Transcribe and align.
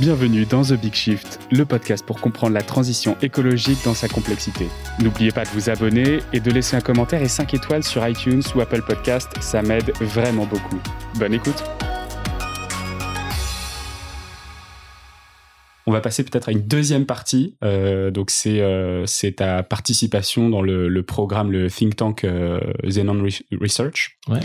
Bienvenue 0.00 0.44
dans 0.44 0.62
The 0.62 0.72
Big 0.72 0.92
Shift, 0.92 1.38
le 1.52 1.64
podcast 1.64 2.04
pour 2.04 2.20
comprendre 2.20 2.52
la 2.52 2.62
transition 2.62 3.16
écologique 3.22 3.78
dans 3.84 3.94
sa 3.94 4.08
complexité. 4.08 4.66
N'oubliez 5.00 5.30
pas 5.30 5.44
de 5.44 5.50
vous 5.50 5.70
abonner 5.70 6.18
et 6.32 6.40
de 6.40 6.50
laisser 6.50 6.74
un 6.74 6.80
commentaire 6.80 7.22
et 7.22 7.28
5 7.28 7.54
étoiles 7.54 7.84
sur 7.84 8.06
iTunes 8.06 8.42
ou 8.56 8.60
Apple 8.60 8.82
Podcast, 8.82 9.30
ça 9.40 9.62
m'aide 9.62 9.92
vraiment 10.00 10.46
beaucoup. 10.46 10.80
Bonne 11.16 11.34
écoute 11.34 11.62
On 15.86 15.92
va 15.92 16.00
passer 16.00 16.24
peut-être 16.24 16.48
à 16.48 16.52
une 16.52 16.66
deuxième 16.66 17.06
partie. 17.06 17.56
Euh, 17.62 18.10
donc 18.10 18.30
c'est 18.30 18.62
euh, 18.62 19.06
c'est 19.06 19.36
ta 19.36 19.62
participation 19.62 20.48
dans 20.48 20.62
le, 20.62 20.88
le, 20.88 21.02
programme, 21.04 21.52
le 21.52 21.70
think 21.70 21.94
tank 21.94 22.24
euh, 22.24 22.58
Xenon 22.82 23.24
Research. 23.60 24.18
Ouais. 24.26 24.40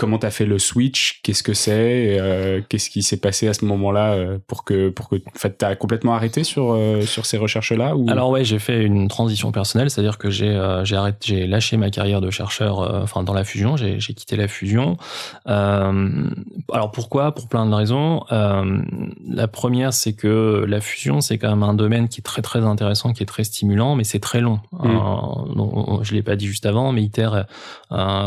Comment 0.00 0.18
tu 0.18 0.24
as 0.24 0.30
fait 0.30 0.46
le 0.46 0.58
switch? 0.58 1.20
Qu'est-ce 1.22 1.42
que 1.42 1.52
c'est? 1.52 2.18
Euh, 2.18 2.62
Qu'est-ce 2.66 2.88
qui 2.88 3.02
s'est 3.02 3.18
passé 3.18 3.48
à 3.48 3.52
ce 3.52 3.66
moment-là 3.66 4.14
euh, 4.14 4.38
pour 4.46 4.64
que 4.64 4.88
pour 4.88 5.10
que 5.10 5.16
en 5.16 5.38
fait 5.38 5.58
tu 5.58 5.64
as 5.66 5.76
complètement 5.76 6.14
arrêté 6.14 6.42
sur 6.42 6.72
euh, 6.72 7.02
sur 7.02 7.26
ces 7.26 7.36
recherches 7.36 7.72
là 7.72 7.94
ou? 7.94 8.08
Alors 8.08 8.30
ouais, 8.30 8.42
j'ai 8.42 8.58
fait 8.58 8.82
une 8.82 9.08
transition 9.08 9.52
personnelle, 9.52 9.90
c'est-à-dire 9.90 10.16
que 10.16 10.30
j'ai 10.30 10.58
j'ai 10.84 10.96
arrêté 10.96 11.18
j'ai 11.20 11.46
lâché 11.46 11.76
ma 11.76 11.90
carrière 11.90 12.22
de 12.22 12.30
chercheur 12.30 12.78
enfin 13.02 13.22
dans 13.24 13.34
la 13.34 13.44
fusion, 13.44 13.76
j'ai 13.76 13.98
quitté 13.98 14.36
la 14.36 14.48
fusion. 14.48 14.96
alors 15.44 16.90
pourquoi? 16.94 17.34
Pour 17.34 17.46
plein 17.48 17.66
de 17.66 17.74
raisons. 17.74 18.24
la 18.30 19.48
première, 19.48 19.92
c'est 19.92 20.14
que 20.14 20.64
la 20.66 20.80
fusion, 20.80 21.20
c'est 21.20 21.36
quand 21.36 21.50
même 21.50 21.62
un 21.62 21.74
domaine 21.74 22.08
qui 22.08 22.22
est 22.22 22.24
très 22.24 22.40
très 22.40 22.60
intéressant, 22.60 23.12
qui 23.12 23.22
est 23.22 23.26
très 23.26 23.44
stimulant, 23.44 23.96
mais 23.96 24.04
c'est 24.04 24.18
très 24.18 24.40
long. 24.40 24.60
Mmh. 24.72 26.04
je 26.04 26.14
l'ai 26.14 26.22
pas 26.22 26.36
dit 26.36 26.46
juste 26.46 26.64
avant, 26.64 26.90
mais 26.92 27.02
ITER 27.02 27.42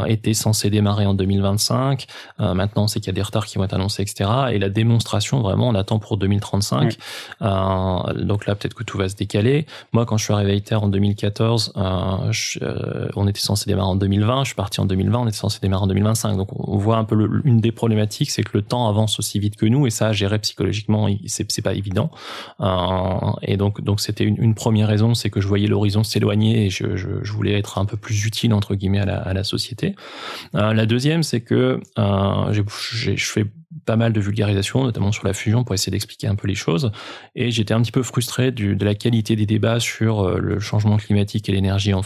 était 0.07 0.33
censé 0.33 0.69
démarrer 0.69 1.05
en 1.05 1.13
2025 1.13 2.07
euh, 2.39 2.53
maintenant, 2.53 2.87
c'est 2.87 2.99
qu'il 2.99 3.07
y 3.07 3.09
a 3.11 3.13
des 3.13 3.21
retards 3.21 3.45
qui 3.45 3.57
vont 3.57 3.63
être 3.63 3.73
annoncés, 3.73 4.01
etc. 4.01 4.29
Et 4.51 4.59
la 4.59 4.69
démonstration, 4.69 5.41
vraiment, 5.41 5.67
on 5.69 5.75
attend 5.75 5.99
pour 5.99 6.17
2035. 6.17 6.97
Euh, 7.41 8.13
donc 8.23 8.45
là, 8.45 8.55
peut-être 8.55 8.73
que 8.73 8.83
tout 8.83 8.97
va 8.97 9.09
se 9.09 9.15
décaler. 9.15 9.65
Moi, 9.91 10.05
quand 10.05 10.17
je 10.17 10.25
suis 10.25 10.33
arrivé 10.33 10.51
à 10.51 10.55
ITER 10.55 10.75
en 10.75 10.87
2014, 10.87 11.73
euh, 11.77 13.07
on 13.15 13.27
était 13.27 13.39
censé 13.39 13.65
démarrer 13.69 13.89
en 13.89 13.95
2020. 13.95 14.43
Je 14.43 14.49
suis 14.49 14.55
parti 14.55 14.81
en 14.81 14.85
2020. 14.85 15.19
On 15.19 15.27
était 15.27 15.37
censé 15.37 15.59
démarrer 15.61 15.83
en 15.83 15.87
2025. 15.87 16.37
Donc, 16.37 16.49
on 16.53 16.77
voit 16.77 16.97
un 16.97 17.03
peu 17.03 17.41
une 17.43 17.59
des 17.59 17.71
problématiques, 17.71 18.31
c'est 18.31 18.43
que 18.43 18.51
le 18.53 18.61
temps 18.61 18.87
avance 18.89 19.19
aussi 19.19 19.39
vite 19.39 19.55
que 19.55 19.65
nous. 19.65 19.87
Et 19.87 19.89
ça, 19.89 20.11
gérer 20.11 20.39
psychologiquement, 20.39 21.07
c'est 21.27 21.61
pas 21.61 21.73
évident. 21.73 22.11
et 23.41 23.57
donc, 23.57 23.81
donc 23.81 23.99
c'était 23.99 24.23
une, 24.23 24.53
première 24.53 24.87
raison, 24.87 25.13
c'est 25.15 25.29
que 25.29 25.41
je 25.41 25.47
voyais 25.47 25.67
l'horizon 25.67 26.03
s'éloigner 26.03 26.65
et 26.65 26.69
je, 26.69 26.95
je, 26.95 27.33
voulais 27.33 27.57
être 27.57 27.79
un 27.79 27.85
peu 27.85 27.97
plus 27.97 28.25
utile 28.25 28.53
entre 28.53 28.75
guillemets 28.75 28.99
à 28.99 29.05
la, 29.05 29.17
à 29.17 29.33
la 29.33 29.43
société. 29.43 29.52
La 30.73 30.85
deuxième, 30.85 31.23
c'est 31.23 31.41
que 31.41 31.53
que 31.63 31.79
euh, 31.97 32.53
je 32.53 33.25
fais 33.25 33.45
pas 33.85 33.95
mal 33.95 34.13
de 34.13 34.19
vulgarisation, 34.19 34.83
notamment 34.83 35.11
sur 35.11 35.25
la 35.25 35.33
fusion, 35.33 35.63
pour 35.63 35.73
essayer 35.73 35.91
d'expliquer 35.91 36.27
un 36.27 36.35
peu 36.35 36.47
les 36.47 36.55
choses. 36.55 36.91
Et 37.35 37.51
j'étais 37.51 37.73
un 37.73 37.81
petit 37.81 37.91
peu 37.91 38.03
frustré 38.03 38.51
de 38.51 38.85
la 38.85 38.95
qualité 38.95 39.35
des 39.35 39.45
débats 39.45 39.79
sur 39.79 40.21
euh, 40.21 40.39
le 40.39 40.59
changement 40.59 40.97
climatique 40.97 41.49
et 41.49 41.51
l'énergie 41.51 41.93
en, 41.93 42.03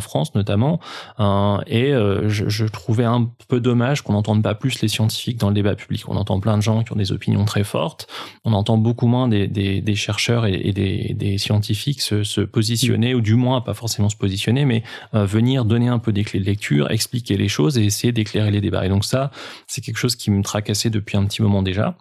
France, 0.00 0.34
notamment. 0.34 0.80
Euh, 1.20 1.58
et 1.66 1.92
euh, 1.92 2.28
je, 2.28 2.64
trouvais 2.66 3.04
un 3.04 3.30
peu 3.48 3.60
dommage 3.60 4.02
qu'on 4.02 4.12
n'entende 4.12 4.42
pas 4.42 4.54
plus 4.54 4.80
les 4.80 4.88
scientifiques 4.88 5.38
dans 5.38 5.48
le 5.48 5.54
débat 5.54 5.74
public. 5.74 6.08
On 6.08 6.16
entend 6.16 6.40
plein 6.40 6.56
de 6.56 6.62
gens 6.62 6.82
qui 6.82 6.92
ont 6.92 6.96
des 6.96 7.12
opinions 7.12 7.44
très 7.44 7.64
fortes. 7.64 8.06
On 8.44 8.52
entend 8.52 8.78
beaucoup 8.78 9.06
moins 9.06 9.28
des, 9.28 9.94
chercheurs 9.94 10.46
et, 10.46 10.72
des, 10.72 11.38
scientifiques 11.38 12.00
se, 12.00 12.22
se, 12.22 12.40
positionner, 12.40 13.14
ou 13.14 13.20
du 13.20 13.34
moins 13.34 13.60
pas 13.60 13.74
forcément 13.74 14.08
se 14.08 14.16
positionner, 14.16 14.64
mais 14.64 14.82
euh, 15.14 15.24
venir 15.24 15.64
donner 15.64 15.88
un 15.88 15.98
peu 15.98 16.12
des 16.12 16.24
clés 16.24 16.40
de 16.40 16.44
lecture, 16.44 16.90
expliquer 16.90 17.36
les 17.36 17.48
choses 17.48 17.78
et 17.78 17.84
essayer 17.84 18.12
d'éclairer 18.12 18.50
les 18.50 18.60
débats. 18.60 18.84
Et 18.84 18.88
donc 18.88 19.04
ça, 19.04 19.30
c'est 19.66 19.80
quelque 19.80 19.98
chose 19.98 20.16
qui 20.16 20.30
me 20.30 20.42
tracassait 20.42 20.90
depuis 20.98 21.16
un 21.16 21.26
petit 21.26 21.42
moment 21.42 21.62
déjà. 21.62 21.96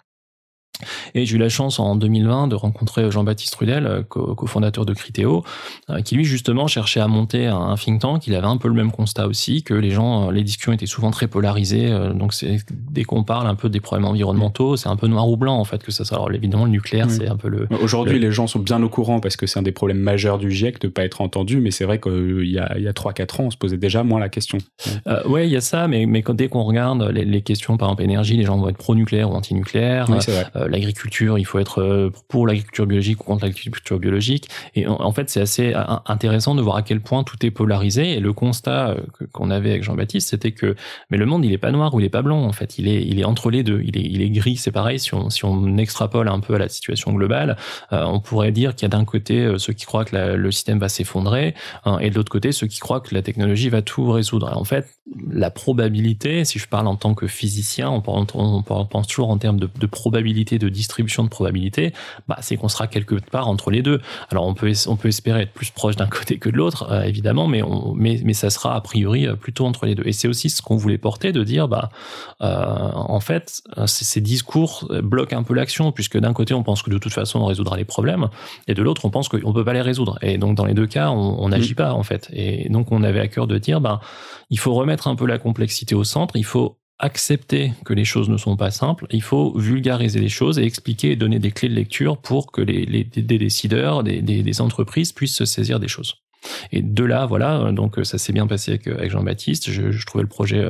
Et 1.15 1.25
j'ai 1.25 1.35
eu 1.35 1.39
la 1.39 1.49
chance 1.49 1.79
en 1.79 1.95
2020 1.95 2.47
de 2.47 2.55
rencontrer 2.55 3.09
Jean-Baptiste 3.11 3.55
Rudel, 3.55 3.85
euh, 3.85 4.03
cofondateur 4.03 4.85
de 4.85 4.93
Criteo, 4.93 5.43
euh, 5.89 6.01
qui 6.01 6.15
lui 6.15 6.25
justement 6.25 6.67
cherchait 6.67 6.99
à 6.99 7.07
monter 7.07 7.47
un 7.47 7.75
think 7.75 8.01
tank. 8.01 8.27
Il 8.27 8.35
avait 8.35 8.47
un 8.47 8.57
peu 8.57 8.67
le 8.67 8.73
même 8.73 8.91
constat 8.91 9.27
aussi, 9.27 9.63
que 9.63 9.73
les 9.73 9.91
gens, 9.91 10.27
euh, 10.27 10.31
les 10.31 10.43
discussions 10.43 10.73
étaient 10.73 10.85
souvent 10.85 11.11
très 11.11 11.27
polarisées. 11.27 11.89
Donc 12.13 12.33
c'est 12.33 12.57
dès 12.71 13.03
qu'on 13.03 13.23
parle 13.23 13.47
un 13.47 13.55
peu 13.55 13.69
des 13.69 13.79
problèmes 13.79 14.07
environnementaux, 14.07 14.75
c'est 14.77 14.89
un 14.89 14.95
peu 14.95 15.07
noir 15.07 15.27
ou 15.29 15.37
blanc 15.37 15.57
en 15.57 15.65
fait 15.65 15.83
que 15.83 15.91
ça. 15.91 16.03
Alors 16.11 16.31
évidemment 16.31 16.65
le 16.65 16.71
nucléaire, 16.71 17.09
c'est 17.09 17.27
un 17.27 17.37
peu 17.37 17.49
le. 17.49 17.67
Aujourd'hui, 17.81 18.19
les 18.19 18.31
gens 18.31 18.47
sont 18.47 18.59
bien 18.59 18.81
au 18.81 18.89
courant 18.89 19.19
parce 19.19 19.35
que 19.35 19.45
c'est 19.45 19.59
un 19.59 19.63
des 19.63 19.71
problèmes 19.71 19.99
majeurs 19.99 20.37
du 20.37 20.51
GIEC 20.51 20.79
de 20.81 20.87
pas 20.87 21.03
être 21.03 21.21
entendu. 21.21 21.59
Mais 21.59 21.71
c'est 21.71 21.85
vrai 21.85 21.99
qu'il 21.99 22.49
y 22.49 22.59
a 22.59 22.77
il 22.77 22.83
y 22.83 22.87
a 22.87 22.93
trois 22.93 23.13
quatre 23.13 23.39
ans, 23.39 23.45
on 23.45 23.51
se 23.51 23.57
posait 23.57 23.77
déjà 23.77 24.03
moins 24.03 24.19
la 24.19 24.29
question. 24.29 24.57
Euh, 25.07 25.27
ouais, 25.27 25.47
il 25.47 25.51
y 25.51 25.55
a 25.55 25.61
ça, 25.61 25.87
mais 25.87 26.05
mais 26.05 26.21
quand, 26.21 26.33
dès 26.33 26.47
qu'on 26.47 26.63
regarde 26.63 27.03
les, 27.03 27.25
les, 27.25 27.41
questions 27.41 27.77
par 27.77 27.89
exemple 27.89 28.03
énergie, 28.03 28.37
les 28.37 28.43
gens 28.43 28.57
vont 28.57 28.69
être 28.69 28.77
pro-nucléaire 28.77 29.31
ou 29.31 29.33
anti-nucléaire. 29.33 30.07
Oui, 30.09 30.17
euh, 30.55 30.66
l'agriculture, 30.67 31.37
il 31.37 31.45
faut 31.45 31.59
être 31.59 31.81
euh, 31.81 32.11
pour 32.27 32.47
l'agriculture 32.47 32.85
biologique 32.85 33.21
ou 33.21 33.23
contre 33.23 33.45
l'agriculture 33.45 33.99
biologique. 33.99 34.49
Et 34.75 34.87
en, 34.87 35.11
fait, 35.11 35.29
c'est 35.29 35.41
assez 35.41 35.73
euh, 35.73 35.83
intéressant 36.05 36.55
de 36.55 36.61
voir 36.61 36.77
à 36.77 36.81
quel 36.81 37.01
point 37.01 37.23
tout 37.23 37.43
est 37.45 37.51
polarisé. 37.51 38.13
Et 38.13 38.19
le 38.19 38.33
constat 38.33 38.95
qu'on 39.31 39.49
avait 39.49 39.71
avec 39.71 39.83
Jean-Baptiste, 39.83 40.29
c'était 40.29 40.51
que 40.51 40.75
mais 41.09 41.17
le 41.17 41.25
monde, 41.25 41.45
il 41.45 41.51
est 41.51 41.57
pas 41.57 41.71
noir 41.71 41.93
ou 41.93 41.99
il 41.99 42.05
est 42.05 42.09
pas 42.09 42.21
blanc. 42.21 42.43
En 42.43 42.51
fait, 42.51 42.77
il 42.77 42.87
est 43.19 43.25
entre 43.25 43.49
les 43.49 43.63
deux. 43.63 43.81
Il 43.83 44.21
est 44.21 44.29
gris. 44.29 44.57
C'est 44.57 44.71
pareil. 44.71 44.99
Si 44.99 45.13
on 45.45 45.77
extrapole 45.77 46.27
un 46.27 46.39
peu 46.39 46.55
à 46.55 46.57
la 46.57 46.69
situation 46.69 47.13
globale, 47.13 47.57
on 47.91 48.19
pourrait 48.19 48.51
dire 48.51 48.75
qu'il 48.75 48.83
y 48.83 48.85
a 48.85 48.97
d'un 48.97 49.05
côté 49.05 49.53
ceux 49.57 49.73
qui 49.73 49.85
croient 49.85 50.05
que 50.05 50.15
le 50.15 50.51
système 50.51 50.79
va 50.79 50.89
s'effondrer, 50.89 51.55
hein, 51.85 51.99
et 51.99 52.09
de 52.09 52.15
l'autre 52.15 52.31
côté 52.31 52.51
ceux 52.51 52.67
qui 52.67 52.79
croient 52.79 53.01
que 53.01 53.13
la 53.13 53.21
technologie 53.21 53.69
va 53.69 53.81
tout 53.81 54.11
résoudre. 54.11 54.55
En 54.55 54.63
fait, 54.63 54.87
la 55.29 55.49
probabilité, 55.49 56.43
si 56.45 56.59
je 56.59 56.67
parle 56.67 56.87
en 56.87 56.95
tant 56.95 57.13
que 57.13 57.27
physicien, 57.27 57.89
on 57.89 58.01
pense 58.01 59.07
toujours 59.07 59.29
en 59.29 59.37
termes 59.37 59.59
de, 59.59 59.69
de 59.79 59.85
probabilité, 59.85 60.59
de 60.59 60.69
distribution 60.69 61.23
de 61.23 61.29
probabilité, 61.29 61.93
bah, 62.27 62.37
c'est 62.41 62.57
qu'on 62.57 62.67
sera 62.67 62.87
quelque 62.87 63.15
part 63.15 63.47
entre 63.47 63.71
les 63.71 63.81
deux. 63.81 64.01
Alors 64.31 64.45
on 64.45 64.53
peut, 64.53 64.71
on 64.87 64.95
peut 64.95 65.07
espérer 65.07 65.43
être 65.43 65.53
plus 65.53 65.71
proche 65.71 65.95
d'un 65.95 66.07
côté 66.17 66.39
que 66.39 66.49
de 66.49 66.57
l'autre, 66.57 66.91
euh, 66.91 67.03
évidemment, 67.03 67.47
mais, 67.47 67.63
on, 67.63 67.93
mais, 67.93 68.19
mais 68.23 68.33
ça 68.33 68.49
sera 68.49 68.75
a 68.75 68.81
priori 68.81 69.27
euh, 69.27 69.35
plutôt 69.35 69.65
entre 69.65 69.85
les 69.85 69.95
deux. 69.95 70.03
Et 70.05 70.11
c'est 70.11 70.27
aussi 70.27 70.49
ce 70.49 70.61
qu'on 70.61 70.75
voulait 70.75 70.97
porter, 70.97 71.31
de 71.31 71.43
dire, 71.43 71.67
bah, 71.67 71.89
euh, 72.41 72.91
en 72.93 73.19
fait, 73.19 73.61
ces 73.85 74.21
discours 74.21 74.91
bloquent 75.03 75.37
un 75.37 75.43
peu 75.43 75.53
l'action, 75.53 75.91
puisque 75.91 76.17
d'un 76.17 76.33
côté, 76.33 76.53
on 76.53 76.63
pense 76.63 76.81
que 76.81 76.89
de 76.89 76.97
toute 76.97 77.13
façon, 77.13 77.39
on 77.39 77.45
résoudra 77.45 77.77
les 77.77 77.85
problèmes, 77.85 78.27
et 78.67 78.73
de 78.73 78.81
l'autre, 78.83 79.05
on 79.05 79.09
pense 79.09 79.29
qu'on 79.29 79.53
peut 79.53 79.63
pas 79.63 79.73
les 79.73 79.81
résoudre. 79.81 80.17
Et 80.21 80.37
donc, 80.37 80.55
dans 80.55 80.65
les 80.65 80.73
deux 80.73 80.87
cas, 80.87 81.09
on 81.09 81.49
n'agit 81.49 81.75
pas, 81.75 81.93
en 81.93 82.03
fait. 82.03 82.29
Et 82.33 82.69
donc, 82.69 82.91
on 82.91 83.03
avait 83.03 83.19
à 83.19 83.27
cœur 83.27 83.47
de 83.47 83.57
dire, 83.57 83.79
bah, 83.81 84.01
il 84.49 84.59
faut 84.59 84.73
remettre 84.73 84.96
un 85.05 85.15
peu 85.15 85.27
la 85.27 85.37
complexité 85.37 85.93
au 85.93 86.03
centre, 86.03 86.35
il 86.35 86.45
faut 86.45 86.79
accepter 86.99 87.73
que 87.85 87.93
les 87.93 88.05
choses 88.05 88.29
ne 88.29 88.37
sont 88.37 88.57
pas 88.57 88.71
simples, 88.71 89.05
il 89.11 89.21
faut 89.21 89.55
vulgariser 89.55 90.19
les 90.19 90.29
choses 90.29 90.57
et 90.57 90.63
expliquer 90.63 91.11
et 91.11 91.15
donner 91.15 91.37
des 91.37 91.51
clés 91.51 91.69
de 91.69 91.75
lecture 91.75 92.17
pour 92.17 92.51
que 92.51 92.61
les, 92.61 93.03
décideurs, 93.03 94.03
des, 94.03 94.21
des, 94.21 94.61
entreprises 94.61 95.11
puissent 95.11 95.35
se 95.35 95.45
saisir 95.45 95.79
des 95.79 95.87
choses. 95.87 96.15
Et 96.71 96.81
de 96.81 97.03
là, 97.03 97.25
voilà, 97.25 97.71
donc 97.71 97.99
ça 98.03 98.17
s'est 98.17 98.33
bien 98.33 98.47
passé 98.47 98.71
avec, 98.71 98.87
avec 98.87 99.11
Jean-Baptiste. 99.11 99.71
Je, 99.71 99.91
je, 99.91 100.05
trouvais 100.05 100.23
le 100.23 100.29
projet 100.29 100.69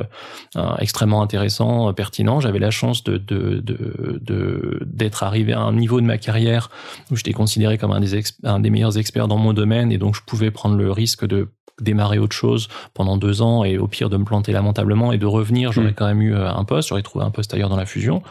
euh, 0.56 0.76
extrêmement 0.78 1.22
intéressant, 1.22 1.92
pertinent. 1.92 2.40
J'avais 2.40 2.58
la 2.58 2.70
chance 2.70 3.04
de, 3.04 3.16
de, 3.16 3.60
de, 3.60 4.80
d'être 4.86 5.22
arrivé 5.22 5.52
à 5.52 5.60
un 5.60 5.72
niveau 5.72 6.00
de 6.00 6.06
ma 6.06 6.18
carrière 6.18 6.70
où 7.10 7.16
j'étais 7.16 7.32
considéré 7.32 7.78
comme 7.78 7.92
un 7.92 8.00
des, 8.00 8.22
un 8.44 8.60
des 8.60 8.70
meilleurs 8.70 8.98
experts 8.98 9.28
dans 9.28 9.38
mon 9.38 9.52
domaine 9.52 9.92
et 9.92 9.98
donc 9.98 10.14
je 10.14 10.22
pouvais 10.22 10.50
prendre 10.50 10.76
le 10.76 10.90
risque 10.90 11.26
de 11.26 11.48
démarrer 11.80 12.18
autre 12.18 12.34
chose 12.34 12.68
pendant 12.94 13.16
deux 13.16 13.42
ans 13.42 13.64
et 13.64 13.78
au 13.78 13.86
pire 13.86 14.10
de 14.10 14.16
me 14.16 14.24
planter 14.24 14.52
lamentablement 14.52 15.12
et 15.12 15.18
de 15.18 15.26
revenir, 15.26 15.72
j'aurais 15.72 15.90
mm. 15.90 15.94
quand 15.94 16.06
même 16.06 16.22
eu 16.22 16.34
euh, 16.34 16.50
un 16.50 16.64
poste, 16.64 16.88
j'aurais 16.88 17.02
trouvé 17.02 17.24
un 17.24 17.30
poste 17.30 17.54
ailleurs 17.54 17.68
dans 17.68 17.76
la 17.76 17.86
fusion, 17.86 18.22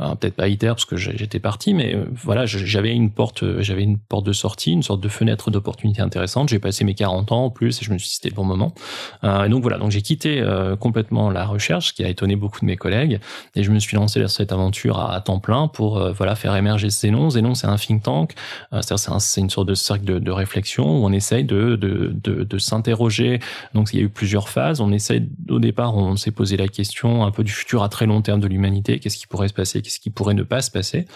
euh, 0.00 0.14
peut-être 0.14 0.34
pas 0.34 0.48
ITER 0.48 0.68
parce 0.68 0.84
que 0.84 0.96
j'étais 0.96 1.40
parti, 1.40 1.74
mais 1.74 1.94
euh, 1.94 2.04
voilà, 2.22 2.46
j'avais 2.46 2.94
une 2.94 3.10
porte, 3.10 3.60
j'avais 3.60 3.82
une 3.82 3.98
porte 3.98 4.26
de 4.26 4.32
sortie, 4.32 4.72
une 4.72 4.82
sorte 4.82 5.00
de 5.00 5.08
fenêtre 5.08 5.50
d'opportunité 5.50 6.02
intéressante. 6.02 6.48
J'ai 6.48 6.58
passé 6.58 6.84
mes 6.84 6.93
40 6.94 7.32
ans 7.32 7.44
en 7.46 7.50
plus 7.50 7.80
et 7.80 7.84
je 7.84 7.92
me 7.92 7.98
suis 7.98 8.08
dit 8.08 8.14
c'était 8.14 8.30
le 8.30 8.34
bon 8.34 8.44
moment. 8.44 8.74
et 9.22 9.48
donc 9.48 9.62
voilà, 9.62 9.78
donc 9.78 9.90
j'ai 9.90 10.02
quitté 10.02 10.42
complètement 10.80 11.30
la 11.30 11.44
recherche, 11.44 11.88
ce 11.88 11.92
qui 11.92 12.04
a 12.04 12.08
étonné 12.08 12.36
beaucoup 12.36 12.60
de 12.60 12.66
mes 12.66 12.76
collègues, 12.76 13.20
et 13.54 13.62
je 13.62 13.70
me 13.70 13.78
suis 13.78 13.96
lancé 13.96 14.20
dans 14.20 14.28
cette 14.28 14.52
aventure 14.52 14.98
à, 15.00 15.20
temps 15.20 15.38
plein 15.38 15.68
pour 15.68 16.12
voilà 16.12 16.34
faire 16.34 16.54
émerger 16.56 16.90
Zénon. 16.90 17.30
Zénon, 17.30 17.54
c'est 17.54 17.66
un 17.66 17.76
think 17.76 18.02
tank, 18.02 18.34
c'est 18.80 19.40
une 19.40 19.50
sorte 19.50 19.68
de 19.68 19.74
cercle 19.74 20.04
de, 20.04 20.30
réflexion 20.34 20.84
où 20.84 21.06
on 21.06 21.12
essaye 21.12 21.44
de, 21.44 21.76
de, 21.76 22.12
de, 22.12 22.44
de 22.44 22.58
s'intéresser 22.58 22.94
donc 23.74 23.92
il 23.92 23.98
y 23.98 24.02
a 24.02 24.04
eu 24.04 24.08
plusieurs 24.08 24.48
phases. 24.48 24.80
On 24.80 24.92
essaie 24.92 25.22
au 25.48 25.58
départ, 25.58 25.96
on 25.96 26.16
s'est 26.16 26.30
posé 26.30 26.56
la 26.56 26.68
question 26.68 27.24
un 27.24 27.30
peu 27.30 27.44
du 27.44 27.52
futur 27.52 27.82
à 27.82 27.88
très 27.88 28.06
long 28.06 28.22
terme 28.22 28.40
de 28.40 28.46
l'humanité. 28.46 28.98
Qu'est-ce 28.98 29.16
qui 29.16 29.26
pourrait 29.26 29.48
se 29.48 29.54
passer? 29.54 29.82
Qu'est-ce 29.82 30.00
qui 30.00 30.10
pourrait 30.10 30.34
ne 30.34 30.42
pas 30.42 30.62
se 30.62 30.70
passer? 30.70 31.06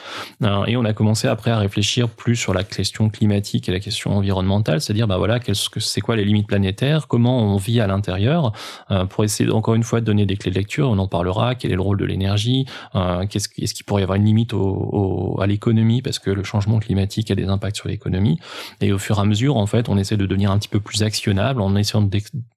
Euh, 0.42 0.64
Et 0.66 0.76
on 0.76 0.84
a 0.84 0.92
commencé 0.92 1.28
après 1.28 1.50
à 1.50 1.58
réfléchir 1.58 2.08
plus 2.08 2.36
sur 2.36 2.54
la 2.54 2.64
question 2.64 3.08
climatique 3.08 3.68
et 3.68 3.72
la 3.72 3.80
question 3.80 4.16
environnementale, 4.16 4.80
c'est-à-dire 4.80 5.06
bah 5.06 5.18
voilà, 5.18 5.38
c'est 5.76 6.00
quoi 6.00 6.16
les 6.16 6.24
limites 6.24 6.46
planétaires 6.46 7.08
Comment 7.08 7.38
on 7.38 7.56
vit 7.56 7.80
à 7.80 7.86
l'intérieur 7.86 8.52
euh, 8.90 9.04
Pour 9.04 9.24
essayer 9.24 9.50
encore 9.50 9.74
une 9.74 9.82
fois 9.82 10.00
de 10.00 10.06
donner 10.06 10.26
des 10.26 10.36
clés 10.36 10.50
de 10.50 10.56
lecture. 10.56 10.90
On 10.90 10.98
en 10.98 11.08
parlera. 11.08 11.54
Quel 11.54 11.72
est 11.72 11.76
le 11.76 11.82
rôle 11.82 11.98
de 11.98 12.04
l'énergie 12.04 12.66
euh, 12.94 13.26
Qu'est-ce 13.26 13.48
est-ce 13.58 13.74
qu'il 13.74 13.84
pourrait 13.84 14.02
y 14.02 14.04
avoir 14.04 14.16
une 14.16 14.24
limite 14.24 14.54
à 15.40 15.46
l'économie 15.46 16.02
parce 16.02 16.18
que 16.18 16.30
le 16.30 16.42
changement 16.42 16.78
climatique 16.78 17.30
a 17.30 17.34
des 17.34 17.46
impacts 17.46 17.76
sur 17.76 17.88
l'économie. 17.88 18.38
Et 18.80 18.92
au 18.92 18.98
fur 18.98 19.18
et 19.18 19.20
à 19.20 19.24
mesure, 19.24 19.56
en 19.56 19.66
fait, 19.66 19.88
on 19.88 19.98
essaie 19.98 20.16
de 20.16 20.26
devenir 20.26 20.50
un 20.50 20.58
petit 20.58 20.68
peu 20.68 20.80
plus 20.80 21.02
actionnable 21.02 21.60
en 21.60 21.74
essayant 21.76 22.08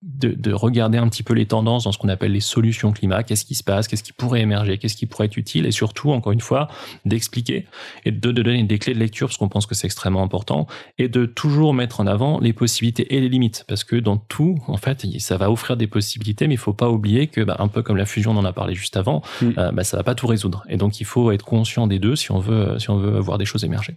de, 0.02 0.54
regarder 0.54 0.98
un 0.98 1.08
petit 1.08 1.24
peu 1.24 1.34
les 1.34 1.46
tendances 1.46 1.86
dans 1.86 1.92
ce 1.92 1.98
qu'on 1.98 2.10
appelle 2.10 2.32
les 2.32 2.40
solutions 2.40 2.92
climat, 2.92 3.24
qu'est-ce 3.24 3.46
qui 3.46 3.56
se 3.56 3.64
passe, 3.64 3.88
qu'est-ce 3.88 4.04
qui 4.04 4.14
pourrait 4.14 4.42
émerger, 4.42 4.78
qu'est-ce 4.78 4.96
qui 4.96 5.06
pourrait 5.06 5.26
être 5.26 5.38
utile, 5.38 5.66
et 5.66 5.72
surtout, 5.72 6.12
encore 6.12 6.32
une 6.32 6.42
fois, 6.42 6.68
d'expliquer 7.06 7.66
et 8.06 8.12
de, 8.12 8.32
de, 8.32 8.42
donner 8.42 8.64
des 8.64 8.80
clés 8.80 8.94
de 8.94 9.00
lecture, 9.00 9.28
parce 9.28 9.38
qu'on 9.38 9.50
pense 9.50 9.66
que 9.66 9.76
c'est 9.76 9.88
extrêmement 9.88 10.24
important, 10.24 10.68
et 10.98 11.08
de 11.08 11.26
toujours 11.26 11.74
mettre 11.74 12.00
en 12.00 12.08
avant 12.08 12.40
les 12.40 12.54
possibilités 12.54 12.91
et 13.00 13.20
les 13.20 13.30
limites, 13.30 13.66
parce 13.68 13.84
que 13.84 13.96
dans 13.96 14.18
tout, 14.18 14.58
en 14.68 14.78
fait, 14.78 15.06
ça 15.20 15.38
va 15.38 15.52
offrir 15.52 15.78
des 15.78 15.88
possibilités, 15.88 16.48
mais 16.48 16.56
il 16.56 16.58
faut 16.58 16.74
pas 16.74 16.90
oublier 16.90 17.28
que, 17.28 17.42
bah, 17.42 17.58
un 17.60 17.68
peu 17.68 17.82
comme 17.82 17.98
la 17.98 18.06
fusion, 18.06 18.32
on 18.32 18.38
en 18.38 18.46
a 18.46 18.54
parlé 18.54 18.74
juste 18.76 18.98
avant, 18.98 19.22
mm. 19.42 19.52
euh, 19.58 19.72
bah, 19.72 19.84
ça 19.84 19.98
va 19.98 20.04
pas 20.04 20.16
tout 20.16 20.28
résoudre. 20.28 20.64
Et 20.70 20.78
donc, 20.78 21.00
il 21.00 21.06
faut 21.06 21.32
être 21.32 21.46
conscient 21.46 21.88
des 21.88 22.00
deux 22.00 22.16
si 22.16 22.32
on 22.32 22.40
veut, 22.40 22.80
si 22.80 22.90
on 22.90 22.98
veut 22.98 23.20
voir 23.20 23.38
des 23.38 23.46
choses 23.46 23.64
émerger. 23.64 23.96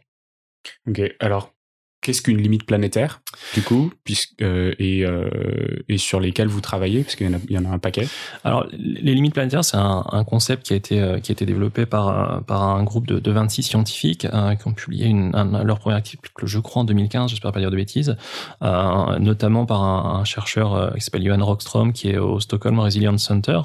Ok, 0.88 1.00
alors 1.20 1.53
qu'est-ce 2.04 2.20
qu'une 2.20 2.40
limite 2.40 2.66
planétaire, 2.66 3.22
du 3.54 3.62
coup, 3.62 3.90
puisque, 4.04 4.34
euh, 4.42 4.74
et, 4.78 5.06
euh, 5.06 5.26
et, 5.88 5.96
sur 5.96 6.20
lesquelles 6.20 6.48
vous 6.48 6.60
travaillez, 6.60 7.02
parce 7.02 7.16
qu'il 7.16 7.34
y, 7.48 7.58
en 7.58 7.64
a 7.64 7.68
un 7.68 7.78
paquet? 7.78 8.06
Alors, 8.44 8.66
les 8.72 9.14
limites 9.14 9.32
planétaires, 9.32 9.64
c'est 9.64 9.78
un, 9.78 10.24
concept 10.26 10.66
qui 10.66 10.74
a 10.74 10.76
été, 10.76 11.00
euh, 11.00 11.18
qui 11.18 11.32
a 11.32 11.34
été 11.34 11.46
développé 11.46 11.86
par, 11.86 12.42
par 12.44 12.62
un 12.62 12.84
groupe 12.84 13.06
de, 13.06 13.18
de 13.18 13.30
26 13.30 13.62
scientifiques 13.62 14.26
euh, 14.26 14.54
qui 14.54 14.68
ont 14.68 14.74
publié 14.74 15.06
une, 15.06 15.34
un, 15.34 15.64
leur 15.64 15.78
premier 15.78 15.96
article, 15.96 16.30
je 16.44 16.58
crois, 16.58 16.82
en 16.82 16.84
2015, 16.84 17.30
j'espère 17.30 17.52
pas 17.52 17.60
dire 17.60 17.70
de 17.70 17.76
bêtises, 17.76 18.16
notamment 18.60 19.64
par 19.64 19.82
un, 19.82 20.24
chercheur 20.24 20.92
qui 20.94 21.00
s'appelle 21.00 21.24
Johan 21.24 21.44
Rockstrom, 21.44 21.92
qui 21.92 22.10
est 22.10 22.18
au 22.18 22.38
Stockholm 22.40 22.78
Resilience 22.80 23.24
Center, 23.24 23.60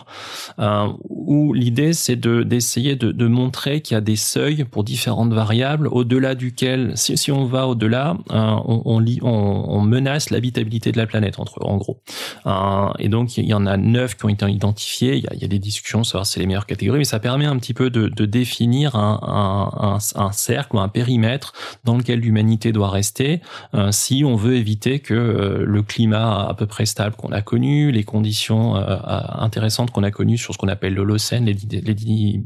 où 1.10 1.54
l'idée, 1.54 1.92
c'est 1.94 2.16
d'essayer 2.16 2.96
de, 2.96 3.12
de, 3.12 3.28
montrer 3.28 3.82
qu'il 3.82 3.96
y 3.96 3.98
a 3.98 4.02
des 4.02 4.16
seuils 4.16 4.64
pour 4.64 4.84
différentes 4.84 5.34
variables, 5.34 5.88
au-delà 5.88 6.36
duquel, 6.36 6.94
si 6.96 7.32
on 7.32 7.46
va 7.46 7.68
au-delà, 7.68 8.16
euh, 8.32 8.56
on, 8.66 9.82
menace 9.82 10.30
l'habitabilité 10.30 10.92
de 10.92 10.98
la 10.98 11.08
planète, 11.08 11.40
entre, 11.40 11.64
en 11.66 11.78
gros. 11.78 12.02
Euh, 12.46 12.90
et 13.00 13.10
donc, 13.10 13.38
il 13.38 13.46
y 13.46 13.54
en 13.54 13.66
a 13.66 13.78
neuf 13.78 14.16
qui 14.16 14.26
ont 14.26 14.30
été 14.30 14.46
identifiés. 14.50 15.16
Il 15.16 15.42
y 15.42 15.46
a, 15.46 15.48
des 15.48 15.60
discussions 15.60 16.04
sur 16.04 16.26
c'est 16.26 16.40
les 16.40 16.46
meilleures 16.46 16.66
catégories, 16.66 17.00
mais 17.00 17.06
ça 17.06 17.20
permet 17.20 17.46
un 17.46 17.58
petit 17.58 17.74
peu 17.74 17.90
de, 17.90 18.26
définir 18.26 18.96
un, 18.96 19.98
cercle 20.32 20.76
ou 20.76 20.80
un 20.80 20.90
périmètre 20.90 21.54
dans 21.84 21.98
lequel 21.98 22.20
l'humanité 22.20 22.72
doit 22.72 22.90
rester 22.90 23.42
euh, 23.74 23.92
si 23.92 24.24
on 24.24 24.36
veut 24.36 24.56
éviter 24.56 25.00
que 25.00 25.64
le 25.66 25.82
climat 25.82 26.48
à 26.48 26.54
peu 26.54 26.68
près 26.68 26.86
stable 26.86 27.16
qu'on 27.16 27.32
a 27.32 27.42
connu, 27.42 27.92
les 27.92 28.04
conditions 28.04 28.76
intéressantes 28.76 29.92
qu'on 29.92 30.04
a 30.04 30.12
connues 30.12 30.38
sur 30.38 30.54
ce 30.54 30.60
qu'on 30.60 30.68
appelle 30.68 30.94
l'Holocène, 30.94 31.46
les, 31.46 31.54
les 31.54 31.96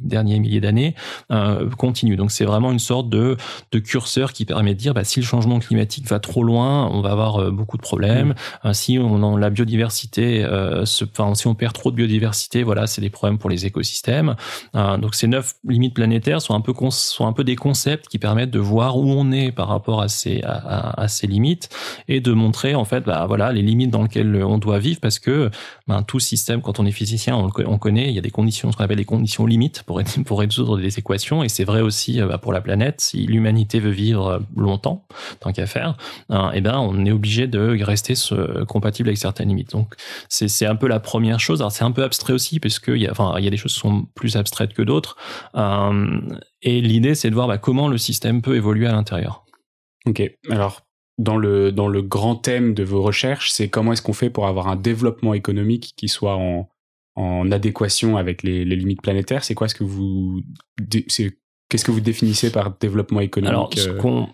derniers 0.02 0.40
milliers 0.40 0.62
d'années, 0.62 0.96
continuent. 1.78 2.16
Donc, 2.16 2.32
c'est 2.32 2.46
vraiment 2.46 2.72
une 2.72 2.80
sorte 2.80 3.10
de, 3.10 3.36
de 3.72 3.80
curseur 3.80 4.32
qui 4.32 4.46
permet 4.46 4.74
de 4.74 4.80
dire 4.80 4.94
bah, 4.94 5.04
si 5.04 5.20
le 5.20 5.26
changement 5.26 5.60
climatique 5.60 5.73
climatique 5.74 6.08
va 6.08 6.20
trop 6.20 6.44
loin, 6.44 6.88
on 6.92 7.02
va 7.02 7.12
avoir 7.12 7.38
euh, 7.38 7.50
beaucoup 7.50 7.78
de 7.78 7.82
problèmes. 7.82 8.30
Mmh. 8.30 8.68
Euh, 8.68 8.74
si 8.74 9.00
on 9.00 9.38
la 9.38 9.50
biodiversité, 9.50 10.44
euh, 10.44 10.86
enfin 11.18 11.34
si 11.34 11.48
on 11.48 11.56
perd 11.56 11.74
trop 11.74 11.90
de 11.90 11.96
biodiversité, 11.96 12.62
voilà, 12.62 12.86
c'est 12.86 13.02
des 13.02 13.10
problèmes 13.10 13.40
pour 13.40 13.50
les 13.50 13.66
écosystèmes. 13.66 14.36
donc 14.74 15.16
ces 15.16 15.28
neuf 15.28 15.56
limites 15.68 15.96
planétaires 15.96 16.42
sont 16.42 16.54
un 16.54 16.62
peu 16.62 16.74
sont 16.90 17.26
un 17.26 17.34
peu 17.34 17.44
des 17.44 17.56
concepts 17.56 18.08
qui 18.08 18.20
permettent 18.20 18.52
de 18.52 18.60
voir 18.60 18.98
où 18.98 19.10
on 19.10 19.32
est 19.32 19.52
par 19.52 19.68
rapport 19.68 20.02
à 20.02 20.10
ces 20.10 20.42
à, 20.44 21.08
ces 21.08 21.28
limites 21.28 21.70
et 22.08 22.20
de 22.22 22.32
montrer 22.34 22.76
en 22.76 22.86
fait, 22.86 23.02
bah 23.02 23.26
voilà, 23.28 23.52
les 23.52 23.62
limites 23.62 23.90
dans 23.90 24.04
lesquelles 24.04 24.44
on 24.44 24.58
doit 24.58 24.80
vivre 24.80 25.00
parce 25.00 25.20
que 25.20 25.50
ben, 25.88 26.04
tout 26.04 26.20
système, 26.20 26.62
quand 26.62 26.80
on 26.80 26.86
est 26.86 26.92
physicien, 26.92 27.36
on, 27.36 27.50
on 27.66 27.78
connaît, 27.78 28.10
il 28.10 28.16
y 28.16 28.20
a 28.20 28.22
des 28.22 28.32
conditions, 28.32 28.72
ce 28.72 28.78
qu'on 28.78 28.84
appelle 28.84 28.98
des 28.98 29.06
conditions 29.06 29.46
limites 29.46 29.84
pour 29.84 30.02
pour 30.26 30.40
résoudre 30.40 30.78
des 30.78 31.00
équations 31.00 31.44
et 31.44 31.50
c'est 31.50 31.66
vrai 31.66 31.82
aussi 31.82 32.22
bah, 32.22 32.38
pour 32.38 32.54
la 32.54 32.62
planète. 32.62 33.02
Si 33.02 33.26
l'humanité 33.26 33.80
veut 33.80 33.92
vivre 33.92 34.42
longtemps, 34.56 35.06
tant 35.40 35.52
qu'à 35.52 35.63
faire, 35.66 35.98
hein, 36.30 36.52
eh 36.54 36.62
ben 36.62 36.78
on 36.78 37.06
est 37.06 37.12
obligé 37.12 37.48
de 37.48 37.82
rester 37.84 38.16
ce, 38.16 38.64
compatible 38.64 39.10
avec 39.10 39.18
certaines 39.18 39.50
limites. 39.50 39.72
Donc 39.72 39.96
c'est 40.30 40.66
un 40.66 40.76
peu 40.76 40.88
la 40.88 41.00
première 41.00 41.40
chose. 41.40 41.62
Alors 41.62 41.72
c'est 41.72 41.84
un 41.84 41.92
peu 41.92 42.04
abstrait 42.04 42.34
aussi 42.34 42.60
parce 42.60 42.80
qu'il 42.80 42.98
y 42.98 43.08
a 43.08 43.12
enfin 43.12 43.40
y 43.40 43.48
a 43.48 43.50
des 43.50 43.58
choses 43.58 43.74
qui 43.74 43.80
sont 43.80 44.06
plus 44.16 44.36
abstraites 44.36 44.74
que 44.74 44.82
d'autres. 44.82 45.16
Euh, 45.56 46.20
et 46.62 46.82
l'idée 46.82 47.16
c'est 47.16 47.30
de 47.30 47.36
voir 47.36 47.48
bah, 47.48 47.58
comment 47.58 47.88
le 47.88 47.98
système 47.98 48.42
peut 48.42 48.56
évoluer 48.56 48.88
à 48.88 48.92
l'intérieur. 48.92 49.46
Ok. 50.06 50.22
Alors 50.50 50.82
dans 51.18 51.38
le 51.38 51.72
dans 51.72 51.88
le 51.88 52.02
grand 52.02 52.36
thème 52.36 52.74
de 52.74 52.84
vos 52.84 53.02
recherches, 53.02 53.52
c'est 53.52 53.70
comment 53.70 53.94
est-ce 53.94 54.02
qu'on 54.02 54.14
fait 54.14 54.30
pour 54.30 54.48
avoir 54.48 54.68
un 54.68 54.76
développement 54.76 55.34
économique 55.34 55.94
qui 55.96 56.08
soit 56.08 56.36
en 56.36 56.70
en 57.16 57.52
adéquation 57.52 58.18
avec 58.18 58.42
les, 58.42 58.66
les 58.66 58.76
limites 58.76 59.02
planétaires? 59.02 59.44
C'est 59.44 59.54
quoi 59.54 59.68
ce 59.68 59.76
que 59.76 59.84
vous 59.84 60.42
Qu'est-ce 61.74 61.86
que 61.86 61.92
vous 61.92 62.02
définissez 62.02 62.52
par 62.52 62.78
développement 62.78 63.20
économique 63.20 63.50
Alors, 63.52 63.74
ce 63.76 63.90
qu'on 63.90 64.30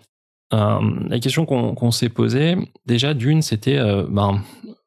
la 0.52 1.18
question 1.20 1.46
qu'on 1.46 1.90
s'est 1.90 2.08
posée, 2.08 2.56
déjà 2.86 3.14
d'une, 3.14 3.42
c'était 3.42 3.78
euh, 3.78 4.04
ben, 4.08 4.42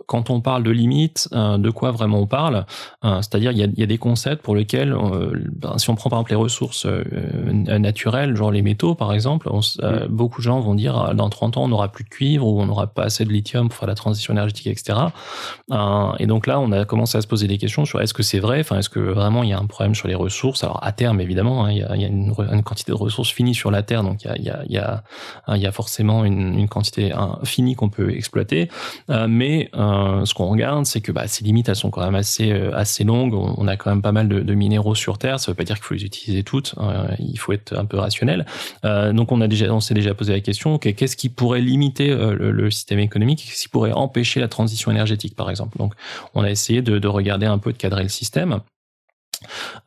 quand 0.06 0.30
on 0.30 0.42
parle 0.42 0.64
de 0.64 0.72
limites, 0.72 1.30
euh, 1.34 1.58
de 1.58 1.70
quoi 1.70 1.92
vraiment 1.92 2.20
on 2.20 2.28
parle 2.28 2.66
euh, 3.04 3.18
C'est-à-dire, 3.18 3.52
il 3.52 3.58
y 3.58 3.84
a, 3.84 3.86
des 3.86 3.98
concepts 3.98 4.42
pour 4.42 4.56
lesquels, 4.56 4.94
euh, 4.94 5.32
ben, 5.56 5.78
si 5.78 5.90
on 5.90 5.96
prend 5.96 6.10
par 6.10 6.20
exemple 6.20 6.32
les 6.32 6.38
ressources 6.38 6.88
naturelles, 7.46 8.36
genre 8.36 8.52
les 8.52 8.62
métaux 8.62 8.96
par 8.96 9.14
exemple, 9.14 9.50
mm. 9.50 10.08
beaucoup 10.10 10.42
de 10.42 10.44
gens 10.44 10.60
vont 10.60 10.76
dire 10.76 11.14
dans 11.16 11.30
30 11.30 11.58
ans 11.58 11.64
on 11.64 11.68
n'aura 11.68 11.90
plus 11.90 12.04
de 12.04 12.10
cuivre 12.10 12.48
ou 12.48 12.62
on 12.62 12.66
n'aura 12.66 12.88
pas 12.88 13.04
assez 13.04 13.26
de 13.26 13.30
lithium 13.30 13.70
pour 13.70 13.78
faire 13.78 13.88
la 13.88 13.96
transition 13.96 14.34
énergétique, 14.34 14.68
etc. 14.68 15.00
et 16.20 16.28
donc 16.28 16.48
là, 16.48 16.60
on 16.60 16.72
a 16.72 16.86
commencé 16.86 17.18
à 17.18 17.22
se 17.22 17.28
poser 17.28 17.48
des 17.48 17.58
questions 17.58 17.86
sur 17.86 18.02
est-ce 18.02 18.14
que 18.14 18.24
c'est 18.24 18.40
vrai? 18.40 18.60
Enfin, 18.60 18.80
est-ce 18.80 18.90
que 18.90 19.00
vraiment 19.00 19.44
il 19.44 19.50
y 19.50 19.54
a 19.54 19.60
un 19.60 19.66
problème 19.66 19.96
sur 19.96 20.08
les 20.08 20.16
ressources? 20.16 20.64
Alors 20.64 20.84
à 20.84 20.92
terme, 20.92 21.22
évidemment, 21.22 21.66
hein, 21.66 21.72
il 21.72 21.78
y, 21.78 21.84
a, 21.84 22.08
une, 22.08 22.34
quantité 22.64 22.92
de 22.92 22.98
ressources 22.98 23.32
finies 23.32 23.56
sur 23.56 23.72
la 23.72 23.84
Terre, 23.84 24.04
donc 24.04 24.24
il 24.24 24.44
y 24.44 24.50
a, 24.50 24.64
y 24.68 24.78
a, 24.78 25.04
y 25.56 25.66
a 25.66 25.72
forcément 25.72 26.26
une, 26.26 26.58
une 26.58 26.68
quantité 26.68 27.14
finie 27.44 27.76
qu'on 27.76 27.90
peut 27.90 28.12
exploiter, 28.12 28.70
mais 29.10 29.70
euh, 29.76 29.93
ce 30.26 30.34
qu'on 30.34 30.48
regarde, 30.48 30.86
c'est 30.86 31.02
que 31.02 31.12
bah, 31.12 31.28
ces 31.28 31.44
limites, 31.44 31.70
elles 31.70 31.76
sont 31.76 31.90
quand 31.90 32.04
même 32.04 32.16
assez, 32.16 32.52
euh, 32.52 32.76
assez 32.76 33.04
longues. 33.04 33.34
On, 33.34 33.68
a 33.68 33.78
quand 33.78 33.90
même 33.90 34.02
pas 34.02 34.12
mal 34.12 34.28
de, 34.28 34.54
minéraux 34.54 34.96
sur 34.96 35.18
Terre. 35.18 35.40
Ça 35.40 35.52
veut 35.52 35.56
pas 35.56 35.64
dire 35.64 35.76
qu'il 35.76 35.86
faut 35.86 35.94
les 35.94 36.06
utiliser 36.06 36.44
toutes. 36.44 36.76
Euh, 36.78 37.08
il 37.20 37.38
faut 37.38 37.54
être 37.54 37.78
un 37.78 37.86
peu 37.86 37.98
rationnel. 37.98 38.46
donc, 38.84 39.32
on 39.32 39.42
on 39.44 39.80
s'est 39.80 39.94
déjà 39.94 40.14
posé 40.14 40.34
la 40.34 40.40
question 40.40 40.78
qu'est-ce 40.78 41.18
qui 41.18 41.30
pourrait 41.30 41.62
limiter 41.62 42.16
le, 42.16 42.72
système 42.72 43.00
économique? 43.00 43.44
Qu'est-ce 43.46 43.64
qui 43.64 43.70
pourrait 43.70 43.92
empêcher 43.92 44.40
la 44.40 44.48
transition 44.48 44.92
énergétique, 44.92 45.36
par 45.36 45.50
exemple? 45.50 45.78
Donc, 45.78 45.94
on 46.34 46.44
a 46.44 46.50
essayé 46.50 46.82
de, 46.82 46.98
de 47.00 47.08
regarder 47.08 47.46
un 47.46 47.58
peu, 47.58 47.74
de 47.74 47.78
cadrer 47.78 48.04
le 48.04 48.10
système. 48.10 48.60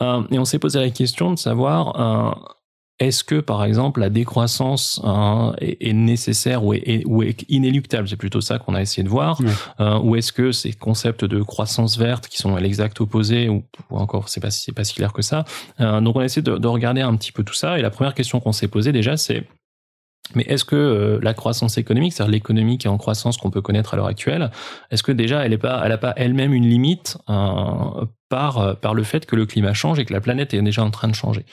et 0.01 0.39
on 0.39 0.45
s'est 0.45 0.59
posé 0.59 0.79
la 0.81 0.91
question 0.91 1.33
de 1.33 1.39
savoir 1.39 2.57
est-ce 2.99 3.25
que, 3.25 3.41
par 3.41 3.63
exemple, 3.65 4.01
la 4.01 4.09
décroissance 4.09 5.01
hein, 5.05 5.55
est, 5.61 5.93
nécessaire 5.93 6.65
ou 6.65 6.73
est, 6.73 7.03
ou 7.05 7.23
est 7.23 7.45
inéluctable? 7.51 8.09
C'est 8.09 8.17
plutôt 8.17 8.41
ça 8.41 8.59
qu'on 8.59 8.75
a 8.75 8.81
essayé 8.81 9.03
de 9.03 9.09
voir. 9.09 9.39
Euh, 9.81 9.99
ou 9.99 10.17
est-ce 10.17 10.33
que 10.33 10.51
ces 10.51 10.73
concepts 10.73 11.25
de 11.25 11.43
croissance 11.43 11.99
verte, 11.99 12.29
qui 12.29 12.39
sont 12.39 12.57
l'exact 12.57 12.99
opposé, 13.03 13.51
ou, 13.51 13.65
encore, 13.91 14.31
c'est 14.31 14.41
pas, 14.41 14.51
c'est 14.51 14.73
pas 14.73 14.85
si 14.85 14.95
clair 14.95 15.13
que 15.13 15.21
ça. 15.21 15.45
Euh, 15.81 16.01
donc, 16.01 16.17
on 16.17 16.21
a 16.21 16.25
essayé 16.25 16.43
de, 16.43 16.57
de, 16.57 16.69
regarder 16.69 17.03
un 17.03 17.15
petit 17.17 17.33
peu 17.33 17.45
tout 17.45 17.55
ça. 17.55 17.79
Et 17.79 17.83
la 17.83 17.91
première 17.91 18.15
question 18.15 18.41
qu'on 18.41 18.53
s'est 18.53 18.69
posée 18.69 18.93
déjà, 18.93 19.19
c'est 19.19 19.47
mais 20.35 20.45
est-ce 20.49 20.65
que 20.65 20.77
euh, 20.77 21.19
la 21.23 21.35
croissance 21.35 21.79
économique, 21.79 22.13
c'est-à-dire 22.13 22.33
l'économie 22.33 22.79
qui 22.79 22.87
est 22.87 22.91
en 22.91 22.99
croissance 22.99 23.37
qu'on 23.37 23.51
peut 23.51 23.61
connaître 23.61 23.95
à 23.95 23.97
l'heure 23.97 24.07
actuelle, 24.07 24.51
est-ce 24.91 25.03
que 25.03 25.13
déjà 25.13 25.45
elle 25.45 25.53
n'a 25.53 25.59
pas, 25.59 25.83
elle 25.85 25.93
a 25.93 25.99
pas 25.99 26.15
elle-même 26.17 26.53
une 26.53 26.67
limite 26.67 27.19
euh, 27.29 28.05
par, 28.29 28.59
euh, 28.59 28.75
par 28.75 28.95
le 28.95 29.03
fait 29.03 29.27
que 29.27 29.37
le 29.37 29.47
climat 29.47 29.75
change 29.75 29.99
et 29.99 30.05
que 30.05 30.13
la 30.13 30.21
planète 30.21 30.53
est 30.55 30.63
déjà 30.63 30.83
en 30.83 30.91
train 30.91 31.09
de 31.09 31.15
changer. 31.15 31.45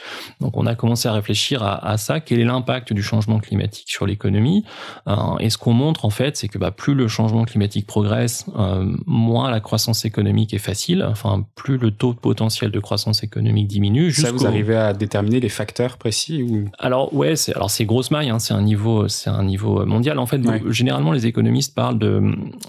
Donc 0.41 0.57
on 0.57 0.65
a 0.65 0.75
commencé 0.75 1.07
à 1.07 1.13
réfléchir 1.13 1.63
à, 1.63 1.85
à 1.87 1.97
ça, 1.97 2.19
quel 2.19 2.39
est 2.39 2.45
l'impact 2.45 2.93
du 2.93 3.03
changement 3.03 3.39
climatique 3.39 3.89
sur 3.89 4.05
l'économie. 4.05 4.63
Euh, 5.07 5.15
et 5.39 5.49
ce 5.49 5.57
qu'on 5.57 5.73
montre 5.73 6.05
en 6.05 6.09
fait, 6.09 6.37
c'est 6.37 6.47
que 6.47 6.57
bah, 6.57 6.71
plus 6.71 6.95
le 6.95 7.07
changement 7.07 7.43
climatique 7.43 7.85
progresse, 7.85 8.45
euh, 8.57 8.91
moins 9.05 9.51
la 9.51 9.59
croissance 9.59 10.05
économique 10.05 10.53
est 10.53 10.59
facile, 10.59 11.05
enfin 11.09 11.45
plus 11.55 11.77
le 11.77 11.91
taux 11.91 12.13
de 12.13 12.19
potentiel 12.19 12.71
de 12.71 12.79
croissance 12.79 13.23
économique 13.23 13.67
diminue. 13.67 14.11
Ça, 14.11 14.31
vous 14.31 14.47
arrivez 14.47 14.75
à 14.75 14.93
déterminer 14.93 15.39
les 15.39 15.49
facteurs 15.49 15.97
précis 15.97 16.41
ou? 16.41 16.69
Alors 16.79 17.13
ouais, 17.13 17.35
c'est 17.35 17.55
alors 17.55 17.69
c'est 17.69 17.85
grosse 17.85 18.09
maille, 18.09 18.29
hein, 18.29 18.39
c'est 18.39 18.53
un 18.53 18.61
niveau, 18.61 19.07
c'est 19.07 19.29
un 19.29 19.43
niveau 19.43 19.85
mondial. 19.85 20.17
En 20.17 20.25
fait, 20.25 20.41
généralement 20.71 21.11
les 21.11 21.27
économistes 21.27 21.75
parlent 21.75 21.99
de 21.99 22.21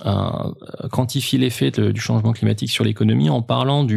euh, 0.05 0.89
quantifier 0.91 1.39
l'effet 1.39 1.71
du 1.71 2.01
changement 2.01 2.33
climatique 2.33 2.71
sur 2.71 2.85
l'économie 2.85 3.31
en 3.31 3.43
parlant 3.43 3.85
du 3.85 3.94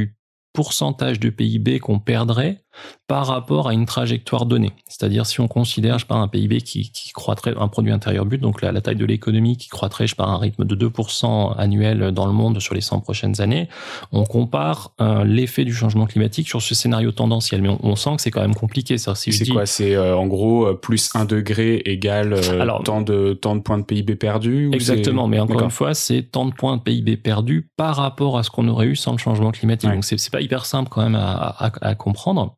pourcentage 0.58 1.20
de 1.20 1.30
PIB 1.30 1.80
qu'on 1.80 2.00
perdrait 2.00 2.64
par 3.08 3.28
rapport 3.28 3.70
à 3.70 3.74
une 3.74 3.86
trajectoire 3.86 4.46
donnée. 4.46 4.74
C'est-à-dire 4.88 5.26
si 5.26 5.40
on 5.40 5.48
considère, 5.48 5.98
je 5.98 6.04
sais 6.04 6.08
pas, 6.08 6.16
un 6.16 6.28
PIB 6.28 6.62
qui, 6.62 6.92
qui 6.92 7.12
croîtrait, 7.12 7.54
un 7.58 7.70
produit 7.70 7.94
intérieur 7.94 8.26
but, 8.26 8.40
donc 8.40 8.62
la, 8.62 8.74
la 8.74 8.82
taille 8.82 8.98
de 8.98 9.06
l'économie 9.06 9.56
qui 9.56 9.70
croîtrait, 9.70 10.08
je 10.08 10.12
sais 10.12 10.16
pas, 10.16 10.26
un 10.26 10.38
rythme 10.38 10.66
de 10.66 10.76
2% 10.76 11.56
annuel 11.58 12.12
dans 12.12 12.26
le 12.26 12.34
monde 12.34 12.60
sur 12.60 12.76
les 12.76 12.82
100 12.82 13.00
prochaines 13.00 13.40
années, 13.40 13.70
on 14.12 14.26
compare 14.26 14.92
euh, 15.00 15.24
l'effet 15.24 15.64
du 15.64 15.74
changement 15.74 16.06
climatique 16.06 16.48
sur 16.48 16.62
ce 16.62 16.76
scénario 16.76 17.12
tendanciel. 17.12 17.62
Mais 17.62 17.70
on, 17.82 17.96
sent 17.96 18.18
que 18.18 18.22
c'est 18.22 18.32
quand 18.32 18.42
même 18.42 18.56
compliqué. 18.56 18.98
Ça, 18.98 19.16
si 19.16 19.32
c'est 19.32 19.48
quoi? 19.48 19.66
C'est 19.66 19.96
euh, 19.96 20.18
en 20.18 20.28
gros 20.28 20.68
euh, 20.68 20.74
plus 20.74 21.10
1 21.16 21.26
degré 21.26 21.82
égale 21.86 22.36
Alors, 22.60 22.84
tant, 22.84 23.02
de, 23.02 23.34
tant 23.34 23.56
de 23.56 23.62
points 23.62 23.78
de 23.78 23.84
PIB 23.84 24.16
perdus 24.16 24.70
Exactement, 24.74 25.28
mais 25.28 25.40
encore 25.40 25.62
une 25.62 25.72
fois, 25.72 25.94
c'est 25.94 26.24
tant 26.24 26.46
de 26.46 26.54
points 26.54 26.78
de 26.78 26.82
PIB 26.82 27.18
perdus 27.18 27.70
par 27.78 27.96
rapport 27.96 28.38
à 28.38 28.44
ce 28.44 28.50
qu'on 28.50 28.68
aurait 28.68 28.88
eu 28.88 28.96
sans 28.96 29.14
le 29.14 29.18
changement 29.18 29.52
climatique. 29.52 29.90
Donc 29.90 30.04
c'est 30.04 30.32
pas 30.32 30.42
hyper 30.42 30.66
simple 30.66 30.90
quand 30.90 31.02
même 31.02 31.16
à, 31.16 31.56
à, 31.58 31.72
à 31.82 31.96
comprendre. 31.96 32.58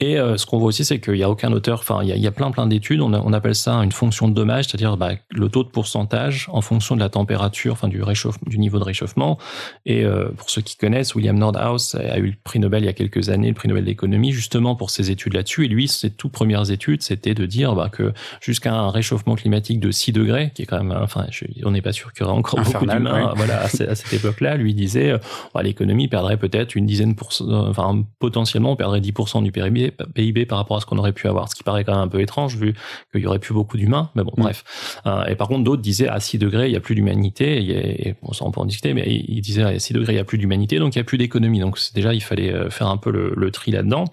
Et 0.00 0.16
ce 0.16 0.46
qu'on 0.46 0.58
voit 0.58 0.68
aussi, 0.68 0.84
c'est 0.84 1.00
qu'il 1.00 1.14
n'y 1.14 1.24
a 1.24 1.30
aucun 1.30 1.52
auteur, 1.52 1.80
enfin, 1.80 2.00
il 2.04 2.16
y, 2.16 2.26
a, 2.26 2.30
plein 2.30 2.50
plein 2.52 2.66
d'études. 2.66 3.00
On, 3.00 3.12
on, 3.12 3.32
appelle 3.32 3.56
ça 3.56 3.74
une 3.74 3.90
fonction 3.90 4.28
de 4.28 4.34
dommage, 4.34 4.66
c'est-à-dire 4.66 4.96
bah, 4.96 5.12
le 5.30 5.48
taux 5.48 5.64
de 5.64 5.68
pourcentage 5.68 6.48
en 6.52 6.60
fonction 6.60 6.94
de 6.94 7.00
la 7.00 7.08
température, 7.08 7.72
enfin 7.72 7.88
du 7.88 8.00
du 8.46 8.58
niveau 8.58 8.78
de 8.78 8.84
réchauffement. 8.84 9.38
Et 9.86 10.04
pour 10.36 10.50
ceux 10.50 10.62
qui 10.62 10.76
connaissent, 10.76 11.14
William 11.14 11.36
Nordhaus 11.36 11.96
a 11.96 12.18
eu 12.18 12.26
le 12.26 12.36
prix 12.44 12.60
Nobel 12.60 12.84
il 12.84 12.86
y 12.86 12.88
a 12.88 12.92
quelques 12.92 13.28
années, 13.28 13.48
le 13.48 13.54
prix 13.54 13.68
Nobel 13.68 13.84
d'économie, 13.84 14.32
justement 14.32 14.76
pour 14.76 14.90
ses 14.90 15.10
études 15.10 15.34
là-dessus. 15.34 15.64
Et 15.64 15.68
lui, 15.68 15.88
ses 15.88 16.10
tout 16.10 16.28
premières 16.28 16.70
études, 16.70 17.02
c'était 17.02 17.34
de 17.34 17.46
dire 17.46 17.74
bah, 17.74 17.88
que 17.88 18.12
jusqu'à 18.40 18.72
un 18.72 18.90
réchauffement 18.90 19.34
climatique 19.34 19.80
de 19.80 19.90
6 19.90 20.12
degrés, 20.12 20.52
qui 20.54 20.62
est 20.62 20.66
quand 20.66 20.82
même, 20.82 20.96
enfin, 21.02 21.26
on 21.64 21.70
n'est 21.70 21.82
pas 21.82 21.92
sûr 21.92 22.12
qu'il 22.12 22.24
y 22.24 22.28
aura 22.28 22.36
encore 22.36 22.60
beaucoup 22.62 22.86
d'humains, 22.86 23.32
voilà, 23.36 23.62
à, 23.62 23.68
cette 23.68 24.12
époque-là, 24.12 24.56
lui 24.56 24.74
disait, 24.74 25.10
euh, 25.10 25.18
bah, 25.54 25.62
l'économie 25.62 26.08
perdrait 26.08 26.36
peut-être 26.36 26.74
une 26.74 26.86
dizaine 26.86 27.14
pour 27.14 27.30
enfin, 27.50 28.04
potentiellement, 28.18 28.72
on 28.72 28.76
perdrait 28.76 29.00
10% 29.00 29.42
du 29.42 29.52
PIB 29.52 29.87
par 29.90 30.58
rapport 30.58 30.76
à 30.76 30.80
ce 30.80 30.86
qu'on 30.86 30.98
aurait 30.98 31.12
pu 31.12 31.28
avoir, 31.28 31.48
ce 31.48 31.54
qui 31.54 31.62
paraît 31.62 31.84
quand 31.84 31.92
même 31.92 32.02
un 32.02 32.08
peu 32.08 32.20
étrange 32.20 32.56
vu 32.56 32.74
qu'il 33.12 33.22
y 33.22 33.26
aurait 33.26 33.38
plus 33.38 33.54
beaucoup 33.54 33.76
d'humains, 33.76 34.10
mais 34.14 34.22
bon, 34.22 34.32
mm. 34.36 34.42
bref. 34.42 34.64
Euh, 35.06 35.24
et 35.26 35.36
par 35.36 35.48
contre, 35.48 35.64
d'autres 35.64 35.82
disaient, 35.82 36.08
à 36.08 36.20
6 36.20 36.38
degrés, 36.38 36.66
il 36.68 36.72
n'y 36.72 36.76
a 36.76 36.80
plus 36.80 36.94
d'humanité, 36.94 38.08
et, 38.08 38.14
bon, 38.22 38.32
ça, 38.32 38.44
on 38.44 38.50
peut 38.50 38.60
en 38.60 38.66
discuter, 38.66 38.94
mais 38.94 39.04
il 39.06 39.40
disait, 39.40 39.62
à 39.62 39.78
6 39.78 39.92
degrés, 39.92 40.12
il 40.12 40.16
n'y 40.16 40.20
a 40.20 40.24
plus 40.24 40.38
d'humanité, 40.38 40.78
donc 40.78 40.94
il 40.94 40.98
n'y 40.98 41.02
a 41.02 41.04
plus 41.04 41.18
d'économie. 41.18 41.60
Donc, 41.60 41.78
déjà, 41.94 42.14
il 42.14 42.22
fallait 42.22 42.52
euh, 42.52 42.70
faire 42.70 42.88
un 42.88 42.96
peu 42.96 43.10
le, 43.10 43.32
le 43.36 43.50
tri 43.50 43.70
là-dedans. 43.70 44.04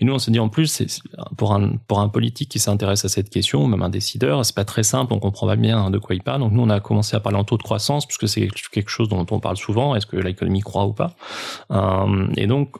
Et 0.00 0.04
nous, 0.04 0.14
on 0.14 0.18
s'est 0.18 0.30
dit, 0.30 0.40
en 0.40 0.48
plus, 0.48 0.82
pour 1.36 1.54
un, 1.54 1.72
pour 1.86 2.00
un 2.00 2.08
politique 2.08 2.50
qui 2.50 2.58
s'intéresse 2.58 3.04
à 3.04 3.08
cette 3.08 3.30
question, 3.30 3.66
même 3.66 3.82
un 3.82 3.88
décideur, 3.88 4.44
c'est 4.44 4.54
pas 4.54 4.64
très 4.64 4.82
simple, 4.82 5.12
on 5.12 5.18
comprend 5.18 5.46
pas 5.46 5.56
bien 5.56 5.90
de 5.90 5.98
quoi 5.98 6.14
il 6.14 6.22
parle. 6.22 6.40
Donc 6.40 6.52
nous, 6.52 6.62
on 6.62 6.70
a 6.70 6.80
commencé 6.80 7.16
à 7.16 7.20
parler 7.20 7.38
en 7.38 7.44
taux 7.44 7.56
de 7.56 7.62
croissance, 7.62 8.06
puisque 8.06 8.28
c'est 8.28 8.48
quelque 8.72 8.90
chose 8.90 9.08
dont 9.08 9.26
on 9.30 9.40
parle 9.40 9.56
souvent. 9.56 9.94
Est-ce 9.94 10.06
que 10.06 10.16
l'économie 10.16 10.60
croît 10.60 10.86
ou 10.86 10.92
pas 10.92 11.14
euh, 11.70 12.26
Et 12.36 12.46
donc, 12.46 12.76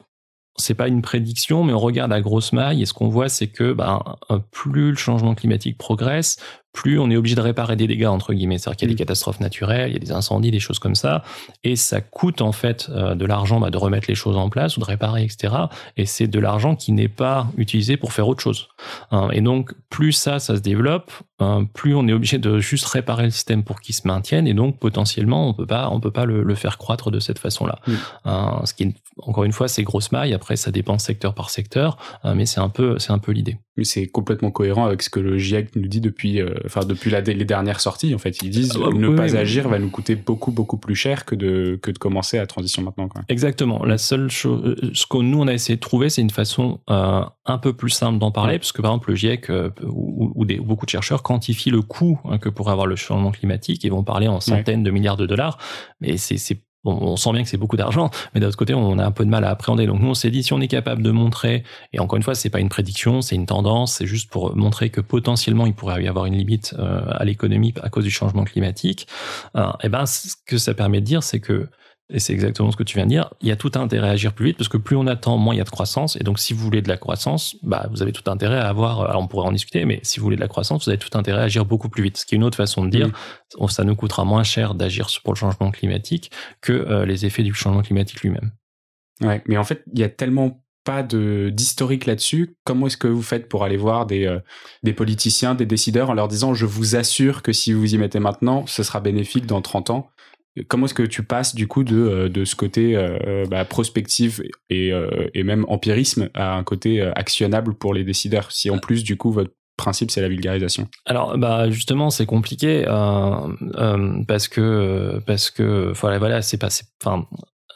c'est 0.59 0.73
pas 0.73 0.87
une 0.87 1.01
prédiction, 1.01 1.63
mais 1.63 1.73
on 1.73 1.79
regarde 1.79 2.13
à 2.13 2.21
grosse 2.21 2.53
maille 2.53 2.81
et 2.81 2.85
ce 2.85 2.93
qu'on 2.93 3.09
voit, 3.09 3.29
c'est 3.29 3.47
que 3.47 3.73
ben, 3.73 4.03
plus 4.51 4.91
le 4.91 4.97
changement 4.97 5.35
climatique 5.35 5.77
progresse, 5.77 6.37
plus 6.73 6.99
on 6.99 7.09
est 7.09 7.15
obligé 7.15 7.35
de 7.35 7.41
réparer 7.41 7.75
des 7.75 7.87
dégâts 7.87 8.05
entre 8.05 8.33
guillemets, 8.33 8.57
c'est-à-dire 8.57 8.77
qu'il 8.77 8.87
y 8.87 8.91
a 8.91 8.95
des 8.95 8.95
mm. 8.95 9.05
catastrophes 9.05 9.39
naturelles, 9.39 9.89
il 9.89 9.93
y 9.93 9.95
a 9.95 9.99
des 9.99 10.11
incendies, 10.11 10.51
des 10.51 10.59
choses 10.59 10.79
comme 10.79 10.95
ça, 10.95 11.23
et 11.63 11.75
ça 11.75 12.01
coûte 12.01 12.41
en 12.41 12.51
fait 12.51 12.87
euh, 12.89 13.15
de 13.15 13.25
l'argent 13.25 13.59
bah, 13.59 13.69
de 13.69 13.77
remettre 13.77 14.05
les 14.07 14.15
choses 14.15 14.37
en 14.37 14.49
place 14.49 14.77
ou 14.77 14.79
de 14.79 14.85
réparer, 14.85 15.23
etc. 15.23 15.53
Et 15.97 16.05
c'est 16.05 16.27
de 16.27 16.39
l'argent 16.39 16.75
qui 16.75 16.91
n'est 16.91 17.07
pas 17.07 17.47
utilisé 17.57 17.97
pour 17.97 18.13
faire 18.13 18.27
autre 18.27 18.41
chose. 18.41 18.69
Hein. 19.11 19.29
et 19.31 19.41
donc 19.41 19.73
plus 19.89 20.11
ça, 20.11 20.39
ça 20.39 20.55
se 20.55 20.61
développe, 20.61 21.11
hein, 21.39 21.65
plus 21.73 21.95
on 21.95 22.07
est 22.07 22.13
obligé 22.13 22.37
de 22.37 22.59
juste 22.59 22.85
réparer 22.85 23.23
le 23.23 23.31
système 23.31 23.63
pour 23.63 23.81
qu'il 23.81 23.95
se 23.95 24.07
maintienne, 24.07 24.47
et 24.47 24.53
donc 24.53 24.77
potentiellement 24.77 25.49
on 25.49 25.53
peut 25.53 25.65
pas, 25.65 25.89
on 25.91 25.99
peut 25.99 26.11
pas 26.11 26.25
le, 26.25 26.55
faire 26.55 26.77
croître 26.77 27.11
de 27.11 27.19
cette 27.19 27.39
façon-là. 27.39 27.79
Mm. 27.87 27.93
Hein, 28.25 28.61
ce 28.65 28.73
qui, 28.73 28.93
encore 29.21 29.43
une 29.43 29.53
fois, 29.53 29.67
c'est 29.67 29.83
grosse 29.83 30.11
maille. 30.11 30.33
Après, 30.33 30.55
ça 30.55 30.71
dépend 30.71 30.97
secteur 30.97 31.33
par 31.33 31.49
secteur, 31.49 31.97
mais 32.35 32.45
c'est 32.45 32.59
un 32.59 32.69
peu, 32.69 32.99
c'est 32.99 33.11
un 33.11 33.17
peu 33.17 33.31
l'idée 33.31 33.57
c'est 33.83 34.07
complètement 34.07 34.51
cohérent 34.51 34.85
avec 34.85 35.01
ce 35.01 35.09
que 35.09 35.19
le 35.19 35.37
GIEC 35.37 35.75
nous 35.75 35.87
dit 35.87 36.01
depuis, 36.01 36.41
euh, 36.41 36.53
enfin 36.65 36.81
depuis 36.85 37.09
la, 37.09 37.21
les 37.21 37.45
dernières 37.45 37.79
sorties. 37.79 38.13
En 38.15 38.17
fait, 38.17 38.41
ils 38.41 38.49
disent 38.49 38.73
ah, 38.75 38.89
ne 38.93 39.15
pas 39.15 39.35
agir 39.35 39.67
va 39.67 39.79
nous 39.79 39.89
coûter 39.89 40.15
beaucoup 40.15 40.51
beaucoup 40.51 40.77
plus 40.77 40.95
cher 40.95 41.25
que 41.25 41.35
de 41.35 41.79
que 41.81 41.91
de 41.91 41.97
commencer 41.97 42.37
la 42.37 42.47
transition 42.47 42.81
maintenant. 42.81 43.07
Quoi. 43.07 43.21
Exactement. 43.29 43.83
La 43.85 43.97
seule 43.97 44.29
chose, 44.29 44.63
euh, 44.65 44.91
ce 44.93 45.05
que 45.05 45.17
nous 45.17 45.41
on 45.41 45.47
a 45.47 45.53
essayé 45.53 45.75
de 45.75 45.81
trouver, 45.81 46.09
c'est 46.09 46.21
une 46.21 46.29
façon 46.29 46.79
euh, 46.89 47.21
un 47.45 47.57
peu 47.57 47.73
plus 47.73 47.89
simple 47.89 48.19
d'en 48.19 48.31
parler, 48.31 48.59
parce 48.59 48.71
que 48.71 48.81
par 48.81 48.91
exemple 48.91 49.09
le 49.09 49.15
GIEC 49.15 49.51
ou, 49.83 50.45
des, 50.45 50.59
beaucoup 50.59 50.85
de 50.85 50.91
chercheurs 50.91 51.23
quantifient 51.23 51.71
le 51.71 51.81
coût 51.81 52.19
hein, 52.25 52.37
que 52.37 52.49
pourrait 52.49 52.71
avoir 52.71 52.87
le 52.87 52.95
changement 52.95 53.31
climatique 53.31 53.85
et 53.85 53.89
vont 53.89 54.03
parler 54.03 54.27
en 54.27 54.39
centaines 54.39 54.83
de 54.83 54.91
milliards 54.91 55.17
de 55.17 55.25
dollars, 55.25 55.57
mais 55.99 56.17
c'est 56.17 56.37
on 56.89 57.15
sent 57.15 57.31
bien 57.33 57.43
que 57.43 57.49
c'est 57.49 57.57
beaucoup 57.57 57.77
d'argent, 57.77 58.09
mais 58.33 58.41
d'un 58.41 58.47
autre 58.47 58.57
côté, 58.57 58.73
on 58.73 58.97
a 58.99 59.05
un 59.05 59.11
peu 59.11 59.25
de 59.25 59.29
mal 59.29 59.43
à 59.43 59.49
appréhender. 59.49 59.85
Donc 59.85 59.99
nous, 60.01 60.09
on 60.09 60.13
s'est 60.13 60.31
dit, 60.31 60.43
si 60.43 60.53
on 60.53 60.61
est 60.61 60.67
capable 60.67 61.01
de 61.01 61.11
montrer, 61.11 61.63
et 61.93 61.99
encore 61.99 62.17
une 62.17 62.23
fois, 62.23 62.35
c'est 62.35 62.49
pas 62.49 62.59
une 62.59 62.69
prédiction, 62.69 63.21
c'est 63.21 63.35
une 63.35 63.45
tendance, 63.45 63.93
c'est 63.93 64.07
juste 64.07 64.29
pour 64.29 64.55
montrer 64.55 64.89
que 64.89 65.01
potentiellement, 65.01 65.65
il 65.65 65.73
pourrait 65.73 66.03
y 66.03 66.07
avoir 66.07 66.25
une 66.25 66.35
limite 66.35 66.75
euh, 66.79 67.01
à 67.09 67.25
l'économie 67.25 67.73
à 67.81 67.89
cause 67.89 68.03
du 68.03 68.11
changement 68.11 68.43
climatique. 68.43 69.07
et 69.55 69.59
euh, 69.59 69.71
eh 69.83 69.89
ben, 69.89 70.05
ce 70.05 70.35
que 70.45 70.57
ça 70.57 70.73
permet 70.73 71.01
de 71.01 71.05
dire, 71.05 71.23
c'est 71.23 71.39
que 71.39 71.69
et 72.11 72.19
c'est 72.19 72.33
exactement 72.33 72.71
ce 72.71 72.77
que 72.77 72.83
tu 72.83 72.97
viens 72.97 73.05
de 73.05 73.11
dire, 73.11 73.33
il 73.39 73.47
y 73.47 73.51
a 73.51 73.55
tout 73.55 73.71
intérêt 73.75 74.09
à 74.09 74.11
agir 74.11 74.33
plus 74.33 74.47
vite 74.47 74.57
parce 74.57 74.67
que 74.67 74.77
plus 74.77 74.95
on 74.95 75.05
attend, 75.05 75.37
moins 75.37 75.53
il 75.53 75.59
y 75.59 75.61
a 75.61 75.63
de 75.63 75.69
croissance. 75.69 76.15
Et 76.15 76.23
donc, 76.23 76.39
si 76.39 76.53
vous 76.53 76.63
voulez 76.63 76.81
de 76.81 76.89
la 76.89 76.97
croissance, 76.97 77.55
bah, 77.61 77.87
vous 77.91 78.01
avez 78.01 78.11
tout 78.11 78.29
intérêt 78.31 78.57
à 78.57 78.67
avoir, 78.67 79.01
alors 79.01 79.21
on 79.21 79.27
pourrait 79.27 79.47
en 79.47 79.51
discuter, 79.51 79.85
mais 79.85 79.99
si 80.01 80.19
vous 80.19 80.23
voulez 80.23 80.35
de 80.35 80.41
la 80.41 80.47
croissance, 80.47 80.85
vous 80.85 80.89
avez 80.89 80.97
tout 80.97 81.15
intérêt 81.15 81.41
à 81.41 81.43
agir 81.43 81.65
beaucoup 81.65 81.89
plus 81.89 82.01
vite. 82.01 82.17
Ce 82.17 82.25
qui 82.25 82.33
est 82.33 82.37
une 82.37 82.43
autre 82.43 82.57
façon 82.57 82.83
de 82.83 82.89
dire, 82.89 83.09
ça 83.69 83.83
nous 83.83 83.95
coûtera 83.95 84.25
moins 84.25 84.43
cher 84.43 84.73
d'agir 84.73 85.07
pour 85.23 85.33
le 85.33 85.37
changement 85.37 85.69
climatique 85.69 86.31
que 86.61 86.73
euh, 86.73 87.05
les 87.05 87.25
effets 87.27 87.43
du 87.43 87.53
changement 87.53 87.83
climatique 87.83 88.21
lui-même. 88.21 88.51
Ouais, 89.21 89.43
mais 89.47 89.57
en 89.57 89.63
fait, 89.63 89.83
il 89.93 89.99
y 89.99 90.03
a 90.03 90.09
tellement 90.09 90.63
pas 90.85 91.03
de 91.03 91.51
d'historique 91.53 92.07
là-dessus. 92.07 92.55
Comment 92.63 92.87
est-ce 92.87 92.97
que 92.97 93.07
vous 93.07 93.21
faites 93.21 93.49
pour 93.49 93.63
aller 93.63 93.77
voir 93.77 94.07
des, 94.07 94.25
euh, 94.25 94.39
des 94.81 94.93
politiciens, 94.93 95.53
des 95.53 95.65
décideurs 95.67 96.09
en 96.09 96.13
leur 96.13 96.27
disant 96.27 96.55
je 96.55 96.65
vous 96.65 96.95
assure 96.95 97.43
que 97.43 97.51
si 97.51 97.73
vous 97.73 97.93
y 97.93 97.97
mettez 97.97 98.19
maintenant, 98.19 98.65
ce 98.65 98.81
sera 98.81 98.99
bénéfique 98.99 99.45
dans 99.45 99.61
30 99.61 99.91
ans? 99.91 100.09
Comment 100.67 100.85
est-ce 100.85 100.93
que 100.93 101.03
tu 101.03 101.23
passes 101.23 101.55
du 101.55 101.67
coup 101.67 101.83
de, 101.83 101.95
euh, 101.95 102.29
de 102.29 102.45
ce 102.45 102.55
côté 102.55 102.95
euh, 102.95 103.45
bah, 103.49 103.65
prospectif 103.65 104.41
et, 104.69 104.91
euh, 104.91 105.27
et, 105.33 105.43
même 105.43 105.65
empirisme 105.67 106.29
à 106.33 106.55
un 106.55 106.63
côté 106.63 107.01
actionnable 107.01 107.73
pour 107.73 107.93
les 107.93 108.03
décideurs 108.03 108.51
Si 108.51 108.69
en 108.69 108.77
plus 108.77 109.03
du 109.03 109.17
coup 109.17 109.31
votre 109.31 109.51
principe 109.77 110.11
c'est 110.11 110.21
la 110.21 110.27
vulgarisation? 110.27 110.87
Alors 111.05 111.37
bah 111.37 111.69
justement 111.69 112.09
c'est 112.09 112.25
compliqué 112.25 112.83
parce 114.27 114.47
que 114.47 115.21
parce 115.25 115.49
que 115.51 115.93
voilà 115.95 116.19
voilà 116.19 116.41
c'est 116.41 116.57
pas 116.57 116.69
enfin 117.03 117.25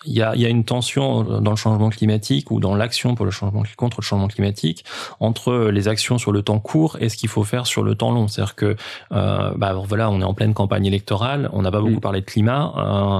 il 0.06 0.14
y 0.14 0.22
a, 0.22 0.36
y 0.36 0.46
a, 0.46 0.50
une 0.50 0.64
tension 0.64 1.24
dans 1.24 1.52
le 1.52 1.58
changement 1.58 1.90
climatique 1.90 2.52
ou 2.52 2.60
dans 2.60 2.76
l'action 2.76 3.16
pour 3.16 3.26
le 3.26 3.32
changement 3.32 3.64
contre 3.78 4.02
le 4.02 4.06
changement 4.06 4.28
climatique 4.28 4.86
entre 5.20 5.70
les 5.72 5.88
actions 5.88 6.18
sur 6.18 6.32
le 6.32 6.42
temps 6.42 6.60
court 6.60 6.98
et 7.00 7.10
ce 7.10 7.18
qu'il 7.18 7.30
faut 7.30 7.44
faire 7.44 7.68
sur 7.68 7.84
le 7.84 7.96
temps 7.96 8.12
long. 8.12 8.28
C'est-à-dire 8.28 8.56
que 8.56 8.76
euh, 9.12 9.52
bah, 9.56 9.74
voilà, 9.74 10.10
on 10.10 10.22
est 10.22 10.26
en 10.26 10.34
pleine 10.34 10.54
campagne 10.54 10.86
électorale, 10.86 11.50
on 11.54 11.62
n'a 11.62 11.72
pas 11.72 11.80
beaucoup 11.80 11.98
mm. 11.98 12.02
parlé 12.02 12.22
de 12.22 12.26
climat. 12.26 12.74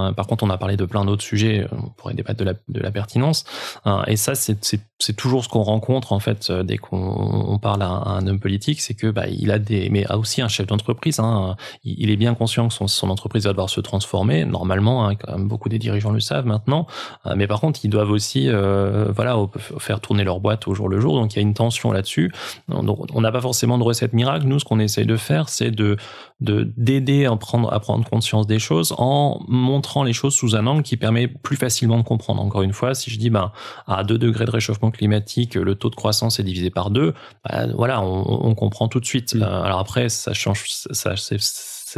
Euh, 0.08 0.12
par 0.12 0.26
contre, 0.26 0.44
on 0.44 0.50
a 0.50 0.58
parlé 0.58 0.76
de 0.76 0.84
plein 0.84 1.04
d'autres 1.04 1.22
sujets. 1.22 1.66
On 1.72 1.88
pourrait 1.90 2.14
débattre 2.14 2.38
de 2.38 2.44
la, 2.44 2.54
de 2.68 2.80
la 2.80 2.90
pertinence. 2.90 3.44
Euh, 3.86 4.02
et 4.06 4.16
ça, 4.16 4.34
c'est 4.34 4.80
toujours 5.12 5.44
ce 5.44 5.48
qu'on 5.48 5.62
rencontre 5.62 6.12
en 6.12 6.20
fait 6.20 6.48
euh, 6.50 6.62
dès 6.62 6.78
qu'on 6.78 7.58
parle 7.60 7.82
à, 7.82 7.88
un 7.88 8.26
homme 8.26 8.40
politique, 8.40 8.80
c'est 8.80 8.94
que 8.94 9.08
bah, 9.08 9.26
il 9.28 9.50
a 9.50 9.58
des, 9.58 9.90
mais 9.90 10.06
a 10.06 10.16
aussi 10.16 10.40
un 10.40 10.48
chef 10.48 10.66
d'entreprise. 10.66 11.18
Hein, 11.20 11.56
il, 11.84 12.10
est 12.10 12.16
bien 12.16 12.34
conscient 12.34 12.68
que 12.68 12.74
son, 12.74 13.10
entreprise 13.10 13.44
va 13.44 13.50
devoir 13.50 13.68
se 13.68 13.80
transformer. 13.80 14.44
Normalement, 14.44 15.08
hein, 15.08 15.14
beaucoup 15.38 15.68
des 15.68 15.78
dirigeants 15.78 16.12
le 16.12 16.20
savent 16.20 16.46
maintenant 16.46 16.86
euh, 17.26 17.34
mais 17.36 17.46
par 17.46 17.60
contre, 17.60 17.80
ils 17.84 17.88
doivent 17.88 18.10
aussi, 18.10 18.48
euh, 18.48 19.06
voilà, 19.14 19.36
faire 19.78 20.00
tourner 20.00 20.24
leur 20.24 20.40
boîte 20.40 20.68
au 20.68 20.74
jour 20.74 20.88
le 20.88 21.00
jour. 21.00 21.14
Donc 21.18 21.34
il 21.34 21.36
y 21.36 21.38
a 21.38 21.42
une 21.42 21.54
tension 21.54 21.92
là-dessus. 21.92 22.32
On 22.68 23.20
n'a 23.20 23.32
pas 23.32 23.40
forcément 23.40 23.78
de 23.78 23.82
recette 23.82 24.12
miracle. 24.12 24.46
Nous, 24.46 24.58
ce 24.58 24.64
qu'on 24.64 24.78
essaye 24.78 25.06
de 25.06 25.16
faire, 25.16 25.48
c'est 25.48 25.70
de 25.70 25.96
d'aider 26.40 27.24
à 27.24 27.36
prendre 27.36 27.72
à 27.72 27.80
prendre 27.80 28.04
conscience 28.08 28.46
des 28.46 28.58
choses 28.58 28.94
en 28.98 29.40
montrant 29.48 30.02
les 30.02 30.12
choses 30.12 30.34
sous 30.34 30.56
un 30.56 30.66
angle 30.66 30.82
qui 30.82 30.96
permet 30.96 31.26
plus 31.26 31.56
facilement 31.56 31.96
de 31.96 32.02
comprendre. 32.02 32.42
Encore 32.42 32.62
une 32.62 32.72
fois, 32.72 32.94
si 32.94 33.10
je 33.10 33.18
dis 33.18 33.30
ben 33.30 33.50
à 33.86 34.04
2 34.04 34.18
degrés 34.18 34.44
de 34.44 34.50
réchauffement 34.50 34.90
climatique, 34.94 35.54
le 35.54 35.74
taux 35.74 35.90
de 35.90 35.94
croissance 35.94 36.40
est 36.40 36.42
divisé 36.42 36.70
par 36.70 36.90
2, 36.90 37.12
ben, 37.48 37.72
voilà, 37.74 38.02
on, 38.02 38.54
comprend 38.54 38.88
tout 38.88 39.00
de 39.00 39.04
suite. 39.04 39.34
Mmh. 39.34 39.42
Euh, 39.42 39.62
alors 39.62 39.78
après, 39.78 40.08
ça 40.08 40.32
change, 40.32 40.64
ça, 40.68 41.16
c'est 41.16 41.38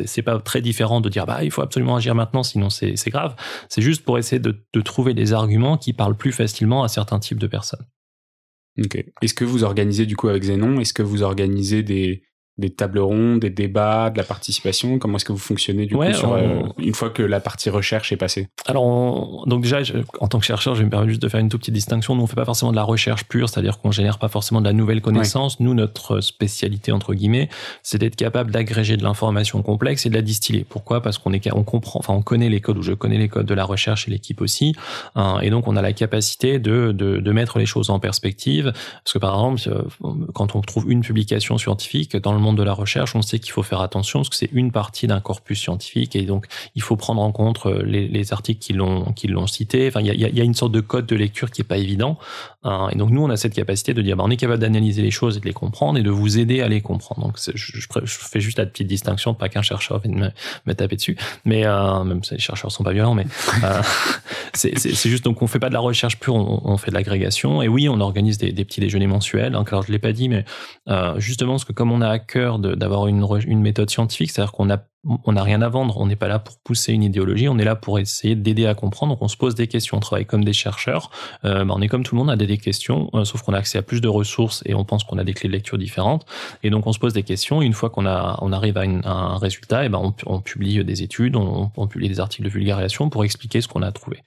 c'est 0.04 0.20
pas 0.20 0.38
très 0.40 0.60
différent 0.60 1.00
de 1.00 1.08
dire 1.08 1.24
bah 1.24 1.42
il 1.42 1.50
faut 1.50 1.62
absolument 1.62 1.96
agir 1.96 2.14
maintenant 2.14 2.42
sinon 2.42 2.68
c'est 2.68 3.08
grave. 3.08 3.34
C'est 3.70 3.80
juste 3.80 4.04
pour 4.04 4.18
essayer 4.18 4.38
de, 4.38 4.62
de, 4.74 4.80
trouver 4.82 5.14
des 5.14 5.32
arguments 5.32 5.78
qui 5.78 5.94
parlent 5.94 6.16
plus 6.16 6.32
facilement 6.32 6.82
à 6.82 6.88
certains 6.88 7.18
types 7.18 7.38
de 7.38 7.46
personnes. 7.46 7.86
Est-ce 9.22 9.32
que 9.32 9.44
vous 9.44 9.64
organisez 9.64 10.04
du 10.04 10.16
coup 10.16 10.28
avec 10.28 10.42
Zenon 10.42 10.80
Est-ce 10.80 10.92
que 10.92 11.02
vous 11.02 11.22
organisez 11.22 11.82
des, 11.82 12.22
des 12.58 12.70
tables 12.70 12.98
rondes, 12.98 13.40
des 13.40 13.50
débats, 13.50 14.10
de 14.10 14.18
la 14.18 14.25
participation 14.25 14.98
Comment 14.98 15.16
est-ce 15.16 15.25
que 15.25 15.32
vous 15.32 15.38
fonctionnez 15.38 15.86
du 15.86 15.94
coup 15.94 16.02
euh, 16.02 16.62
une 16.78 16.94
fois 16.94 17.10
que 17.10 17.22
la 17.22 17.40
partie 17.40 17.70
recherche 17.70 18.12
est 18.12 18.16
passée? 18.16 18.48
Alors, 18.66 19.46
donc 19.46 19.62
déjà, 19.62 19.80
en 20.20 20.28
tant 20.28 20.38
que 20.38 20.44
chercheur, 20.44 20.75
je 20.75 20.80
vais 20.80 20.86
me 20.86 20.90
permettre 20.90 21.10
juste 21.10 21.22
de 21.22 21.28
faire 21.28 21.40
une 21.40 21.48
toute 21.48 21.60
petite 21.60 21.75
distinction. 21.75 22.14
Nous, 22.14 22.22
on 22.22 22.26
fait 22.26 22.36
pas 22.36 22.44
forcément 22.44 22.70
de 22.70 22.76
la 22.76 22.82
recherche 22.82 23.25
pure, 23.25 23.48
c'est-à-dire 23.48 23.78
qu'on 23.78 23.90
génère 23.90 24.18
pas 24.18 24.28
forcément 24.28 24.60
de 24.60 24.66
la 24.66 24.72
nouvelle 24.72 25.00
connaissance. 25.00 25.60
Nous, 25.60 25.75
notre 25.75 26.20
spécialité 26.20 26.92
entre 26.92 27.14
guillemets, 27.14 27.48
c'est 27.82 27.98
d'être 27.98 28.16
capable 28.16 28.50
d'agréger 28.50 28.96
de 28.96 29.02
l'information 29.02 29.62
complexe 29.62 30.06
et 30.06 30.10
de 30.10 30.14
la 30.14 30.22
distiller. 30.22 30.64
Pourquoi? 30.68 31.02
Parce 31.02 31.18
qu'on 31.18 31.32
est, 31.32 31.52
on 31.52 31.64
comprend, 31.64 31.98
enfin, 31.98 32.14
on 32.14 32.22
connaît 32.22 32.48
les 32.48 32.60
codes 32.60 32.78
ou 32.78 32.82
je 32.82 32.92
connais 32.92 33.18
les 33.18 33.28
codes 33.28 33.46
de 33.46 33.54
la 33.54 33.64
recherche 33.64 34.08
et 34.08 34.10
l'équipe 34.10 34.40
aussi, 34.40 34.75
hein, 35.14 35.38
et 35.42 35.50
donc 35.50 35.68
on 35.68 35.76
a 35.76 35.82
la 35.82 35.92
capacité 35.92 36.58
de, 36.58 36.92
de, 36.92 37.18
de 37.18 37.32
mettre 37.32 37.58
les 37.58 37.66
choses 37.66 37.90
en 37.90 37.98
perspective. 37.98 38.72
Parce 39.04 39.12
que 39.12 39.18
par 39.18 39.34
exemple, 39.34 39.60
euh, 39.68 40.12
quand 40.34 40.54
on 40.56 40.60
trouve 40.60 40.90
une 40.90 41.02
publication 41.02 41.58
scientifique 41.58 42.16
dans 42.16 42.32
le 42.32 42.38
de 42.52 42.62
la 42.62 42.72
recherche, 42.72 43.14
on 43.14 43.22
sait 43.22 43.38
qu'il 43.38 43.52
faut 43.52 43.62
faire 43.62 43.80
attention 43.80 44.20
parce 44.20 44.28
que 44.28 44.36
c'est 44.36 44.50
une 44.52 44.72
partie 44.72 45.06
d'un 45.06 45.20
corpus 45.20 45.60
scientifique 45.60 46.16
et 46.16 46.22
donc 46.22 46.46
il 46.74 46.82
faut 46.82 46.96
prendre 46.96 47.22
en 47.22 47.32
compte 47.32 47.64
les, 47.66 48.32
articles 48.32 48.60
qui 48.60 48.72
l'ont 48.72 49.12
qui 49.12 49.28
l'ont 49.28 49.46
cité. 49.46 49.88
Enfin, 49.88 50.00
il 50.00 50.06
y 50.08 50.40
a, 50.40 50.44
une 50.44 50.54
sorte 50.54 50.72
de 50.72 50.80
code 50.80 51.06
de 51.06 51.16
lecture 51.16 51.50
qui 51.50 51.60
est 51.60 51.64
pas 51.64 51.78
évident. 51.78 52.18
Hein. 52.64 52.88
et 52.90 52.96
donc 52.96 53.10
nous, 53.10 53.22
on 53.22 53.30
a 53.30 53.36
cette 53.36 53.54
capacité 53.54 53.94
de 53.94 54.02
dire, 54.02 54.16
bah, 54.16 54.24
on 54.26 54.30
est 54.30 54.36
capable 54.36 54.60
d'analyser 54.60 55.02
les 55.02 55.10
choses 55.10 55.36
et 55.36 55.40
de 55.40 55.46
les 55.46 55.52
comprendre 55.52 55.98
et 55.98 56.02
de 56.02 56.10
vous 56.10 56.38
aider 56.38 56.60
à 56.60 56.68
les 56.68 56.80
comprendre. 56.80 57.22
Donc 57.22 57.38
je, 57.54 57.86
fais 58.06 58.40
juste 58.40 58.58
la 58.58 58.66
petite 58.66 58.88
distinction, 58.88 59.34
pas 59.34 59.48
qu'un 59.48 59.62
chercheur 59.62 60.00
vienne 60.00 60.32
me, 60.66 60.72
taper 60.72 60.96
dessus, 60.96 61.16
mais 61.44 61.64
euh, 61.64 62.04
même 62.04 62.22
si 62.24 62.34
les 62.34 62.40
chercheurs 62.40 62.70
sont 62.72 62.84
pas 62.84 62.92
violents, 62.92 63.14
mais 63.14 63.26
euh, 63.62 63.82
c'est 64.54 65.08
juste 65.08 65.24
donc 65.24 65.40
on 65.42 65.46
fait 65.46 65.58
pas 65.58 65.68
de 65.68 65.74
la 65.74 65.80
recherche 65.80 66.18
pure, 66.18 66.34
on, 66.34 66.76
fait 66.76 66.90
de 66.90 66.96
l'agrégation. 66.96 67.62
Et 67.62 67.68
oui, 67.68 67.88
on 67.88 68.00
organise 68.00 68.38
des, 68.38 68.52
petits 68.64 68.80
déjeuners 68.80 69.06
mensuels. 69.06 69.54
Hein, 69.54 69.64
alors 69.66 69.82
je 69.82 69.92
l'ai 69.92 69.98
pas 69.98 70.12
dit, 70.12 70.28
mais 70.28 70.44
euh, 70.88 71.18
justement 71.18 71.52
parce 71.52 71.64
que 71.64 71.72
comme 71.72 71.92
on 71.92 72.00
a 72.00 72.08
à 72.08 72.18
d'avoir 72.58 73.06
une, 73.06 73.26
une 73.46 73.60
méthode 73.60 73.90
scientifique, 73.90 74.30
c'est-à-dire 74.30 74.52
qu'on 74.52 74.70
a 74.70 74.78
on 75.25 75.32
n'a 75.32 75.42
rien 75.42 75.62
à 75.62 75.68
vendre, 75.68 75.98
on 75.98 76.06
n'est 76.06 76.16
pas 76.16 76.28
là 76.28 76.38
pour 76.38 76.58
pousser 76.58 76.92
une 76.92 77.02
idéologie, 77.02 77.48
on 77.48 77.58
est 77.58 77.64
là 77.64 77.76
pour 77.76 77.98
essayer 77.98 78.34
d'aider 78.34 78.66
à 78.66 78.75
comprendre. 78.75 79.12
Donc 79.12 79.22
on 79.22 79.28
se 79.28 79.36
pose 79.36 79.54
des 79.54 79.66
questions, 79.66 79.96
on 79.96 80.00
travaille 80.00 80.26
comme 80.26 80.44
des 80.44 80.52
chercheurs. 80.52 81.10
Euh, 81.44 81.64
bah, 81.64 81.75
on 81.76 81.80
est 81.80 81.88
comme 81.88 82.02
tout 82.02 82.14
le 82.14 82.18
monde, 82.18 82.28
on 82.28 82.32
a 82.32 82.36
des, 82.36 82.58
questions, 82.58 83.10
euh, 83.14 83.25
sauf 83.25 83.42
qu'on 83.42 83.52
a 83.52 83.58
accès 83.58 83.78
à 83.78 83.82
plus 83.82 84.00
de 84.00 84.08
ressources 84.08 84.62
et 84.66 84.75
on 84.75 84.84
pense 84.84 85.04
qu'on 85.04 85.18
a 85.18 85.25
des 85.25 85.34
clés 85.34 85.48
de 85.48 85.52
lecture 85.52 85.78
différentes. 85.78 86.26
Et 86.62 86.70
donc 86.70 86.86
on 86.86 86.92
se 86.92 86.98
pose 86.98 87.12
des 87.12 87.22
questions. 87.22 87.62
une 87.62 87.72
fois 87.72 87.90
qu'on 87.90 88.06
arrive 88.06 88.78
à, 88.78 88.82
un 88.82 89.38
résultat, 89.38 89.88
ben 89.88 90.12
on, 90.26 90.40
publie 90.40 90.84
des 90.84 91.02
études, 91.02 91.36
on, 91.36 91.86
publie 91.86 92.08
des 92.08 92.20
articles 92.20 92.44
de 92.44 92.48
vulgarisation 92.48 93.08
pour 93.08 93.25
expliquer 93.25 93.60
ce 93.60 93.68
qu'on 93.68 93.82
a 93.82 93.92
trouvé. 93.92 94.22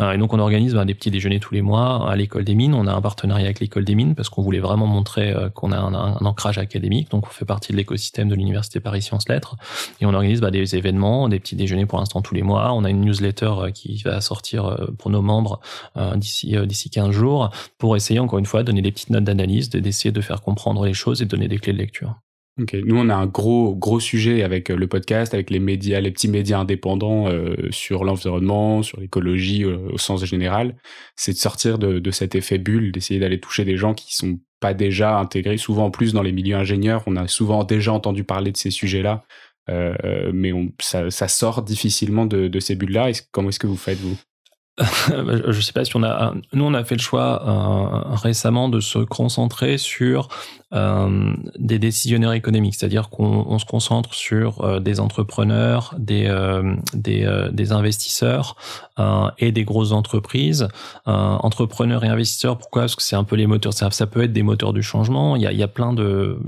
Euh, 0.00 0.12
et 0.12 0.18
donc 0.18 0.32
on 0.32 0.38
organise 0.38 0.74
ben, 0.74 0.84
des 0.84 0.94
petits 0.94 1.10
déjeuners 1.10 1.40
tous 1.40 1.54
les 1.54 1.62
mois 1.62 2.10
à 2.10 2.16
l'école 2.16 2.44
des 2.44 2.54
mines. 2.54 2.74
On 2.74 2.86
a 2.86 2.92
un 2.92 3.00
partenariat 3.00 3.46
avec 3.46 3.60
l'école 3.60 3.84
des 3.84 3.94
mines 3.94 4.14
parce 4.14 4.28
qu'on 4.28 4.42
voulait 4.42 4.60
vraiment 4.60 4.86
montrer 4.86 5.34
qu'on 5.54 5.72
a 5.72 5.78
un, 5.78 5.94
ancrage 6.24 6.58
académique. 6.58 7.10
Donc 7.10 7.26
on 7.26 7.30
fait 7.30 7.44
partie 7.44 7.72
de 7.72 7.76
l'écosystème 7.76 8.28
de 8.28 8.34
l'université 8.34 8.80
Paris 8.80 9.02
Sciences 9.02 9.28
Lettres 9.28 9.56
ben, 10.40 10.50
des 10.50 10.76
événements 10.76 11.28
des 11.28 11.38
petits 11.38 11.56
déjeuners 11.56 11.86
pour 11.86 11.98
l'instant 11.98 12.22
tous 12.22 12.34
les 12.34 12.42
mois. 12.42 12.72
On 12.72 12.84
a 12.84 12.90
une 12.90 13.00
newsletter 13.00 13.52
euh, 13.58 13.70
qui 13.70 14.02
va 14.04 14.20
sortir 14.20 14.66
euh, 14.66 14.86
pour 14.98 15.10
nos 15.10 15.22
membres 15.22 15.60
euh, 15.96 16.16
d'ici 16.16 16.56
d'ici 16.66 16.90
15 16.90 17.10
jours 17.10 17.50
pour 17.78 17.96
essayer 17.96 18.20
encore 18.20 18.38
une 18.38 18.46
fois 18.46 18.62
de 18.62 18.66
donner 18.66 18.82
des 18.82 18.92
petites 18.92 19.10
notes 19.10 19.24
d'analyse, 19.24 19.70
d'essayer 19.70 20.12
de 20.12 20.20
faire 20.20 20.42
comprendre 20.42 20.84
les 20.84 20.94
choses 20.94 21.22
et 21.22 21.24
de 21.24 21.30
donner 21.30 21.48
des 21.48 21.58
clés 21.58 21.72
de 21.72 21.78
lecture. 21.78 22.16
Ok, 22.60 22.76
nous 22.84 22.96
on 22.96 23.08
a 23.08 23.14
un 23.14 23.26
gros 23.26 23.74
gros 23.74 23.98
sujet 23.98 24.44
avec 24.44 24.68
le 24.68 24.86
podcast, 24.86 25.34
avec 25.34 25.50
les 25.50 25.58
médias, 25.58 26.00
les 26.00 26.12
petits 26.12 26.28
médias 26.28 26.60
indépendants 26.60 27.28
sur 27.70 28.04
l'environnement, 28.04 28.82
sur 28.82 29.00
l'écologie 29.00 29.64
au 29.64 29.98
sens 29.98 30.24
général. 30.24 30.76
C'est 31.16 31.32
de 31.32 31.36
sortir 31.36 31.78
de, 31.78 31.98
de, 31.98 32.10
cet 32.12 32.36
effet 32.36 32.58
bulle, 32.58 32.92
d'essayer 32.92 33.18
d'aller 33.18 33.40
toucher 33.40 33.64
des 33.64 33.76
gens 33.76 33.92
qui 33.92 34.14
sont 34.14 34.38
pas 34.60 34.72
déjà 34.72 35.18
intégrés. 35.18 35.56
Souvent 35.56 35.86
en 35.86 35.90
plus 35.90 36.12
dans 36.12 36.22
les 36.22 36.30
milieux 36.32 36.56
ingénieurs, 36.56 37.02
on 37.06 37.16
a 37.16 37.26
souvent 37.26 37.64
déjà 37.64 37.92
entendu 37.92 38.22
parler 38.22 38.52
de 38.52 38.56
ces 38.56 38.70
sujets-là 38.70 39.24
mais 39.68 40.52
on, 40.52 40.72
ça, 40.80 41.10
ça, 41.10 41.28
sort 41.28 41.62
difficilement 41.62 42.26
de, 42.26 42.48
de 42.48 42.60
ces 42.60 42.74
bulles-là. 42.74 43.12
Comment 43.32 43.48
est-ce 43.48 43.58
que 43.58 43.66
vous 43.66 43.76
faites, 43.76 43.98
vous? 43.98 44.18
Je 44.78 45.60
sais 45.60 45.72
pas 45.72 45.84
si 45.84 45.96
on 45.96 46.02
a. 46.02 46.34
Nous, 46.52 46.64
on 46.64 46.74
a 46.74 46.82
fait 46.84 46.96
le 46.96 47.00
choix 47.00 47.42
euh, 47.46 48.16
récemment 48.16 48.68
de 48.68 48.80
se 48.80 48.98
concentrer 48.98 49.78
sur 49.78 50.28
euh, 50.74 51.32
des 51.56 51.78
décisionnaires 51.78 52.32
économiques, 52.32 52.74
c'est-à-dire 52.74 53.08
qu'on 53.08 53.58
se 53.60 53.64
concentre 53.64 54.12
sur 54.12 54.64
euh, 54.64 54.80
des 54.80 54.98
entrepreneurs, 54.98 55.94
des, 55.98 56.26
euh, 56.26 56.74
des, 56.94 57.24
des, 57.52 57.70
investisseurs 57.70 58.56
et 59.38 59.52
des 59.52 59.64
grosses 59.64 59.92
entreprises. 59.92 60.68
entrepreneurs 61.06 62.04
et 62.04 62.08
investisseurs, 62.08 62.58
pourquoi? 62.58 62.82
Parce 62.82 62.96
que 62.96 63.02
c'est 63.02 63.16
un 63.16 63.24
peu 63.24 63.36
les 63.36 63.46
moteurs, 63.46 63.72
ça, 63.72 63.90
ça, 63.90 64.06
peut 64.06 64.24
être 64.24 64.32
des 64.32 64.42
moteurs 64.42 64.72
du 64.72 64.82
changement. 64.82 65.36
Il 65.36 65.42
y 65.42 65.46
a, 65.46 65.52
il 65.52 65.58
y 65.58 65.62
a 65.62 65.68
plein 65.68 65.92
de... 65.92 66.38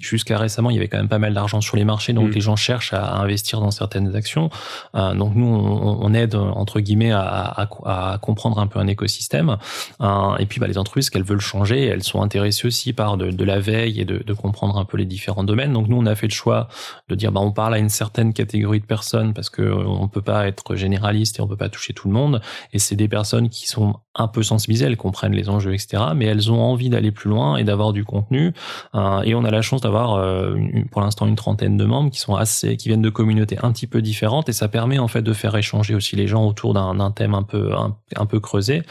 Jusqu'à 0.00 0.38
récemment, 0.38 0.70
il 0.70 0.74
y 0.74 0.78
avait 0.78 0.88
quand 0.88 0.98
même 0.98 1.08
pas 1.08 1.18
mal 1.18 1.34
d'argent 1.34 1.60
sur 1.60 1.76
les 1.76 1.84
marchés, 1.84 2.12
donc 2.12 2.34
les 2.34 2.40
gens 2.40 2.56
cherchent 2.56 2.92
à, 2.92 3.16
investir 3.16 3.60
dans 3.60 3.70
certaines 3.70 4.14
actions. 4.16 4.50
donc 4.94 5.34
nous, 5.34 5.46
on, 5.46 5.98
on, 6.02 6.14
aide, 6.14 6.34
entre 6.34 6.80
guillemets, 6.80 7.12
à, 7.12 7.20
à, 7.20 7.66
à, 7.84 8.18
comprendre 8.20 8.58
un 8.58 8.66
peu 8.66 8.78
un 8.78 8.86
écosystème. 8.86 9.56
et 10.00 10.46
puis 10.46 10.60
bah, 10.60 10.66
les 10.66 10.78
entreprises, 10.78 11.10
qu'elles 11.10 11.24
veulent 11.24 11.40
changer, 11.40 11.84
elles 11.84 12.02
sont 12.02 12.22
intéressées 12.22 12.66
aussi 12.66 12.92
par 12.92 13.16
de, 13.16 13.44
la 13.44 13.58
et 13.68 14.04
de, 14.04 14.32
comprendre 14.32 14.78
un 14.78 14.84
peu 14.84 14.96
les 14.96 15.04
différents 15.04 15.44
domaines. 15.44 15.72
Donc 15.72 15.88
nous, 15.88 15.96
on 15.96 16.06
a 16.06 16.14
fait 16.14 16.28
le 16.28 16.32
choix 16.32 16.68
de 17.08 17.14
dire, 17.14 17.32
bah, 17.32 17.40
on 17.40 17.52
parle 17.52 17.74
à 17.74 17.78
une 17.78 17.88
certaine 17.88 18.32
catégorie 18.32 18.80
de 18.80 18.86
personnes 18.86 19.34
parce 19.34 19.50
que 19.50 19.62
euh, 19.62 19.84
on 19.84 20.08
peut 20.08 20.22
pas 20.22 20.46
être 20.46 20.76
généraliste 20.76 21.38
et 21.38 21.42
on 21.42 21.48
peut 21.48 21.56
pas 21.56 21.68
toucher 21.68 21.92
tout 21.92 22.08
le 22.08 22.14
monde. 22.14 22.40
Et 22.72 22.78
c'est 22.78 22.96
des 22.96 23.08
personnes 23.08 23.48
qui 23.48 23.66
sont 23.66 23.96
un 24.18 24.28
peu 24.28 24.42
sensibilisées, 24.42 24.86
elles 24.86 24.96
comprennent 24.96 25.32
les 25.32 25.48
enjeux, 25.48 25.74
etc. 25.74 26.02
Mais 26.14 26.26
elles 26.26 26.50
ont 26.52 26.60
envie 26.60 26.90
d'aller 26.90 27.10
plus 27.10 27.30
loin 27.30 27.56
et 27.56 27.64
d'avoir 27.64 27.92
du 27.92 28.04
contenu. 28.04 28.52
Euh, 28.94 29.22
et 29.22 29.34
on 29.34 29.44
a 29.44 29.50
la 29.50 29.62
chance 29.62 29.80
d'avoir, 29.80 30.14
euh, 30.16 30.56
pour 30.90 31.00
l'instant, 31.00 31.26
une 31.26 31.36
trentaine 31.36 31.76
de 31.76 31.84
membres 31.84 32.10
qui 32.10 32.20
sont 32.20 32.34
assez, 32.34 32.76
qui 32.76 32.88
viennent 32.88 33.02
de 33.02 33.10
communautés 33.10 33.58
un 33.62 33.72
petit 33.72 33.86
peu 33.86 34.02
différentes 34.02 34.48
et 34.48 34.52
ça 34.52 34.68
permet 34.68 34.98
en 34.98 35.08
fait 35.08 35.22
de 35.22 35.32
faire 35.32 35.56
échanger 35.56 35.94
aussi 35.94 36.16
les 36.16 36.26
gens 36.26 36.46
autour 36.46 36.74
d'un 36.74 37.10
thème 37.10 37.34
un 37.34 37.42
peu 37.42 37.72
un, 37.74 38.26
peu 38.26 38.40
creusé 38.40 38.82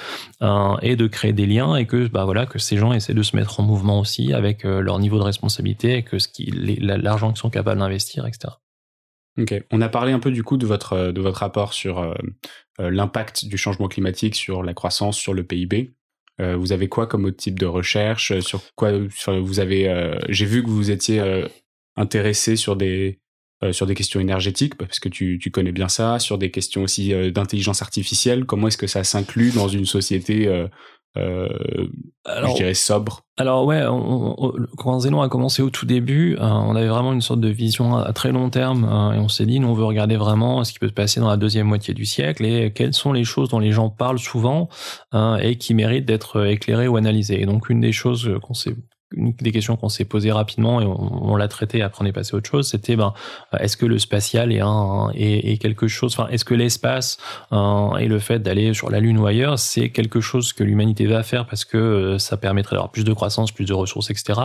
et 0.81 0.95
de 0.95 1.07
créer 1.07 1.33
des 1.33 1.45
liens 1.45 1.75
et 1.75 1.85
que 1.85 2.07
bah 2.07 2.25
voilà 2.25 2.45
que 2.45 2.59
ces 2.59 2.77
gens 2.77 2.93
essaient 2.93 3.13
de 3.13 3.23
se 3.23 3.35
mettre 3.35 3.59
en 3.59 3.63
mouvement 3.63 3.99
aussi 3.99 4.33
avec 4.33 4.65
euh, 4.65 4.81
leur 4.81 4.99
niveau 4.99 5.17
de 5.17 5.23
responsabilité 5.23 5.97
et 5.97 6.03
que 6.03 6.19
ce 6.19 6.27
qui, 6.27 6.45
l'argent 6.51 7.29
qu'ils 7.29 7.37
sont 7.37 7.49
capables 7.49 7.79
d'investir, 7.79 8.25
etc. 8.25 8.53
Ok. 9.37 9.53
On 9.71 9.81
a 9.81 9.89
parlé 9.89 10.11
un 10.11 10.19
peu 10.19 10.31
du 10.31 10.43
coup 10.43 10.57
de 10.57 10.65
votre 10.65 10.93
euh, 10.93 11.11
de 11.11 11.21
votre 11.21 11.39
rapport 11.39 11.73
sur 11.73 11.99
euh, 11.99 12.13
l'impact 12.79 13.45
du 13.45 13.57
changement 13.57 13.87
climatique 13.87 14.35
sur 14.35 14.63
la 14.63 14.73
croissance, 14.73 15.17
sur 15.17 15.33
le 15.33 15.43
PIB. 15.43 15.93
vous 16.39 16.71
avez 16.71 16.87
quoi 16.87 17.07
comme 17.07 17.25
autre 17.25 17.37
type 17.37 17.57
de 17.57 17.65
recherche 17.65 18.39
Sur 18.39 18.61
quoi 18.75 18.91
vous 19.39 19.59
avez 19.59 20.13
J'ai 20.29 20.45
vu 20.45 20.61
que 20.61 20.69
vous 20.69 20.91
étiez 20.91 21.19
intéressé 21.95 22.55
sur 22.55 22.75
des 22.75 23.19
sur 23.71 23.87
des 23.87 23.95
questions 23.95 24.19
énergétiques 24.19 24.75
parce 24.75 24.99
que 24.99 25.09
tu, 25.09 25.39
tu 25.41 25.49
connais 25.49 25.71
bien 25.71 25.87
ça, 25.87 26.19
sur 26.19 26.37
des 26.37 26.51
questions 26.51 26.83
aussi 26.83 27.11
d'intelligence 27.31 27.81
artificielle. 27.81 28.45
Comment 28.45 28.67
est-ce 28.67 28.77
que 28.77 28.85
ça 28.85 29.03
s'inclut 29.03 29.49
dans 29.49 29.67
une 29.67 29.87
société 29.87 30.47
euh, 30.47 30.67
alors, 32.25 32.51
je 32.51 32.55
dirais 32.55 32.73
sobre. 32.73 33.21
Alors 33.37 33.65
ouais, 33.65 33.83
quand 34.77 34.99
Zénon 34.99 35.21
a 35.21 35.29
commencé 35.29 35.61
au 35.61 35.69
tout 35.69 35.85
début, 35.85 36.35
euh, 36.35 36.41
on 36.41 36.75
avait 36.75 36.87
vraiment 36.87 37.13
une 37.13 37.21
sorte 37.21 37.39
de 37.39 37.47
vision 37.47 37.95
à, 37.95 38.11
très 38.13 38.31
long 38.31 38.49
terme 38.49 38.83
euh, 38.83 39.13
et 39.13 39.19
on 39.19 39.29
s'est 39.29 39.45
dit, 39.45 39.59
nous 39.59 39.69
on 39.69 39.73
veut 39.73 39.85
regarder 39.85 40.17
vraiment 40.17 40.63
ce 40.63 40.73
qui 40.73 40.79
peut 40.79 40.89
se 40.89 40.93
passer 40.93 41.19
dans 41.19 41.29
la 41.29 41.37
deuxième 41.37 41.67
moitié 41.67 41.93
du 41.93 42.05
siècle 42.05 42.45
et 42.45 42.71
quelles 42.73 42.93
sont 42.93 43.13
les 43.13 43.23
choses 43.23 43.49
dont 43.49 43.59
les 43.59 43.71
gens 43.71 43.89
parlent 43.89 44.19
souvent 44.19 44.69
et 45.41 45.57
qui 45.57 45.73
méritent 45.73 46.05
d'être 46.05 46.45
éclairées 46.45 46.87
ou 46.87 46.97
analysées. 46.97 47.41
Et 47.41 47.45
donc 47.45 47.69
une 47.69 47.79
des 47.79 47.91
choses 47.91 48.29
qu'on 48.41 48.53
s'est 48.53 48.75
des 49.15 49.51
questions 49.51 49.77
qu'on 49.77 49.87
s'est 49.87 50.05
posées 50.05 50.33
rapidement 50.33 50.81
et 50.81 50.85
on, 50.85 51.37
l'a 51.37 51.47
traité 51.47 51.81
après 51.81 52.03
on 52.03 52.07
est 52.07 52.11
passé 52.11 52.33
à 52.33 52.37
autre 52.37 52.49
chose 52.49 52.67
c'était 52.67 52.97
ben 52.97 53.13
est-ce 53.57 53.77
que 53.77 53.85
le 53.85 53.99
spatial 53.99 54.51
est 54.51 55.61
quelque 55.61 55.87
chose 55.87 56.13
enfin 56.13 56.27
est-ce 56.29 56.43
que 56.43 56.53
l'espace 56.53 57.17
euh, 57.53 57.95
et 57.97 58.07
le 58.07 58.19
fait 58.19 58.39
d'aller 58.39 58.73
sur 58.73 58.89
la 58.89 58.99
lune 58.99 59.17
ou 59.17 59.25
ailleurs 59.25 59.59
c'est 59.59 59.91
quelque 59.91 60.19
chose 60.19 60.51
que 60.51 60.63
l'humanité 60.63 61.05
va 61.05 61.23
faire 61.23 61.45
parce 61.45 61.63
que 61.63 61.77
euh, 61.77 62.19
ça 62.19 62.35
permettrait 62.35 62.75
d'avoir 62.75 62.91
plus 62.91 63.05
de 63.05 63.13
croissance 63.13 63.53
plus 63.53 63.63
de 63.63 63.73
ressources 63.73 64.09
etc 64.09 64.41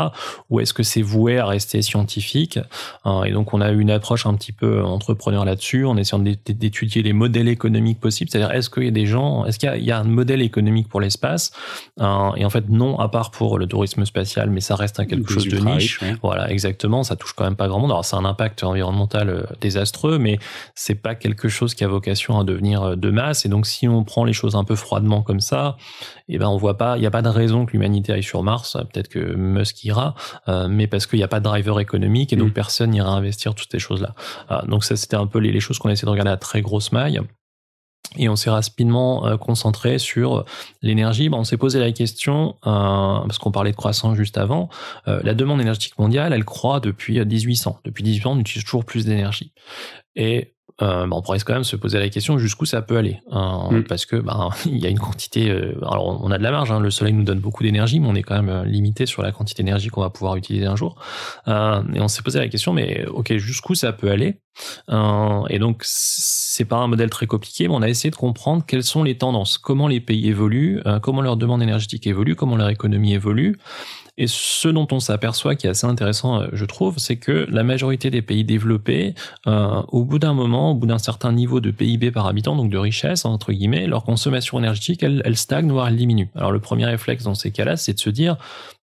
ou 0.49 0.61
est-ce 0.61 0.73
que 0.73 0.85
c'est 0.85 1.03
voué 1.03 1.39
à 1.39 1.47
rester 1.47 1.83
scientifique 1.83 2.61
euh, 3.05 3.25
et 3.25 3.33
donc 3.33 3.55
on 3.55 3.61
a 3.61 3.73
eu 3.73 3.81
une 3.81 3.91
approche 3.91 4.27
un 4.27 4.35
petit 4.35 4.53
peu 4.53 4.85
entrepreneur 4.85 5.45
là-dessus 5.45 5.87
en 5.87 5.97
essayant 5.97 6.23
d'étudier 6.23 7.03
les 7.03 7.13
modèles 7.13 7.49
économiques 7.49 7.99
possibles 7.99 8.31
c'est-à-dire 8.31 8.53
est-ce 8.53 8.71
qu'il 8.71 8.85
y 8.85 8.89
a 8.89 8.93
des 8.93 9.07
gens 9.07 9.45
est-ce 9.45 9.59
qu'il 9.59 9.85
y, 9.85 9.91
a 9.91 9.99
un 9.99 10.05
modèle 10.05 10.41
économique 10.41 10.89
pour 10.89 11.01
l'espace 11.01 11.51
et 11.99 12.45
en 12.45 12.51
fait 12.51 12.69
non 12.69 13.01
à 13.01 13.09
part 13.09 13.33
pour 13.33 13.59
le 13.59 13.67
tourisme 13.67 14.05
spatial 14.05 14.52
mais 14.53 14.61
ça 14.61 14.77
reste 14.77 15.05
quelque 15.07 15.31
chose 15.33 15.49
de 15.49 15.59
niche. 15.59 16.01
Voilà, 16.23 16.51
exactement. 16.51 17.03
Ça 17.03 17.17
touche 17.17 17.33
quand 17.33 17.45
même 17.45 17.57
pas 17.57 17.69
grand 17.69 17.81
monde. 17.81 17.91
Alors, 17.91 18.05
c'est 18.05 18.17
un 18.17 18.25
impact 18.25 18.63
environnemental 18.63 19.29
euh, 19.29 19.43
désastreux, 19.61 20.19
mais 20.19 20.39
c'est 20.75 20.95
pas 20.95 21.15
quelque 21.15 21.49
chose 21.49 21.75
qui 21.75 21.85
a 21.85 21.89
vocation 21.89 22.39
à 22.39 22.45
devenir 22.45 22.83
euh, 22.83 22.97
de 22.97 23.11
masse. 23.11 23.45
Et 23.45 23.49
donc, 23.49 23.67
si 23.67 23.89
on 23.89 24.05
prend 24.05 24.25
les 24.25 24.33
choses 24.33 24.55
un 24.55 24.65
peu 24.65 24.77
froidement 24.77 25.23
comme 25.23 25.41
ça, 25.41 25.77
eh 26.29 26.39
ben, 26.39 26.49
on 26.49 26.57
voit 26.57 26.79
pas, 26.79 26.97
il 26.97 27.01
n'y 27.01 27.07
a 27.07 27.11
pas 27.11 27.23
de 27.23 27.29
raison 27.29 27.67
que 27.67 27.73
l'humanité 27.73 28.13
aille 28.13 28.23
sur 28.23 28.43
Mars. 28.43 28.77
Peut-être 28.93 29.09
que 29.09 29.35
Musk 29.35 29.85
ira, 29.85 30.15
euh, 30.49 30.69
mais 30.69 30.87
parce 30.87 31.07
qu'il 31.07 31.19
n'y 31.19 31.25
a 31.25 31.29
pas 31.29 31.41
de 31.41 31.45
driver 31.45 31.81
économique 31.81 32.33
et 32.33 32.37
donc 32.37 32.51
mm. 32.51 32.55
personne 32.55 32.91
n'ira 32.91 33.11
investir 33.11 33.55
toutes 33.55 33.71
ces 33.71 33.79
choses-là. 33.79 34.15
donc, 34.67 34.85
ça, 34.85 34.97
c'était 34.97 35.17
un 35.17 35.27
peu 35.27 35.39
les, 35.39 35.53
les 35.53 35.61
choses 35.61 35.79
qu'on 35.79 35.89
essaie 35.89 36.07
de 36.07 36.11
regarder 36.11 36.31
à 36.31 36.37
très 36.37 36.63
grosse 36.63 36.93
maille. 36.93 37.21
Et 38.17 38.29
on 38.29 38.37
s'est 38.37 38.51
rapidement 38.51 39.27
euh, 39.27 39.37
concentré 39.37 39.99
sur 39.99 40.45
l'énergie. 40.83 41.31
on 41.33 41.45
s'est 41.45 41.57
posé 41.57 41.79
la 41.79 41.93
question, 41.93 42.57
euh, 42.67 43.21
parce 43.21 43.39
qu'on 43.39 43.51
parlait 43.53 43.71
de 43.71 43.77
croissance 43.77 44.17
juste 44.17 44.37
avant, 44.37 44.69
euh, 45.09 45.21
la 45.25 45.35
demande 45.35 45.61
énergétique 45.61 45.99
mondiale, 45.99 46.33
elle 46.33 46.45
croît 46.45 46.81
depuis 46.81 47.25
1800. 47.25 47.81
Depuis 47.85 48.05
1800, 48.05 48.33
on 48.33 48.39
utilise 48.39 48.65
toujours 48.65 48.85
plus 48.85 49.07
d'énergie. 49.07 49.53
Et 50.15 50.55
euh, 50.83 51.07
bah, 51.07 51.17
on 51.17 51.23
pourrait 51.23 51.39
quand 51.41 51.55
même 51.55 51.65
se 51.65 51.77
poser 51.77 51.99
la 51.99 52.09
question 52.09 52.39
jusqu'où 52.39 52.65
ça 52.65 52.83
peut 52.83 52.97
aller, 52.97 53.21
hein, 53.31 53.69
mm. 53.71 53.85
parce 53.85 54.05
que 54.07 54.17
bah, 54.17 54.51
il 54.67 54.79
y 54.79 54.87
a 54.87 54.91
une 54.91 54.99
quantité. 54.99 55.51
Euh, 55.51 55.75
alors 55.83 56.21
on 56.23 56.31
a 56.31 56.39
de 56.39 56.43
la 56.43 56.51
marge, 56.51 56.71
hein, 56.71 56.81
le 56.81 56.91
soleil 56.91 57.15
nous 57.15 57.25
donne 57.25 57.39
beaucoup 57.39 57.63
d'énergie, 57.63 58.01
mais 58.01 58.09
on 58.09 58.15
est 58.15 58.23
quand 58.23 58.35
même 58.35 58.49
euh, 58.49 58.65
limité 58.65 59.07
sur 59.07 59.23
la 59.23 59.33
quantité 59.33 59.63
d'énergie 59.63 59.89
qu'on 59.89 60.01
va 60.01 60.11
pouvoir 60.11 60.37
utiliser 60.37 60.67
un 60.67 60.77
jour. 60.77 60.97
Euh, 61.49 61.83
et 61.95 62.01
on 62.01 62.09
s'est 62.09 62.23
posé 62.23 62.39
la 62.39 62.49
question, 62.49 62.73
mais 62.73 63.07
ok, 63.07 63.37
jusqu'où 63.37 63.75
ça 63.75 63.93
peut 63.93 64.11
aller 64.11 64.41
Et 65.51 65.59
donc 65.59 65.83
c'est 65.85 66.65
pas 66.65 66.77
un 66.77 66.87
modèle 66.87 67.11
très 67.11 67.27
compliqué, 67.27 67.69
mais 67.69 67.75
on 67.75 67.83
a 67.83 67.89
essayé 67.89 68.11
de 68.11 68.17
comprendre 68.17 68.65
quelles 68.67 68.85
sont 68.85 69.05
les 69.05 69.17
tendances, 69.17 69.59
comment 69.59 69.89
les 69.89 70.01
pays 70.01 70.29
évoluent, 70.29 70.83
comment 71.03 71.23
leur 71.23 71.37
demande 71.37 71.63
énergétique 71.63 72.07
évolue, 72.07 72.35
comment 72.35 72.57
leur 72.57 72.69
économie 72.69 73.15
évolue, 73.15 73.59
Et 74.19 74.27
ce 74.27 74.69
dont 74.69 74.87
on 74.93 75.01
s'aperçoit 75.01 75.57
qui 75.57 75.67
est 75.67 75.71
assez 75.71 75.87
intéressant, 75.87 76.43
je 76.53 76.65
trouve, 76.67 76.99
c'est 76.99 77.17
que 77.17 77.47
la 77.49 77.63
majorité 77.63 78.11
des 78.11 78.21
pays 78.21 78.45
développés, 78.45 79.15
au 79.47 80.05
bout 80.05 80.19
d'un 80.19 80.35
moment, 80.35 80.73
au 80.73 80.75
bout 80.75 80.87
d'un 80.87 80.99
certain 80.99 81.33
niveau 81.33 81.61
de 81.61 81.71
PIB 81.71 82.11
par 82.11 82.27
habitant, 82.27 82.55
donc 82.55 82.71
de 82.71 82.79
richesse 82.79 83.25
entre 83.25 83.53
guillemets, 83.53 83.87
leur 83.87 84.05
consommation 84.05 84.59
énergétique, 84.59 85.03
elle, 85.03 85.23
elle 85.25 85.37
stagne 85.37 85.71
voire 85.71 85.89
elle 85.89 85.97
diminue. 85.97 86.29
Alors 86.35 86.53
le 86.53 86.61
premier 86.61 86.85
réflexe 86.85 87.25
dans 87.25 87.35
ces 87.35 87.51
cas-là, 87.53 87.77
c'est 87.77 87.95
de 87.95 88.01
se 88.01 88.11
dire 88.11 88.37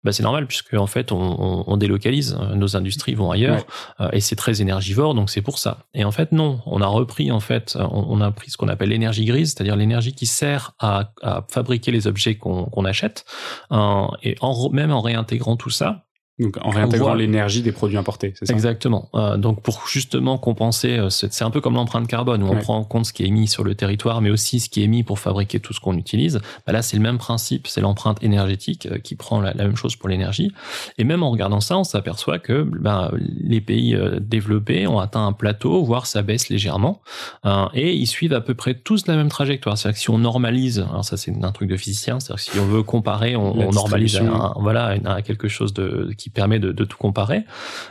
bah, 0.07 0.12
c'est 0.12 0.23
normal 0.23 0.47
puisque 0.47 0.75
en 0.75 0.87
fait 0.87 1.11
on, 1.11 1.77
délocalise, 1.77 2.38
euh, 2.40 2.55
nos 2.55 2.77
industries 2.77 3.14
vont 3.14 3.33
ailleurs 3.33 3.66
euh, 4.01 4.09
et 4.12 4.21
c'est 4.21 4.37
très 4.37 4.62
énergivore 4.62 5.14
donc 5.14 5.31
c'est 5.31 5.42
pour 5.42 5.59
ça. 5.59 5.79
Et 5.95 6.05
en 6.05 6.12
fait 6.12 6.31
non, 6.31 6.61
on 6.64 6.81
a 6.81 6.87
repris 6.87 7.33
en 7.33 7.40
fait, 7.40 7.77
on, 7.77 8.21
a 8.21 8.31
pris 8.31 8.53
ce 8.53 8.57
qu'on 8.57 8.69
appelle 8.69 8.90
l'énergie 8.90 9.25
grise, 9.25 9.53
c'est-à-dire 9.53 9.75
l'énergie 9.75 10.14
qui 10.14 10.27
sert 10.27 10.75
à, 10.79 11.11
fabriquer 11.51 11.90
les 11.90 12.07
objets 12.07 12.37
qu'on 12.37 12.85
achète 12.85 13.25
euh, 13.73 14.07
et 14.23 14.37
en, 14.40 14.71
même 14.71 14.92
en 14.92 15.01
réintégrant 15.01 15.57
tout 15.57 15.71
ça, 15.71 16.06
donc 16.38 16.59
en 16.61 16.68
réintégrant 16.68 17.14
l'énergie 17.14 17.62
des 17.62 17.72
produits 17.72 17.96
importés, 17.96 18.35
c'est 18.38 18.44
ça 18.44 18.53
Exactement. 18.53 19.09
Euh, 19.14 19.38
donc 19.38 19.62
pour 19.62 19.88
justement 19.88 20.37
compenser, 20.37 20.99
euh, 20.99 21.09
c'est 21.09 21.42
un 21.42 21.51
peu 21.51 21.62
comme 21.62 21.75
l'empreinte 21.75 22.07
carbone 22.09 22.42
où 22.42 22.49
on 22.49 22.59
prend 22.59 22.77
en 22.77 22.85
compte 22.85 23.07
ce 23.07 23.14
qui 23.14 23.22
est 23.22 23.29
émis 23.29 23.49
sur 23.49 23.64
le 23.64 23.75
territoire, 23.75 24.20
mais 24.20 24.29
aussi 24.29 24.61
ce 24.61 24.68
qui 24.68 24.83
est 24.83 24.85
émis 24.85 25.03
pour 25.03 25.18
fabriquer 25.18 25.61
tout 25.61 25.72
ce 25.72 25.81
qu'on 25.81 25.96
utilise. 25.96 26.42
Bah 26.66 26.75
là, 26.75 26.83
c'est 26.83 26.99
le 26.99 27.03
même 27.03 27.16
principe, 27.16 27.66
c'est 27.68 27.81
l'empreinte 27.81 28.22
énergétique 28.22 28.87
euh, 28.90 28.99
qui 28.99 29.14
prend 29.14 29.40
la, 29.40 29.55
même 29.55 29.77
chose 29.77 29.96
pour 29.96 30.11
l'énergie. 30.11 30.53
Et 30.99 31.05
même 31.05 31.22
en 31.22 31.31
regardant 31.31 31.61
ça, 31.61 31.79
on 31.79 31.85
s'aperçoit 31.85 32.38
que 32.38 32.62
bah, 32.62 33.12
les 33.40 33.62
pays 33.62 33.99
développés 34.20 34.87
ont 34.87 34.99
atteint 34.99 35.27
un 35.27 35.33
plateau, 35.33 35.83
voire 35.85 36.07
ça 36.07 36.20
baisse 36.22 36.51
légèrement, 36.51 37.01
et 37.75 37.94
ils 37.94 38.07
suivent 38.07 38.35
à 38.35 38.40
peu 38.40 38.55
près 38.55 38.75
tous 38.75 39.07
la 39.07 39.16
même 39.16 39.29
trajectoire. 39.29 39.79
C'est-à-dire 39.79 39.96
que 39.96 40.01
si 40.01 40.11
on 40.11 40.18
normalise, 40.18 40.81
alors 40.81 41.05
ça 41.05 41.16
c'est 41.16 41.33
un 41.42 41.53
truc 41.53 41.68
de 41.68 41.77
physicien, 41.77 42.20
c'est-à-dire 42.20 42.44
que 42.44 42.51
si 42.53 42.59
on 42.59 42.66
veut 42.66 42.83
comparer, 42.83 43.37
on, 43.37 43.59
on 43.59 43.70
normalise 43.72 44.16
à, 44.16 44.53
voilà 44.59 44.96
à 45.05 45.22
quelque 45.22 45.49
chose 45.49 45.72
de 45.72 46.12
qui 46.16 46.25
qui 46.26 46.30
permet 46.30 46.58
de, 46.58 46.84
tout 46.84 46.96
comparer, 46.98 47.44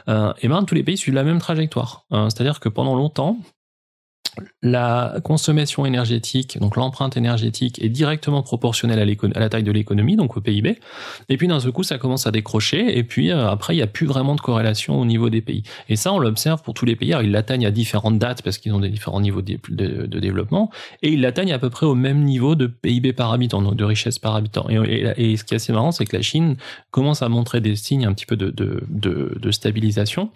euh, 0.09 0.33
et 0.41 0.49
ben 0.49 0.61
tous 0.65 0.75
les 0.75 0.83
pays 0.83 0.97
suivent 0.97 1.13
la 1.13 1.23
même 1.23 1.39
trajectoire. 1.39 2.03
Euh, 2.11 2.25
c'est-à-dire 2.25 2.59
que 2.59 2.67
pendant 2.67 2.93
longtemps, 2.93 3.37
la 4.61 5.15
consommation 5.23 5.85
énergétique, 5.85 6.57
donc 6.59 6.75
l'empreinte 6.75 7.17
énergétique, 7.17 7.83
est 7.83 7.89
directement 7.89 8.41
proportionnelle 8.41 8.99
à, 8.99 9.39
la 9.39 9.49
taille 9.49 9.63
de 9.63 9.71
l'économie, 9.71 10.15
donc 10.15 10.37
au 10.37 10.41
PIB. 10.41 10.79
Et 11.29 11.37
puis 11.37 11.47
d'un 11.47 11.59
seul 11.59 11.71
coup, 11.71 11.83
ça 11.83 11.97
commence 11.97 12.27
à 12.27 12.31
décrocher. 12.31 12.97
Et 12.97 13.03
puis 13.03 13.31
euh, 13.31 13.49
après, 13.49 13.73
il 13.73 13.77
n'y 13.77 13.83
a 13.83 13.87
plus 13.87 14.05
vraiment 14.05 14.35
de 14.35 14.41
corrélation 14.41 14.99
au 14.99 15.05
niveau 15.05 15.29
des 15.29 15.41
pays. 15.41 15.63
Et 15.89 15.95
ça, 15.95 16.13
on 16.13 16.19
l'observe 16.19 16.61
pour 16.63 16.73
tous 16.73 16.85
les 16.85 16.95
pays. 16.95 17.13
Alors, 17.13 17.23
ils 17.23 17.31
l'atteignent 17.31 17.65
à 17.65 17.71
différentes 17.71 18.19
dates 18.19 18.41
parce 18.41 18.57
qu'ils 18.57 18.73
ont 18.73 18.79
des 18.79 18.89
différents 18.89 19.21
niveaux 19.21 19.41
de, 19.41 20.05
développement. 20.19 20.69
Et 21.01 21.09
ils 21.09 21.21
l'atteignent 21.21 21.53
à 21.53 21.59
peu 21.59 21.69
près 21.69 21.85
au 21.85 21.95
même 21.95 22.23
niveau 22.23 22.55
de 22.55 22.67
PIB 22.67 23.13
par 23.13 23.31
habitant, 23.33 23.61
donc 23.61 23.75
de 23.75 23.83
richesse 23.83 24.19
par 24.19 24.35
habitant. 24.35 24.67
Et, 24.69 25.37
ce 25.37 25.43
qui 25.43 25.53
est 25.53 25.57
assez 25.57 25.73
marrant, 25.73 25.91
c'est 25.91 26.05
que 26.05 26.15
la 26.15 26.21
Chine 26.21 26.55
commence 26.91 27.21
à 27.21 27.29
montrer 27.29 27.61
des 27.61 27.75
signes 27.75 28.05
un 28.05 28.13
petit 28.13 28.25
peu 28.25 28.35
de, 28.35 28.51
de 28.51 29.51
stabilisation. 29.51 30.29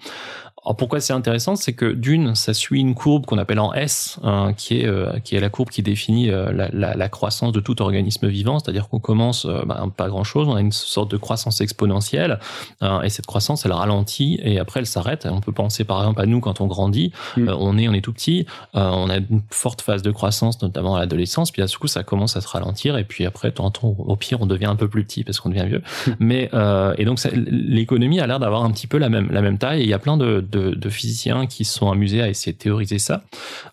Alors 0.66 0.76
pourquoi 0.76 1.00
c'est 1.00 1.14
intéressant, 1.14 1.56
c'est 1.56 1.74
que 1.74 1.86
d'une, 1.86 2.36
ça 2.36 2.54
suit 2.54 2.82
une 2.82 2.94
courbe 2.94 3.26
qu'on 3.26 3.38
appelle 3.38 3.60
en 3.60 3.74
S, 3.74 4.20
hein, 4.24 4.54
qui 4.58 4.82
est 4.82 4.86
euh, 4.86 5.18
qui 5.24 5.36
est 5.36 5.40
la 5.40 5.50
courbe 5.50 5.70
qui 5.70 5.82
définit 5.82 6.30
euh, 6.30 6.52
la, 6.52 6.70
la, 6.74 6.96
la, 6.96 7.10
croissance 7.10 7.54
de 7.54 7.62
tout 7.62 7.82
organisme 7.82 8.28
vivant, 8.28 8.60
c'est-à-dire 8.60 8.90
qu'on 8.90 9.00
commence 9.00 9.46
euh, 9.46 9.64
bah, 9.66 9.86
pas 9.96 10.10
grand-chose, 10.10 10.50
on 10.50 10.56
a 10.56 10.60
une 10.60 10.74
sorte 10.74 11.10
de 11.12 11.18
croissance 11.18 11.62
exponentielle, 11.62 12.40
hein, 12.82 13.02
et 13.04 13.10
cette 13.10 13.26
croissance 13.26 13.66
elle 13.66 13.72
ralentit 13.72 14.40
et 14.44 14.60
après 14.60 14.82
elle 14.82 14.86
s'arrête. 14.86 15.28
On 15.32 15.40
peut 15.40 15.54
penser 15.54 15.86
par 15.86 16.02
exemple 16.02 16.22
à 16.22 16.26
nous 16.26 16.42
quand 16.42 16.60
on 16.60 16.68
grandit, 16.68 17.14
mm. 17.38 17.50
on 17.58 17.78
est 17.78 17.88
on 17.88 17.94
est 17.94 18.02
tout 18.02 18.14
petit, 18.14 18.46
on 18.74 19.10
a 19.10 19.18
une 19.18 19.42
forte 19.50 19.82
phase 19.82 20.02
de 20.02 20.12
croissance 20.12 20.62
notamment 20.62 20.96
à 20.96 21.00
l'adolescence, 21.00 21.52
puis 21.52 21.62
à 21.62 21.68
ce 21.68 21.78
coup 21.78 21.88
ça 21.88 22.04
commence 22.04 22.36
à 22.36 22.42
se 22.42 22.48
ralentir 22.50 22.98
et 22.98 23.06
puis 23.06 23.26
après 23.26 23.52
tantôt 23.52 23.96
au 23.98 24.16
pire 24.18 24.42
on 24.42 24.46
devient 24.46 24.66
un 24.66 24.76
peu 24.76 24.90
plus 24.90 25.06
petit 25.06 25.24
parce 25.24 25.40
qu'on 25.40 25.50
devient 25.50 25.68
vieux, 25.68 25.84
mm. 26.06 26.12
mais 26.20 26.50
et 26.98 27.06
donc 27.06 27.20
l'économie 27.34 28.20
a 28.20 28.28
l'air 28.28 28.40
d'avoir 28.40 28.66
un 28.66 28.72
petit 28.72 28.88
peu 28.88 28.98
la 28.98 29.08
même 29.08 29.30
la 29.32 29.42
même 29.42 29.58
taille 29.58 29.82
et 29.82 29.84
il 29.84 29.90
y 29.90 29.94
a 29.94 30.00
plein 30.00 30.18
de 30.18 30.49
de, 30.50 30.90
physiciens 30.90 31.46
qui 31.46 31.66
se 31.66 31.78
sont 31.78 31.92
amusés 31.92 32.22
à 32.22 32.30
essayer 32.30 32.54
de 32.54 32.58
théoriser 32.58 33.00
ça. 33.00 33.24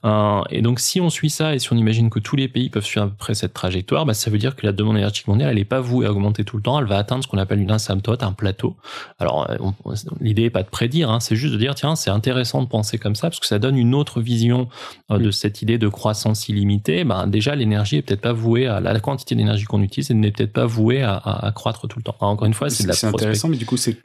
Euh, 0.04 0.42
et 0.50 0.60
donc, 0.60 0.80
si 0.80 1.00
on 1.00 1.10
suit 1.10 1.30
ça 1.30 1.54
et 1.54 1.58
si 1.58 1.72
on 1.72 1.76
imagine 1.76 2.10
que 2.10 2.18
tous 2.18 2.36
les 2.36 2.48
pays 2.48 2.68
peuvent 2.68 2.84
suivre 2.84 3.06
à 3.06 3.08
peu 3.08 3.14
près 3.16 3.34
cette 3.34 3.54
trajectoire, 3.54 4.04
bah, 4.04 4.14
ça 4.14 4.30
veut 4.30 4.38
dire 4.38 4.54
que 4.54 4.66
la 4.66 4.72
demande 4.72 4.96
énergétique 4.96 5.28
mondiale, 5.28 5.50
elle 5.50 5.56
n'est 5.56 5.64
pas 5.64 5.80
vouée 5.80 6.06
à 6.06 6.10
augmenter 6.10 6.44
tout 6.44 6.56
le 6.56 6.62
temps, 6.62 6.78
elle 6.78 6.86
va 6.86 6.98
atteindre 6.98 7.24
ce 7.24 7.28
qu'on 7.28 7.38
appelle 7.38 7.60
une 7.60 7.70
asymptote, 7.70 8.22
un 8.22 8.32
plateau. 8.32 8.76
Alors, 9.18 9.50
euh, 9.50 9.94
l'idée 10.20 10.42
n'est 10.42 10.50
pas 10.50 10.62
de 10.62 10.68
prédire, 10.68 11.10
hein, 11.10 11.20
c'est 11.20 11.36
juste 11.36 11.54
de 11.54 11.58
dire, 11.58 11.74
tiens, 11.74 11.96
c'est 11.96 12.10
intéressant 12.10 12.62
de 12.62 12.68
penser 12.68 12.98
comme 12.98 13.14
ça 13.14 13.28
parce 13.28 13.40
que 13.40 13.46
ça 13.46 13.58
donne 13.58 13.78
une 13.78 13.94
autre 13.94 14.20
vision 14.20 14.68
euh, 15.10 15.18
de 15.18 15.30
cette 15.30 15.62
idée 15.62 15.78
de 15.78 15.88
croissance 15.88 16.48
illimitée. 16.48 17.04
Bah, 17.04 17.24
déjà, 17.26 17.54
l'énergie 17.54 17.96
est 17.96 18.02
peut-être 18.02 18.20
pas 18.20 18.32
vouée 18.32 18.66
à 18.66 18.80
la, 18.80 19.00
quantité 19.00 19.34
d'énergie 19.34 19.64
qu'on 19.64 19.82
utilise, 19.82 20.10
elle 20.10 20.20
n'est 20.20 20.32
peut-être 20.32 20.52
pas 20.52 20.66
vouée 20.66 21.02
à, 21.02 21.16
à, 21.16 21.52
croître 21.52 21.86
tout 21.86 21.98
le 21.98 22.02
temps. 22.02 22.16
encore 22.20 22.46
une 22.46 22.54
fois, 22.54 22.70
c'est 22.70 22.84
de 22.84 22.88
la 22.88 22.94
C'est 22.94 23.06
intéressant, 23.06 23.48
mais 23.48 23.56
du 23.56 23.66
coup, 23.66 23.76
c'est 23.76 23.98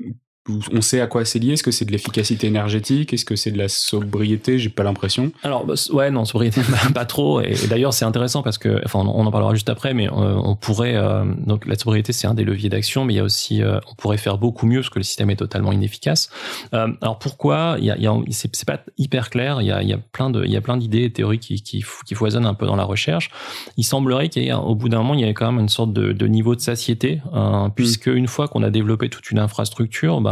on 0.50 0.82
sait 0.82 1.00
à 1.02 1.08
quoi 1.08 1.24
c'est 1.24 1.38
lié 1.38 1.54
Est-ce 1.54 1.62
que 1.62 1.70
c'est 1.70 1.86
de 1.86 1.92
l'efficacité 1.92 2.48
énergétique? 2.48 3.14
Est-ce 3.14 3.26
que 3.26 3.36
c'est 3.36 3.52
de 3.52 3.60
la 3.60 3.70
sobriété? 3.70 4.58
J'ai 4.58 4.70
pas 4.70 4.82
l'impression. 4.82 5.32
Alors, 5.44 5.66
bah, 5.66 5.76
ouais, 5.94 6.10
non, 6.10 6.26
sobriété, 6.26 6.62
pas 6.96 7.06
trop. 7.06 7.42
Et, 7.42 7.54
d'ailleurs, 7.70 7.94
c'est 7.94 8.06
intéressant 8.06 8.42
parce 8.42 8.58
que, 8.58 8.82
enfin, 8.84 9.00
on 9.00 9.26
en 9.26 9.32
parlera 9.32 9.54
juste 9.54 9.70
après, 9.70 9.94
mais 9.94 10.08
euh, 10.08 10.12
on 10.12 10.56
pourrait, 10.56 10.96
euh, 10.96 11.26
donc 11.46 11.68
la 11.68 11.78
sobriété, 11.78 12.12
c'est 12.12 12.26
un 12.26 12.34
des 12.34 12.44
leviers 12.44 12.70
d'action, 12.70 13.06
mais 13.06 13.14
il 13.14 13.18
y 13.18 13.20
a 13.20 13.24
aussi, 13.24 13.62
euh, 13.62 13.80
on 13.92 13.94
pourrait 13.94 14.18
faire 14.18 14.40
beaucoup 14.40 14.66
mieux 14.66 14.80
parce 14.80 14.90
que 14.90 14.98
le 14.98 15.04
système 15.04 15.30
est 15.30 15.36
totalement 15.36 15.72
inefficace. 15.72 16.30
alors 16.72 17.20
pourquoi? 17.20 17.76
Il 17.78 17.86
y 17.86 17.92
a, 17.92 17.98
il 17.98 18.04
y 18.04 18.08
a 18.08 18.16
c'est 18.32 18.66
pas 18.66 18.80
hyper 18.98 19.30
clair. 19.30 19.62
Il 19.62 19.68
y 19.68 19.72
a, 19.72 19.84
y 19.84 19.94
a 19.94 19.98
plein 19.98 20.32
de, 20.32 20.44
il 20.44 20.52
y 20.52 20.58
a 20.58 20.62
plein 20.62 20.78
d'idées 20.78 21.04
et 21.04 21.12
théories 21.12 21.40
qui, 21.40 21.62
qui, 21.62 21.84
qui, 22.06 22.16
foisonnent 22.16 22.48
un 22.48 22.54
peu 22.56 22.66
dans 22.66 22.76
la 22.76 22.84
recherche. 22.84 23.30
Il 23.78 23.84
semblerait 23.84 24.30
qu'au 24.30 24.76
bout 24.76 24.90
d'un 24.90 24.98
moment, 25.00 25.14
il 25.14 25.22
y 25.22 25.24
ait 25.24 25.34
quand 25.34 25.52
même 25.52 25.62
une 25.62 25.70
sorte 25.70 25.94
de, 25.94 26.12
de 26.12 26.28
niveau 26.28 26.56
de 26.56 26.62
satiété, 26.62 27.22
hein, 27.34 27.72
puisque 27.76 28.08
une 28.08 28.28
fois 28.28 28.48
qu'on 28.48 28.64
a 28.64 28.70
développé 28.70 29.10
toute 29.10 29.30
une 29.30 29.40
infrastructure, 29.40 30.22
bah, 30.22 30.31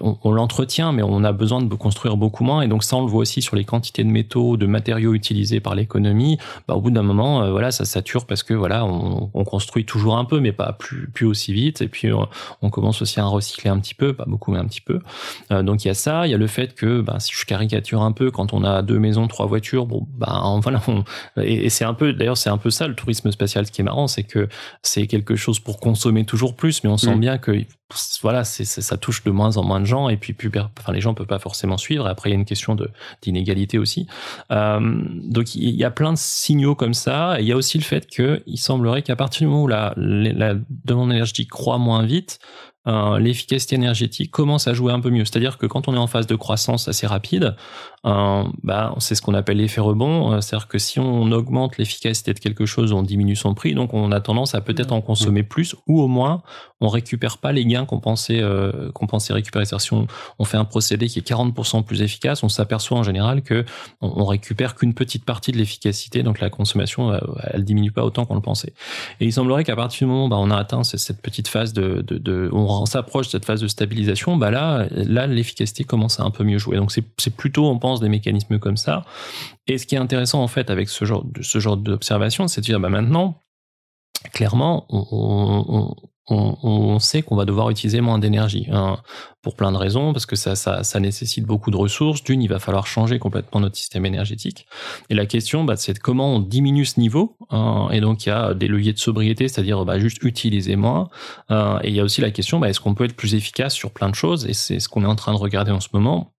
on, 0.00 0.30
l'entretient, 0.32 0.92
mais 0.92 1.02
on 1.02 1.24
a 1.24 1.32
besoin 1.32 1.62
de 1.62 1.74
construire 1.74 2.16
beaucoup 2.16 2.44
moins. 2.44 2.60
Et 2.60 2.68
donc 2.68 2.84
ça, 2.84 2.96
on 2.96 3.02
le 3.02 3.10
voit 3.10 3.20
aussi 3.20 3.40
sur 3.40 3.56
les 3.56 3.64
quantités 3.64 4.04
de 4.04 4.10
métaux, 4.10 4.56
de 4.56 4.66
matériaux 4.66 5.14
utilisés 5.14 5.60
par 5.60 5.74
l'économie. 5.74 6.38
Bah, 6.66 6.74
au 6.74 6.80
bout 6.80 6.90
d'un 6.90 7.02
moment, 7.02 7.42
euh, 7.42 7.50
voilà, 7.50 7.70
ça 7.70 7.84
sature 7.84 8.26
parce 8.26 8.42
que 8.42 8.54
voilà, 8.54 8.84
on, 8.84 9.28
construit 9.48 9.86
toujours 9.86 10.18
un 10.18 10.26
peu, 10.26 10.40
mais 10.40 10.52
pas 10.52 10.72
plus, 10.72 11.08
plus 11.08 11.24
aussi 11.24 11.54
vite. 11.54 11.80
Et 11.80 11.88
puis 11.88 12.10
on, 12.12 12.70
commence 12.70 13.00
aussi 13.00 13.18
à 13.18 13.24
recycler 13.24 13.70
un 13.70 13.78
petit 13.78 13.94
peu, 13.94 14.12
pas 14.12 14.26
beaucoup, 14.26 14.52
mais 14.52 14.58
un 14.58 14.66
petit 14.66 14.82
peu. 14.82 15.00
Euh, 15.50 15.62
donc 15.62 15.84
il 15.84 15.88
y 15.88 15.90
a 15.90 15.94
ça, 15.94 16.26
il 16.26 16.30
y 16.30 16.34
a 16.34 16.38
le 16.38 16.46
fait 16.46 16.74
que, 16.74 17.00
bah, 17.00 17.16
si 17.18 17.32
je 17.34 17.46
caricature 17.46 18.02
un 18.02 18.12
peu, 18.12 18.30
quand 18.30 18.52
on 18.52 18.62
a 18.62 18.82
deux 18.82 18.98
maisons, 18.98 19.26
trois 19.26 19.46
voitures, 19.46 19.86
bon, 19.86 20.06
bah, 20.18 20.42
voilà, 20.62 20.82
et, 21.42 21.70
c'est 21.70 21.84
un 21.84 21.94
peu, 21.94 22.12
d'ailleurs, 22.12 22.36
c'est 22.36 22.50
un 22.50 22.58
peu 22.58 22.70
ça 22.70 22.86
le 22.86 22.94
tourisme 22.94 23.30
spatial. 23.30 23.66
Ce 23.66 23.72
qui 23.72 23.80
est 23.80 23.84
marrant, 23.84 24.06
c'est 24.06 24.24
que 24.24 24.48
c'est 24.82 25.06
quelque 25.06 25.34
chose 25.34 25.60
pour 25.60 25.80
consommer 25.80 26.24
toujours 26.24 26.54
plus, 26.54 26.84
mais 26.84 26.90
on 26.90 26.98
sent 26.98 27.14
mm. 27.14 27.20
bien 27.20 27.38
que 27.38 27.52
voilà, 28.22 28.44
c'est, 28.44 28.64
ça 28.64 28.96
touche 28.98 29.24
de 29.24 29.30
moins 29.30 29.56
en 29.56 29.64
moins 29.64 29.80
de 29.80 29.86
gens 29.86 30.10
et 30.10 30.18
puis 30.18 30.34
plus, 30.34 30.50
enfin, 30.78 30.92
les 30.92 31.00
gens 31.00 31.14
peuvent 31.14 31.26
pas 31.26 31.38
forcément 31.38 31.78
suivre. 31.78 32.06
Après, 32.06 32.28
il 32.28 32.32
y 32.32 32.36
a 32.36 32.38
une 32.38 32.44
question 32.44 32.74
de, 32.74 32.90
d'inégalité 33.22 33.78
aussi. 33.78 34.06
Euh, 34.50 34.78
donc, 35.24 35.54
il 35.54 35.74
y 35.74 35.84
a 35.84 35.90
plein 35.90 36.12
de 36.12 36.18
signaux 36.18 36.74
comme 36.74 36.92
ça. 36.92 37.40
Et 37.40 37.44
il 37.44 37.48
y 37.48 37.52
a 37.52 37.56
aussi 37.56 37.78
le 37.78 37.84
fait 37.84 38.06
qu'il 38.06 38.58
semblerait 38.58 39.02
qu'à 39.02 39.16
partir 39.16 39.40
du 39.40 39.46
moment 39.46 39.62
où 39.62 39.68
la, 39.68 39.94
la 39.96 40.54
demande 40.84 41.12
énergétique 41.12 41.50
croît 41.50 41.78
moins 41.78 42.04
vite, 42.04 42.40
euh, 42.88 43.18
l'efficacité 43.18 43.74
énergétique 43.74 44.30
commence 44.30 44.66
à 44.66 44.72
jouer 44.72 44.92
un 44.92 45.00
peu 45.00 45.10
mieux. 45.10 45.24
C'est-à-dire 45.24 45.58
que 45.58 45.66
quand 45.66 45.88
on 45.88 45.94
est 45.94 45.98
en 45.98 46.06
phase 46.06 46.26
de 46.26 46.36
croissance 46.36 46.88
assez 46.88 47.06
rapide, 47.06 47.54
bah, 48.04 48.94
c'est 48.98 49.14
ce 49.14 49.22
qu'on 49.22 49.34
appelle 49.34 49.58
l'effet 49.58 49.80
rebond. 49.80 50.32
Euh, 50.32 50.40
c'est-à-dire 50.40 50.68
que 50.68 50.78
si 50.78 50.98
on 51.00 51.30
augmente 51.32 51.76
l'efficacité 51.78 52.32
de 52.32 52.38
quelque 52.38 52.66
chose, 52.66 52.92
on 52.92 53.02
diminue 53.02 53.36
son 53.36 53.54
prix, 53.54 53.74
donc 53.74 53.92
on 53.92 54.12
a 54.12 54.20
tendance 54.20 54.54
à 54.54 54.60
peut-être 54.60 54.92
en 54.92 55.00
consommer 55.00 55.42
plus, 55.42 55.74
ou 55.86 56.00
au 56.00 56.08
moins 56.08 56.42
on 56.80 56.88
récupère 56.88 57.38
pas 57.38 57.50
les 57.50 57.66
gains 57.66 57.84
qu'on 57.86 57.98
pensait, 57.98 58.40
qu'on 58.94 59.06
pensait 59.08 59.32
récupérer. 59.32 59.64
Si 59.66 59.92
on, 59.92 60.06
on, 60.38 60.44
fait 60.44 60.56
un 60.56 60.64
procédé 60.64 61.08
qui 61.08 61.18
est 61.18 61.28
40% 61.28 61.82
plus 61.82 62.02
efficace, 62.02 62.44
on 62.44 62.48
s'aperçoit 62.48 62.96
en 62.96 63.02
général 63.02 63.42
que 63.42 63.64
on, 64.00 64.24
récupère 64.24 64.76
qu'une 64.76 64.94
petite 64.94 65.24
partie 65.24 65.50
de 65.50 65.56
l'efficacité, 65.56 66.22
donc 66.22 66.38
la 66.38 66.50
consommation, 66.50 67.18
elle 67.50 67.64
diminue 67.64 67.90
pas 67.90 68.04
autant 68.04 68.26
qu'on 68.26 68.36
le 68.36 68.40
pensait. 68.40 68.74
Et 69.20 69.26
il 69.26 69.32
semblerait 69.32 69.64
qu'à 69.64 69.74
partir 69.74 70.06
du 70.06 70.12
moment 70.12 70.26
où 70.26 70.28
bah, 70.28 70.36
on 70.38 70.52
a 70.52 70.56
atteint 70.56 70.84
cette 70.84 71.20
petite 71.20 71.48
phase 71.48 71.72
de, 71.72 72.04
de, 72.06 72.18
de 72.18 72.48
on 72.52 72.68
on 72.68 72.86
s'approche 72.86 73.26
de 73.26 73.32
cette 73.32 73.44
phase 73.44 73.60
de 73.60 73.68
stabilisation, 73.68 74.36
bah 74.36 74.50
là, 74.50 74.86
là, 74.90 75.26
l'efficacité 75.26 75.84
commence 75.84 76.20
à 76.20 76.24
un 76.24 76.30
peu 76.30 76.44
mieux 76.44 76.58
jouer. 76.58 76.76
Donc 76.76 76.92
c'est 76.92 77.36
plutôt, 77.36 77.66
on 77.66 77.78
pense, 77.78 77.87
des 77.96 78.08
mécanismes 78.08 78.58
comme 78.58 78.76
ça. 78.76 79.04
Et 79.66 79.78
ce 79.78 79.86
qui 79.86 79.94
est 79.94 79.98
intéressant 79.98 80.42
en 80.42 80.48
fait 80.48 80.70
avec 80.70 80.88
ce 80.88 81.04
genre 81.04 81.24
ce 81.40 81.76
d'observation, 81.76 82.48
c'est 82.48 82.60
de 82.60 82.66
dire 82.66 82.80
bah 82.80 82.88
maintenant, 82.88 83.36
clairement, 84.32 84.86
on, 86.30 86.98
sait 86.98 87.22
qu'on 87.22 87.36
va 87.36 87.44
devoir 87.44 87.70
utiliser 87.70 88.00
moins 88.00 88.18
d'énergie 88.18 88.66
hein, 88.70 88.98
pour 89.42 89.54
plein 89.54 89.72
de 89.72 89.76
raisons, 89.76 90.12
parce 90.12 90.26
que 90.26 90.36
ça, 90.36 90.56
ça, 90.56 90.82
ça 90.82 91.00
nécessite 91.00 91.44
beaucoup 91.44 91.70
de 91.70 91.76
ressources. 91.76 92.22
D'une, 92.22 92.42
il 92.42 92.48
va 92.48 92.58
falloir 92.58 92.86
changer 92.86 93.18
complètement 93.18 93.60
notre 93.60 93.76
système 93.76 94.04
énergétique. 94.04 94.66
Et 95.10 95.14
la 95.14 95.26
question, 95.26 95.64
bah, 95.64 95.76
c'est 95.76 95.98
comment 95.98 96.34
on 96.34 96.40
diminue 96.40 96.84
ce 96.84 97.00
niveau. 97.00 97.36
Hein, 97.50 97.88
et 97.92 98.00
donc, 98.00 98.26
il 98.26 98.30
y 98.30 98.32
a 98.32 98.54
des 98.54 98.68
leviers 98.68 98.92
de 98.92 98.98
sobriété, 98.98 99.48
c'est-à-dire 99.48 99.84
bah, 99.84 99.98
juste 99.98 100.22
utiliser 100.22 100.76
moins. 100.76 101.08
Euh, 101.50 101.78
et 101.82 101.88
il 101.88 101.94
y 101.94 102.00
a 102.00 102.04
aussi 102.04 102.20
la 102.20 102.30
question, 102.30 102.58
bah, 102.58 102.68
est-ce 102.68 102.80
qu'on 102.80 102.94
peut 102.94 103.04
être 103.04 103.16
plus 103.16 103.34
efficace 103.34 103.74
sur 103.74 103.90
plein 103.90 104.10
de 104.10 104.14
choses 104.14 104.46
Et 104.46 104.52
c'est 104.52 104.80
ce 104.80 104.88
qu'on 104.88 105.04
est 105.04 105.08
en 105.08 105.16
train 105.16 105.32
de 105.32 105.38
regarder 105.38 105.70
en 105.70 105.80
ce 105.80 105.88
moment 105.92 106.32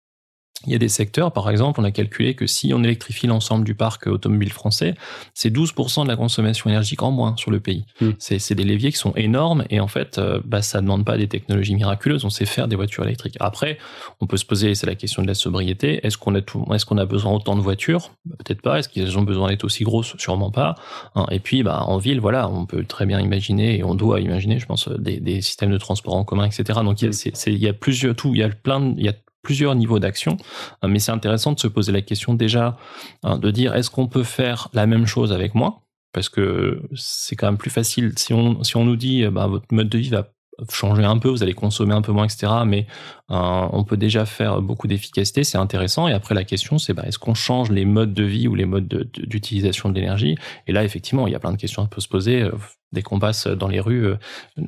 il 0.66 0.72
y 0.72 0.74
a 0.74 0.78
des 0.78 0.88
secteurs, 0.88 1.32
par 1.32 1.48
exemple, 1.50 1.80
on 1.80 1.84
a 1.84 1.92
calculé 1.92 2.34
que 2.34 2.46
si 2.46 2.74
on 2.74 2.82
électrifie 2.82 3.28
l'ensemble 3.28 3.64
du 3.64 3.74
parc 3.74 4.08
automobile 4.08 4.52
français, 4.52 4.94
c'est 5.32 5.54
12% 5.54 6.02
de 6.02 6.08
la 6.08 6.16
consommation 6.16 6.68
énergique 6.68 7.02
en 7.02 7.12
moins 7.12 7.36
sur 7.36 7.50
le 7.50 7.60
pays. 7.60 7.84
Hmm. 8.00 8.10
C'est 8.18 8.54
des 8.54 8.64
leviers 8.64 8.90
qui 8.90 8.98
sont 8.98 9.12
énormes 9.14 9.64
et 9.70 9.78
en 9.78 9.86
fait, 9.86 10.18
euh, 10.18 10.40
bah, 10.44 10.62
ça 10.62 10.78
ne 10.78 10.82
demande 10.82 11.04
pas 11.04 11.16
des 11.16 11.28
technologies 11.28 11.76
miraculeuses, 11.76 12.24
on 12.24 12.30
sait 12.30 12.44
faire 12.44 12.66
des 12.66 12.74
voitures 12.76 13.04
électriques. 13.04 13.36
Après, 13.38 13.78
on 14.20 14.26
peut 14.26 14.36
se 14.36 14.44
poser, 14.44 14.74
c'est 14.74 14.86
la 14.86 14.96
question 14.96 15.22
de 15.22 15.28
la 15.28 15.34
sobriété, 15.34 16.04
est-ce 16.04 16.18
qu'on 16.18 16.34
est 16.34 16.48
qu'on 16.88 16.98
a 16.98 17.04
besoin 17.04 17.32
autant 17.32 17.54
de 17.54 17.60
voitures? 17.60 18.10
Peut-être 18.38 18.62
pas. 18.62 18.78
Est-ce 18.78 18.88
qu'ils 18.88 19.18
ont 19.18 19.22
besoin 19.22 19.48
d'être 19.48 19.64
aussi 19.64 19.84
grosses? 19.84 20.14
Sûrement 20.18 20.50
pas. 20.50 20.74
Hein. 21.14 21.26
Et 21.30 21.38
puis, 21.38 21.62
bah, 21.62 21.82
en 21.82 21.98
ville, 21.98 22.20
voilà, 22.20 22.48
on 22.48 22.66
peut 22.66 22.84
très 22.84 23.06
bien 23.06 23.20
imaginer, 23.20 23.78
et 23.78 23.84
on 23.84 23.94
doit 23.94 24.20
imaginer, 24.20 24.58
je 24.58 24.66
pense, 24.66 24.88
des, 24.88 25.20
des 25.20 25.40
systèmes 25.42 25.70
de 25.70 25.78
transport 25.78 26.14
en 26.14 26.24
commun, 26.24 26.46
etc. 26.46 26.80
Donc, 26.82 27.02
il 27.02 27.06
y 27.06 27.08
a, 27.08 27.10
hmm. 27.10 27.34
il 27.48 27.58
y 27.58 27.68
a 27.68 27.72
plusieurs, 27.72 28.16
tout, 28.16 28.34
il 28.34 28.40
y 28.40 28.42
a 28.42 28.48
plein, 28.48 28.94
il 28.96 29.04
y 29.04 29.08
a 29.08 29.14
plusieurs 29.48 29.74
niveaux 29.74 29.98
d'action, 29.98 30.36
euh, 30.84 30.88
mais 30.88 30.98
c'est 30.98 31.10
intéressant 31.10 31.52
de 31.52 31.58
se 31.58 31.68
poser 31.68 31.90
la 31.90 32.02
question 32.02 32.34
déjà 32.34 32.76
hein, 33.22 33.38
de 33.38 33.50
dire 33.50 33.74
est-ce 33.74 33.88
qu'on 33.88 34.06
peut 34.06 34.24
faire 34.24 34.68
la 34.74 34.86
même 34.86 35.06
chose 35.06 35.32
avec 35.32 35.54
moi? 35.54 35.86
Parce 36.12 36.28
que 36.28 36.82
c'est 36.94 37.34
quand 37.34 37.46
même 37.46 37.56
plus 37.56 37.70
facile. 37.70 38.12
Si 38.18 38.34
on 38.34 38.62
si 38.62 38.76
on 38.76 38.84
nous 38.84 38.96
dit 38.96 39.26
bah, 39.26 39.46
votre 39.46 39.72
mode 39.72 39.88
de 39.88 39.96
vie 39.96 40.10
va 40.10 40.28
changer 40.70 41.04
un 41.04 41.18
peu, 41.18 41.28
vous 41.28 41.42
allez 41.42 41.54
consommer 41.54 41.94
un 41.94 42.02
peu 42.02 42.12
moins, 42.12 42.24
etc. 42.24 42.52
Mais 42.66 42.86
euh, 43.30 43.68
on 43.72 43.84
peut 43.84 43.96
déjà 43.96 44.26
faire 44.26 44.60
beaucoup 44.60 44.86
d'efficacité, 44.86 45.44
c'est 45.44 45.58
intéressant. 45.58 46.08
Et 46.08 46.12
après, 46.12 46.34
la 46.34 46.44
question, 46.44 46.78
c'est 46.78 46.94
bah, 46.94 47.04
est-ce 47.06 47.18
qu'on 47.18 47.34
change 47.34 47.70
les 47.70 47.84
modes 47.84 48.14
de 48.14 48.24
vie 48.24 48.48
ou 48.48 48.54
les 48.54 48.64
modes 48.64 48.88
d'utilisation 49.16 49.88
de, 49.88 49.94
l'énergie? 49.94 50.36
Et 50.66 50.72
là, 50.72 50.84
effectivement, 50.84 51.26
il 51.26 51.32
y 51.32 51.36
a 51.36 51.38
plein 51.38 51.52
de 51.52 51.56
questions 51.56 51.82
à 51.82 51.86
peut 51.86 52.00
se 52.00 52.08
poser. 52.08 52.42
Euh, 52.42 52.52
dès 52.92 53.02
qu'on 53.02 53.18
passe 53.18 53.46
dans 53.46 53.68
les 53.68 53.80
rues, 53.80 54.06
euh, 54.06 54.16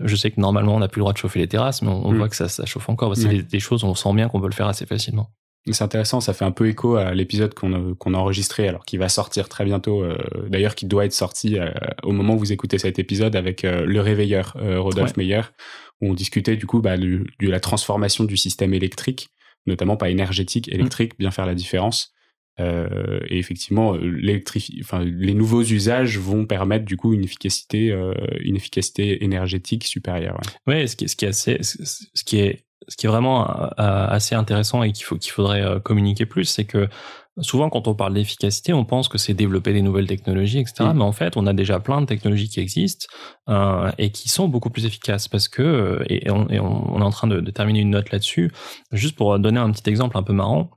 je 0.03 0.14
sais 0.16 0.31
que 0.31 0.40
normalement, 0.40 0.74
on 0.74 0.81
n'a 0.81 0.88
plus 0.88 1.00
le 1.00 1.05
droit 1.05 1.12
de 1.12 1.18
chauffer 1.18 1.38
les 1.38 1.48
terrasses, 1.48 1.83
mais 1.83 1.90
on, 1.90 2.12
mm. 2.12 2.16
voit 2.16 2.29
que 2.29 2.37
ça, 2.37 2.48
ça, 2.48 2.66
chauffe 2.66 2.88
encore. 2.88 3.16
C'est 3.16 3.29
des, 3.29 3.42
des, 3.42 3.61
choses, 3.61 3.85
on 3.85 3.94
sent 3.94 4.12
bien 4.14 4.29
qu'on 4.29 4.40
peut 4.40 4.48
le 4.48 4.55
faire 4.55 4.68
assez 4.68 4.87
facilement. 4.87 5.31
C'est 5.66 5.85
intéressant, 5.85 6.20
ça 6.20 6.33
fait 6.33 6.44
un 6.44 6.53
peu 6.53 6.68
écho 6.68 6.96
à 6.96 7.12
l'épisode 7.12 7.53
qu'on 7.53 7.75
a, 7.75 8.16
a 8.16 8.18
enregistré, 8.18 8.66
alors 8.66 8.85
qui 8.87 8.96
va 8.96 9.11
sortir 9.11 9.49
très 9.49 9.64
bientôt, 9.64 10.03
euh, 10.03 10.16
d'ailleurs 10.49 10.75
qui 10.75 10.87
doit 10.87 11.05
être 11.05 11.12
sorti 11.12 11.59
euh, 11.59 11.70
au 12.03 12.12
moment 12.12 12.35
où 12.35 12.38
vous 12.38 12.53
écoutez 12.53 12.79
cet 12.79 12.99
épisode 12.99 13.37
avec 13.37 13.64
euh, 13.64 13.85
le 13.85 14.01
réveilleur 14.01 14.57
Rodolphe 14.59 15.16
Meyer, 15.18 15.42
où 16.01 16.11
on 16.11 16.14
discutait 16.14 16.57
du 16.57 16.66
coup 16.66 16.81
bah, 16.81 16.96
de, 16.96 17.27
la 17.40 17.61
transformation 17.61 18.25
du 18.25 18.38
système 18.38 18.73
électrique, 18.73 19.29
notamment 19.66 19.99
pas 19.99 20.09
énergétique, 20.09 20.68
mmh. 20.68 20.75
électrique, 20.75 21.18
bien 21.18 21.31
faire 21.31 21.46
la 21.46 21.55
différence. 21.55 22.14
et 22.59 23.38
effectivement, 23.38 23.96
enfin, 24.81 25.05
les 25.05 25.35
nouveaux 25.35 25.62
usages 25.62 26.18
vont 26.18 26.46
permettre 26.46 26.87
du 26.87 26.96
coup 26.96 27.12
une 27.12 27.25
efficacité, 27.25 27.94
une 28.40 28.57
efficacité 28.57 29.25
énergétique 29.25 29.85
supérieure. 29.85 30.40
Ouais, 30.66 30.87
ce, 30.87 30.96
qui, 30.96 31.07
ce 31.09 31.16
qui 31.16 31.27
est 31.27 31.29
assez, 31.29 31.59
ce 31.61 32.25
qui 32.25 32.38
est 32.38 32.64
ce 32.88 32.97
qui 32.97 33.07
est 33.07 33.09
vraiment 33.09 33.49
euh, 33.49 33.66
euh, 33.79 34.07
assez 34.09 34.35
intéressant 34.35 34.83
et 34.83 34.93
qu'il 34.93 35.05
faut 35.05 35.16
qu'il 35.16 35.33
faudrait 35.33 35.62
euh, 35.62 35.81
communiquer 35.81 36.27
plus, 36.27 36.45
c'est 36.45 36.64
que 36.64 36.88
souvent 37.40 37.71
quand 37.71 37.88
on 37.88 37.95
parle 37.95 38.14
d'efficacité, 38.14 38.73
on 38.73 38.85
pense 38.85 39.09
que 39.09 39.19
c'est 39.19 39.35
développer 39.35 39.73
des 39.73 39.83
nouvelles 39.83 40.07
technologies, 40.07 40.61
etc. 40.61 40.90
Mais 40.95 41.05
en 41.05 41.12
fait, 41.12 41.37
on 41.37 41.47
a 41.47 41.53
déjà 41.53 41.81
plein 41.81 42.01
de 42.01 42.07
technologies 42.07 42.49
qui 42.49 42.61
existent 42.61 43.07
et 43.99 44.11
qui 44.11 44.29
sont 44.29 44.49
beaucoup 44.49 44.69
plus 44.69 44.85
efficaces 44.85 45.27
parce 45.27 45.49
que 45.49 46.05
et 46.09 46.31
on, 46.31 46.49
est 46.49 46.59
en 46.59 47.11
train 47.11 47.29
de, 47.29 47.40
de 47.40 47.51
terminer 47.51 47.81
une 47.81 47.90
note 47.90 48.11
là-dessus. 48.11 48.53
Juste 48.93 49.16
pour 49.16 49.38
donner 49.38 49.59
un 49.59 49.71
petit 49.71 49.88
exemple 49.88 50.19
un 50.19 50.23
peu 50.23 50.35
marrant 50.35 50.71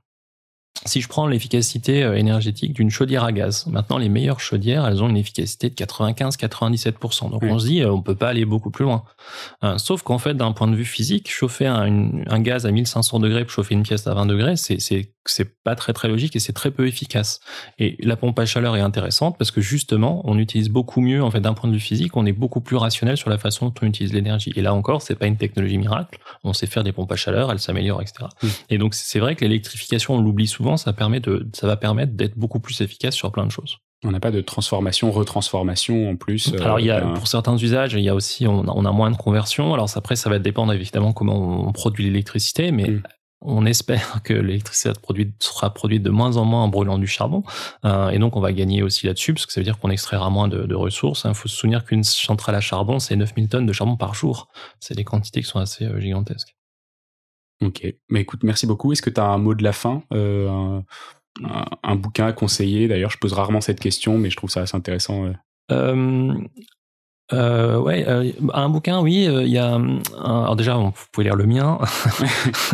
si 0.84 1.00
je 1.00 1.08
prends 1.08 1.26
l'efficacité 1.26 2.04
euh, 2.04 2.14
énergétique 2.14 2.72
d'une 2.72 2.90
chaudière 2.90 3.24
à 3.24 3.32
gaz, 3.32 3.66
maintenant 3.66 3.98
les 3.98 4.08
meilleures 4.08 4.40
chaudières, 4.40 4.86
elles 4.86 5.02
ont 5.02 5.08
une 5.08 5.16
efficacité 5.16 5.70
de 5.70 5.74
95-97%. 5.74 7.30
Donc 7.30 7.42
on 7.42 7.58
se 7.58 7.66
dit, 7.66 7.82
euh, 7.82 7.92
on 7.92 8.02
peut 8.02 8.14
pas 8.14 8.28
aller 8.28 8.44
beaucoup 8.44 8.70
plus 8.70 8.84
loin. 8.84 9.04
Euh, 9.62 9.78
sauf 9.78 10.02
qu'en 10.02 10.18
fait, 10.18 10.34
d'un 10.34 10.52
point 10.52 10.68
de 10.68 10.76
vue 10.76 10.84
physique, 10.84 11.30
chauffer 11.30 11.66
un, 11.66 12.10
un, 12.26 12.40
gaz 12.40 12.66
à 12.66 12.70
1500 12.70 13.18
degrés 13.20 13.44
pour 13.44 13.52
chauffer 13.52 13.74
une 13.74 13.82
pièce 13.82 14.06
à 14.06 14.14
20 14.14 14.26
degrés, 14.26 14.56
c'est 14.56 14.78
c'est 15.26 15.62
pas 15.62 15.74
très 15.74 15.92
très 15.92 16.08
logique 16.08 16.36
et 16.36 16.38
c'est 16.38 16.52
très 16.52 16.70
peu 16.70 16.86
efficace. 16.86 17.40
Et 17.78 17.96
la 18.00 18.16
pompe 18.16 18.38
à 18.38 18.46
chaleur 18.46 18.76
est 18.76 18.80
intéressante 18.80 19.36
parce 19.38 19.50
que 19.50 19.60
justement, 19.60 20.20
on 20.24 20.38
utilise 20.38 20.68
beaucoup 20.68 21.00
mieux 21.00 21.22
en 21.22 21.30
fait 21.30 21.40
d'un 21.40 21.54
point 21.54 21.68
de 21.68 21.74
vue 21.74 21.80
physique, 21.80 22.16
on 22.16 22.26
est 22.26 22.32
beaucoup 22.32 22.60
plus 22.60 22.76
rationnel 22.76 23.16
sur 23.16 23.30
la 23.30 23.38
façon 23.38 23.66
dont 23.66 23.74
on 23.82 23.86
utilise 23.86 24.12
l'énergie. 24.12 24.52
Et 24.56 24.62
là 24.62 24.74
encore, 24.74 25.02
c'est 25.02 25.14
pas 25.14 25.26
une 25.26 25.36
technologie 25.36 25.78
miracle. 25.78 26.18
On 26.42 26.52
sait 26.52 26.66
faire 26.66 26.84
des 26.84 26.92
pompes 26.92 27.10
à 27.10 27.16
chaleur, 27.16 27.50
elles 27.50 27.58
s'améliorent, 27.58 28.02
etc. 28.02 28.26
Et 28.68 28.78
donc 28.78 28.94
c'est 28.94 29.18
vrai 29.18 29.34
que 29.34 29.44
l'électrification, 29.44 30.14
on 30.14 30.20
l'oublie 30.20 30.46
souvent, 30.46 30.73
ça 30.76 30.92
permet 30.92 31.20
de, 31.20 31.48
ça 31.52 31.66
va 31.66 31.76
permettre 31.76 32.12
d'être 32.12 32.36
beaucoup 32.36 32.60
plus 32.60 32.80
efficace 32.80 33.14
sur 33.14 33.32
plein 33.32 33.46
de 33.46 33.50
choses. 33.50 33.78
On 34.04 34.10
n'a 34.10 34.20
pas 34.20 34.30
de 34.30 34.42
transformation, 34.42 35.10
retransformation 35.10 36.10
en 36.10 36.16
plus. 36.16 36.52
Euh, 36.52 36.62
Alors 36.62 36.78
il 36.78 36.86
y 36.86 36.90
a 36.90 37.00
pour 37.00 37.26
certains 37.26 37.56
usages, 37.56 37.94
il 37.94 38.00
y 38.00 38.08
a 38.08 38.14
aussi 38.14 38.46
on 38.46 38.68
a, 38.68 38.72
on 38.74 38.84
a, 38.84 38.92
moins 38.92 39.10
de 39.10 39.16
conversion. 39.16 39.72
Alors 39.72 39.88
après 39.94 40.16
ça 40.16 40.28
va 40.28 40.38
dépendre 40.38 40.72
évidemment 40.72 41.12
comment 41.12 41.66
on 41.66 41.72
produit 41.72 42.04
l'électricité, 42.04 42.70
mais 42.70 42.88
mm 42.88 43.02
on 43.44 43.66
espère 43.66 44.22
que 44.24 44.32
l'électricité 44.32 44.92
sera 45.38 45.72
produite 45.72 46.02
de 46.02 46.10
moins 46.10 46.36
en 46.36 46.44
moins 46.44 46.64
en 46.64 46.68
brûlant 46.68 46.98
du 46.98 47.06
charbon. 47.06 47.44
Euh, 47.84 48.10
et 48.10 48.18
donc, 48.18 48.36
on 48.36 48.40
va 48.40 48.52
gagner 48.52 48.82
aussi 48.82 49.06
là-dessus, 49.06 49.34
parce 49.34 49.46
que 49.46 49.52
ça 49.52 49.60
veut 49.60 49.64
dire 49.64 49.78
qu'on 49.78 49.90
extraira 49.90 50.30
moins 50.30 50.48
de, 50.48 50.74
ressources. 50.74 51.24
Il 51.28 51.34
faut 51.34 51.48
se 51.48 51.56
souvenir 51.56 51.84
qu'une 51.84 52.02
centrale 52.02 52.56
à 52.56 52.60
charbon, 52.60 52.98
c'est 52.98 53.14
9000 53.14 53.48
tonnes 53.48 53.66
de 53.66 53.72
charbon 53.72 53.96
par 53.96 54.14
jour. 54.14 54.48
C'est 54.80 54.94
des 54.94 55.04
quantités 55.04 55.42
qui 55.42 55.48
sont 55.48 55.60
assez 55.60 55.84
euh, 55.84 56.00
gigantesques. 56.00 56.56
Ok. 57.62 57.86
Mais 58.08 58.20
écoute, 58.20 58.42
merci 58.42 58.66
beaucoup. 58.66 58.92
Est-ce 58.92 59.02
que 59.02 59.10
tu 59.10 59.20
as 59.20 59.26
un 59.26 59.38
mot 59.38 59.54
de 59.54 59.62
la 59.62 59.72
fin 59.72 60.02
euh, 60.12 60.80
un, 61.82 61.96
bouquin 61.96 62.26
à 62.26 62.32
conseiller? 62.32 62.88
D'ailleurs, 62.88 63.10
je 63.10 63.18
pose 63.18 63.32
rarement 63.32 63.60
cette 63.60 63.80
question, 63.80 64.18
mais 64.18 64.30
je 64.30 64.36
trouve 64.36 64.50
ça 64.50 64.62
assez 64.62 64.76
intéressant. 64.76 65.32
Euh, 65.70 66.34
ouais, 67.32 68.04
euh, 68.06 68.30
un 68.52 68.68
bouquin, 68.68 69.00
oui. 69.00 69.26
Euh, 69.26 69.44
il 69.44 69.50
y 69.50 69.58
a, 69.58 69.80
alors 70.22 70.56
déjà, 70.56 70.74
vous 70.74 70.92
pouvez 71.10 71.24
lire 71.24 71.36
le 71.36 71.46
mien, 71.46 71.78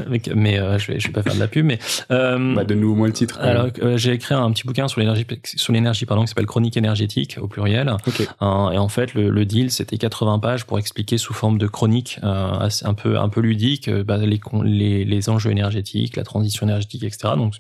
mais 0.35 0.59
euh, 0.59 0.77
je 0.79 0.93
vais, 0.93 0.99
je 0.99 1.07
vais 1.07 1.13
pas 1.13 1.23
faire 1.23 1.35
de 1.35 1.41
la 1.41 1.47
pub. 1.47 1.65
Mais 1.67 1.79
bah, 2.09 2.65
donne-nous 2.65 2.91
au 2.91 2.95
moins 2.97 3.07
le 3.07 3.13
titre. 3.13 3.39
Alors, 3.41 3.69
j'ai 3.97 4.13
écrit 4.13 4.35
un 4.35 4.51
petit 4.51 4.65
bouquin 4.67 4.89
sur 4.89 5.01
l'énergie, 5.01 5.27
sur 5.45 5.73
l'énergie, 5.73 6.05
pardon, 6.05 6.23
qui 6.23 6.29
s'appelle 6.29 6.47
Chronique 6.47 6.77
énergétique 6.77 7.39
au 7.41 7.47
pluriel. 7.47 7.95
Okay. 8.07 8.25
et 8.25 8.79
en 8.79 8.89
fait, 8.89 9.15
le, 9.15 9.31
le 9.31 9.45
deal, 9.45 9.71
c'était 9.71 9.99
80 9.99 10.41
pages 10.41 10.65
pour 10.65 10.79
expliquer 10.79 11.17
sous 11.19 11.33
forme 11.35 11.59
de 11.59 11.67
chronique, 11.67 12.19
un 12.23 12.95
peu, 12.95 13.19
un 13.19 13.29
peu 13.29 13.41
ludique, 13.41 13.89
bah, 13.91 14.17
les, 14.17 14.41
les, 14.65 15.05
les 15.05 15.29
enjeux 15.29 15.51
énergétiques, 15.51 16.17
la 16.17 16.25
transition 16.25 16.67
énergétique, 16.67 17.05
etc. 17.05 17.35
Donc, 17.37 17.55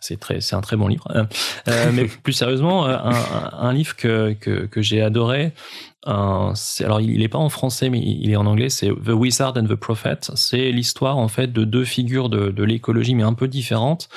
c'est 0.00 0.20
très, 0.20 0.40
c'est 0.40 0.54
un 0.54 0.60
très 0.60 0.76
bon 0.76 0.86
livre. 0.86 1.08
mais 1.92 2.04
plus 2.22 2.32
sérieusement, 2.32 2.86
un, 2.86 3.12
un 3.58 3.72
livre 3.72 3.96
que, 3.96 4.34
que, 4.34 4.66
que 4.66 4.82
j'ai 4.82 5.02
adoré 5.02 5.52
alors 6.04 7.00
il 7.00 7.18
n'est 7.18 7.28
pas 7.28 7.38
en 7.38 7.48
français 7.48 7.90
mais 7.90 8.00
il 8.00 8.30
est 8.30 8.36
en 8.36 8.46
anglais, 8.46 8.68
c'est 8.68 8.88
The 8.88 9.10
Wizard 9.10 9.54
and 9.56 9.64
the 9.64 9.74
Prophet. 9.74 10.18
C'est 10.34 10.70
l'histoire 10.72 11.18
en 11.18 11.28
fait 11.28 11.52
de 11.52 11.64
deux 11.64 11.84
figures 11.84 12.28
de, 12.28 12.50
de 12.50 12.64
l'écologie 12.64 13.14
mais 13.14 13.22
un 13.22 13.34
peu 13.34 13.48
différentes. 13.48 14.08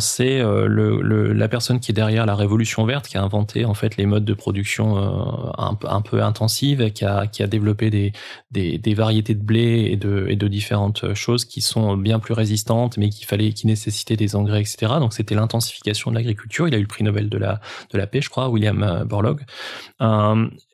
c'est 0.00 0.40
euh, 0.40 0.66
le, 0.66 1.32
la 1.32 1.48
personne 1.48 1.80
qui 1.80 1.92
est 1.92 1.94
derrière 1.94 2.26
la 2.26 2.34
révolution 2.34 2.84
verte, 2.84 3.08
qui 3.08 3.18
a 3.18 3.22
inventé 3.22 3.64
en 3.64 3.74
fait 3.74 3.96
les 3.96 4.06
modes 4.06 4.24
de 4.24 4.34
production 4.34 4.96
euh, 4.96 5.50
un, 5.58 5.76
un, 5.84 6.00
peu 6.00 6.22
intensives, 6.22 6.90
qui 6.92 7.04
a, 7.04 7.26
qui 7.26 7.42
a 7.42 7.46
développé 7.46 7.90
des, 7.90 8.12
des, 8.50 8.78
des, 8.78 8.94
variétés 8.94 9.34
de 9.34 9.42
blé 9.42 9.88
et 9.90 9.96
de, 9.96 10.26
et 10.28 10.36
de 10.36 10.48
différentes 10.48 11.14
choses 11.14 11.44
qui 11.44 11.60
sont 11.60 11.96
bien 11.96 12.18
plus 12.18 12.34
résistantes 12.34 12.96
mais 12.96 13.10
qui 13.10 13.24
fallait, 13.24 13.52
qui 13.52 13.66
nécessitaient 13.66 14.16
des 14.16 14.36
engrais, 14.36 14.60
etc. 14.60 14.94
Donc 14.98 15.12
c'était 15.12 15.34
l'intensification 15.34 16.10
de 16.10 16.16
l'agriculture. 16.16 16.68
Il 16.68 16.74
a 16.74 16.78
eu 16.78 16.82
le 16.82 16.86
prix 16.86 17.04
Nobel 17.04 17.28
de 17.28 17.38
la, 17.38 17.60
de 17.92 17.98
la 17.98 18.06
paix, 18.06 18.20
je 18.20 18.30
crois, 18.30 18.48
William 18.48 18.82
euh, 18.82 19.04
Borlaug. 19.04 19.44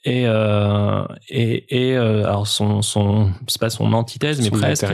Et, 0.07 0.25
euh, 0.27 1.03
et, 1.31 1.65
et 1.71 1.97
euh, 1.97 2.27
alors 2.27 2.47
son, 2.47 2.83
son 2.83 3.31
c'est 3.47 3.61
pas 3.61 3.71
son 3.71 3.91
antithèse, 3.95 4.39
mais 4.43 4.51
presque, 4.51 4.85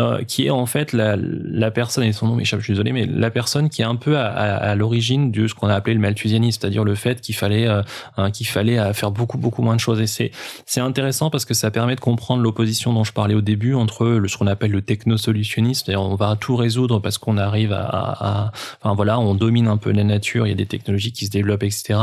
euh, 0.00 0.24
qui 0.24 0.46
est 0.46 0.50
en 0.50 0.66
fait 0.66 0.92
la, 0.92 1.16
la 1.16 1.70
personne, 1.70 2.02
et 2.02 2.12
son 2.12 2.26
nom 2.26 2.34
m'échappe, 2.34 2.58
je 2.58 2.64
suis 2.64 2.72
désolé, 2.72 2.90
mais 2.90 3.06
la 3.06 3.30
personne 3.30 3.68
qui 3.68 3.82
est 3.82 3.84
un 3.84 3.94
peu 3.94 4.18
à, 4.18 4.26
à, 4.26 4.74
l'origine 4.74 5.30
de 5.30 5.46
ce 5.46 5.54
qu'on 5.54 5.68
a 5.68 5.74
appelé 5.74 5.94
le 5.94 6.00
malthusianisme, 6.00 6.58
c'est-à-dire 6.60 6.82
le 6.82 6.96
fait 6.96 7.20
qu'il 7.20 7.36
fallait, 7.36 7.68
euh, 7.68 7.82
hein, 8.16 8.32
qu'il 8.32 8.48
fallait 8.48 8.80
euh, 8.80 8.92
faire 8.92 9.12
beaucoup, 9.12 9.38
beaucoup 9.38 9.62
moins 9.62 9.76
de 9.76 9.80
choses. 9.80 10.00
Et 10.00 10.08
c'est, 10.08 10.32
c'est 10.66 10.80
intéressant 10.80 11.30
parce 11.30 11.44
que 11.44 11.54
ça 11.54 11.70
permet 11.70 11.94
de 11.94 12.00
comprendre 12.00 12.42
l'opposition 12.42 12.92
dont 12.92 13.04
je 13.04 13.12
parlais 13.12 13.34
au 13.34 13.42
début 13.42 13.74
entre 13.74 14.06
le, 14.06 14.26
ce 14.26 14.36
qu'on 14.36 14.48
appelle 14.48 14.72
le 14.72 14.82
technosolutionnisme, 14.82 15.84
c'est-à-dire 15.84 16.02
on 16.02 16.16
va 16.16 16.34
tout 16.34 16.56
résoudre 16.56 16.98
parce 16.98 17.18
qu'on 17.18 17.38
arrive 17.38 17.72
à, 17.72 17.86
à, 17.88 18.52
enfin 18.82 18.96
voilà, 18.96 19.20
on 19.20 19.36
domine 19.36 19.68
un 19.68 19.76
peu 19.76 19.92
la 19.92 20.02
nature, 20.02 20.48
il 20.48 20.50
y 20.50 20.52
a 20.52 20.56
des 20.56 20.66
technologies 20.66 21.12
qui 21.12 21.26
se 21.26 21.30
développent, 21.30 21.62
etc. 21.62 21.94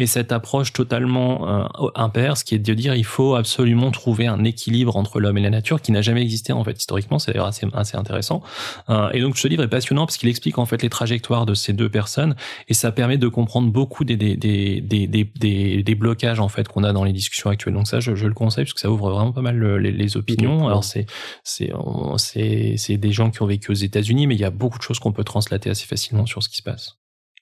Et 0.00 0.08
cette 0.08 0.32
approche 0.32 0.72
totalement 0.72 1.68
impair, 2.00 2.36
ce 2.36 2.44
qui 2.44 2.54
est 2.54 2.58
de 2.58 2.74
dire 2.74 2.94
il 2.94 3.04
faut 3.04 3.34
absolument 3.34 3.90
trouver 3.90 4.26
un 4.26 4.44
équilibre 4.44 4.96
entre 4.96 5.20
l'homme 5.20 5.38
et 5.38 5.42
la 5.42 5.50
nature 5.50 5.80
qui 5.80 5.92
n'a 5.92 6.02
jamais 6.02 6.22
existé 6.22 6.52
en 6.52 6.64
fait 6.64 6.78
historiquement, 6.78 7.18
c'est 7.18 7.32
d'ailleurs 7.32 7.46
assez, 7.46 7.66
assez 7.72 7.96
intéressant. 7.96 8.42
Euh, 8.88 9.10
et 9.12 9.20
donc 9.20 9.38
ce 9.38 9.48
livre 9.48 9.62
est 9.62 9.68
passionnant 9.68 10.06
parce 10.06 10.16
qu'il 10.16 10.28
explique 10.28 10.58
en 10.58 10.66
fait 10.66 10.82
les 10.82 10.88
trajectoires 10.88 11.46
de 11.46 11.54
ces 11.54 11.72
deux 11.72 11.88
personnes 11.88 12.34
et 12.68 12.74
ça 12.74 12.92
permet 12.92 13.18
de 13.18 13.28
comprendre 13.28 13.70
beaucoup 13.70 14.04
des, 14.04 14.16
des, 14.16 14.36
des, 14.36 14.80
des, 14.80 15.06
des, 15.06 15.82
des 15.82 15.94
blocages 15.94 16.40
en 16.40 16.48
fait 16.48 16.68
qu'on 16.68 16.84
a 16.84 16.92
dans 16.92 17.04
les 17.04 17.12
discussions 17.12 17.50
actuelles. 17.50 17.74
Donc 17.74 17.88
ça, 17.88 18.00
je, 18.00 18.14
je, 18.14 18.26
le 18.26 18.34
conseille 18.34 18.64
parce 18.64 18.74
que 18.74 18.80
ça 18.80 18.90
ouvre 18.90 19.10
vraiment 19.10 19.32
pas 19.32 19.42
mal 19.42 19.62
les, 19.78 19.92
les 19.92 20.16
opinions. 20.16 20.66
Alors 20.66 20.84
c'est 20.84 21.06
c'est 21.44 21.72
c'est 22.76 22.96
des 22.96 23.12
gens 23.12 23.30
qui 23.30 23.42
ont 23.42 23.46
vécu 23.46 23.70
aux 23.70 23.74
États-Unis, 23.74 24.26
mais 24.26 24.34
il 24.34 24.40
y 24.40 24.44
a 24.44 24.50
beaucoup 24.50 24.78
de 24.78 24.82
choses 24.82 24.98
qu'on 24.98 25.12
peut 25.12 25.24
translater 25.24 25.70
assez 25.70 25.86
facilement 25.86 26.26
sur 26.26 26.42
ce 26.42 26.48
qui 26.48 26.56
se 26.56 26.62
passe. 26.62 26.96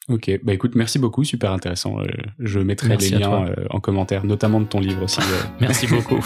Ok, 0.08 0.30
bah 0.42 0.54
écoute, 0.54 0.74
merci 0.74 0.98
beaucoup, 0.98 1.22
super 1.22 1.52
intéressant. 1.52 2.00
Euh, 2.00 2.06
je 2.38 2.60
mettrai 2.60 2.96
les 2.96 3.10
liens 3.10 3.44
euh, 3.46 3.66
en 3.68 3.78
commentaire, 3.78 4.24
notamment 4.24 4.58
de 4.60 4.64
ton 4.64 4.80
livre 4.80 5.02
aussi. 5.02 5.20
Euh. 5.20 5.42
merci 5.60 5.86
beaucoup. 5.86 6.24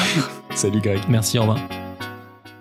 Salut 0.54 0.80
Greg. 0.80 0.98
Merci, 1.08 1.38
au 1.38 1.42
revoir. 1.42 1.60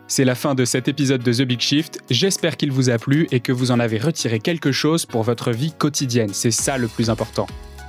C'est 0.07 0.25
la 0.25 0.35
fin 0.35 0.53
de 0.53 0.65
cet 0.65 0.87
épisode 0.87 1.23
de 1.23 1.33
The 1.33 1.41
Big 1.41 1.59
Shift. 1.59 2.01
J'espère 2.11 2.55
qu'il 2.55 2.71
vous 2.71 2.91
a 2.91 2.99
plu 2.99 3.27
et 3.31 3.39
que 3.39 3.51
vous 3.51 3.71
en 3.71 3.79
avez 3.79 3.97
retiré 3.97 4.39
quelque 4.39 4.71
chose 4.71 5.07
pour 5.07 5.23
votre 5.23 5.51
vie 5.51 5.71
quotidienne. 5.71 6.29
C'est 6.33 6.51
ça 6.51 6.77
le 6.77 6.87
plus 6.87 7.09
important. 7.09 7.47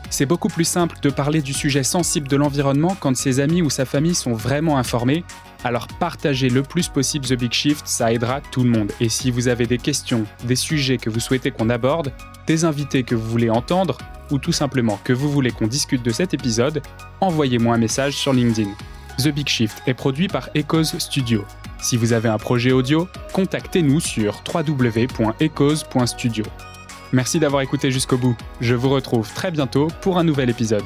C'est 0.08 0.26
beaucoup 0.26 0.48
plus 0.48 0.64
simple 0.64 0.96
de 1.02 1.10
parler 1.10 1.42
du 1.42 1.52
sujet 1.52 1.82
sensible 1.82 2.28
de 2.28 2.36
l'environnement 2.36 2.96
quand 2.98 3.14
ses 3.14 3.40
amis 3.40 3.62
ou 3.62 3.70
sa 3.70 3.84
famille 3.84 4.14
sont 4.14 4.32
vraiment 4.32 4.78
informés. 4.78 5.22
Alors 5.62 5.88
partagez 5.99 6.49
le 6.49 6.62
plus 6.62 6.88
possible 6.88 7.27
The 7.27 7.35
Big 7.35 7.53
Shift, 7.53 7.87
ça 7.87 8.12
aidera 8.12 8.40
tout 8.40 8.62
le 8.64 8.70
monde. 8.70 8.92
Et 9.01 9.09
si 9.09 9.31
vous 9.31 9.49
avez 9.49 9.66
des 9.66 9.79
questions, 9.79 10.25
des 10.44 10.57
sujets 10.57 10.96
que 10.96 11.11
vous 11.11 11.20
souhaitez 11.20 11.51
qu'on 11.51 11.68
aborde, 11.68 12.12
des 12.46 12.64
invités 12.64 13.03
que 13.03 13.14
vous 13.14 13.29
voulez 13.29 13.51
entendre, 13.51 13.99
ou 14.31 14.38
tout 14.38 14.53
simplement 14.53 14.99
que 15.05 15.12
vous 15.12 15.31
voulez 15.31 15.51
qu'on 15.51 15.66
discute 15.66 16.03
de 16.03 16.11
cet 16.11 16.33
épisode, 16.35 16.83
envoyez-moi 17.20 17.75
un 17.75 17.79
message 17.79 18.14
sur 18.14 18.33
LinkedIn. 18.33 18.70
The 19.18 19.29
Big 19.29 19.49
Shift 19.49 19.83
est 19.87 19.94
produit 19.94 20.29
par 20.29 20.49
Echoes 20.55 20.99
Studio. 20.99 21.44
Si 21.81 21.96
vous 21.96 22.12
avez 22.12 22.29
un 22.29 22.38
projet 22.38 22.73
audio, 22.73 23.09
contactez-nous 23.33 24.01
sur 24.01 24.42
www.ecos.studio. 24.53 26.44
Merci 27.12 27.40
d'avoir 27.40 27.62
écouté 27.62 27.90
jusqu'au 27.90 28.18
bout. 28.18 28.37
Je 28.61 28.75
vous 28.75 28.88
retrouve 28.88 29.29
très 29.35 29.51
bientôt 29.51 29.88
pour 30.01 30.18
un 30.18 30.25
nouvel 30.25 30.49
épisode. 30.49 30.85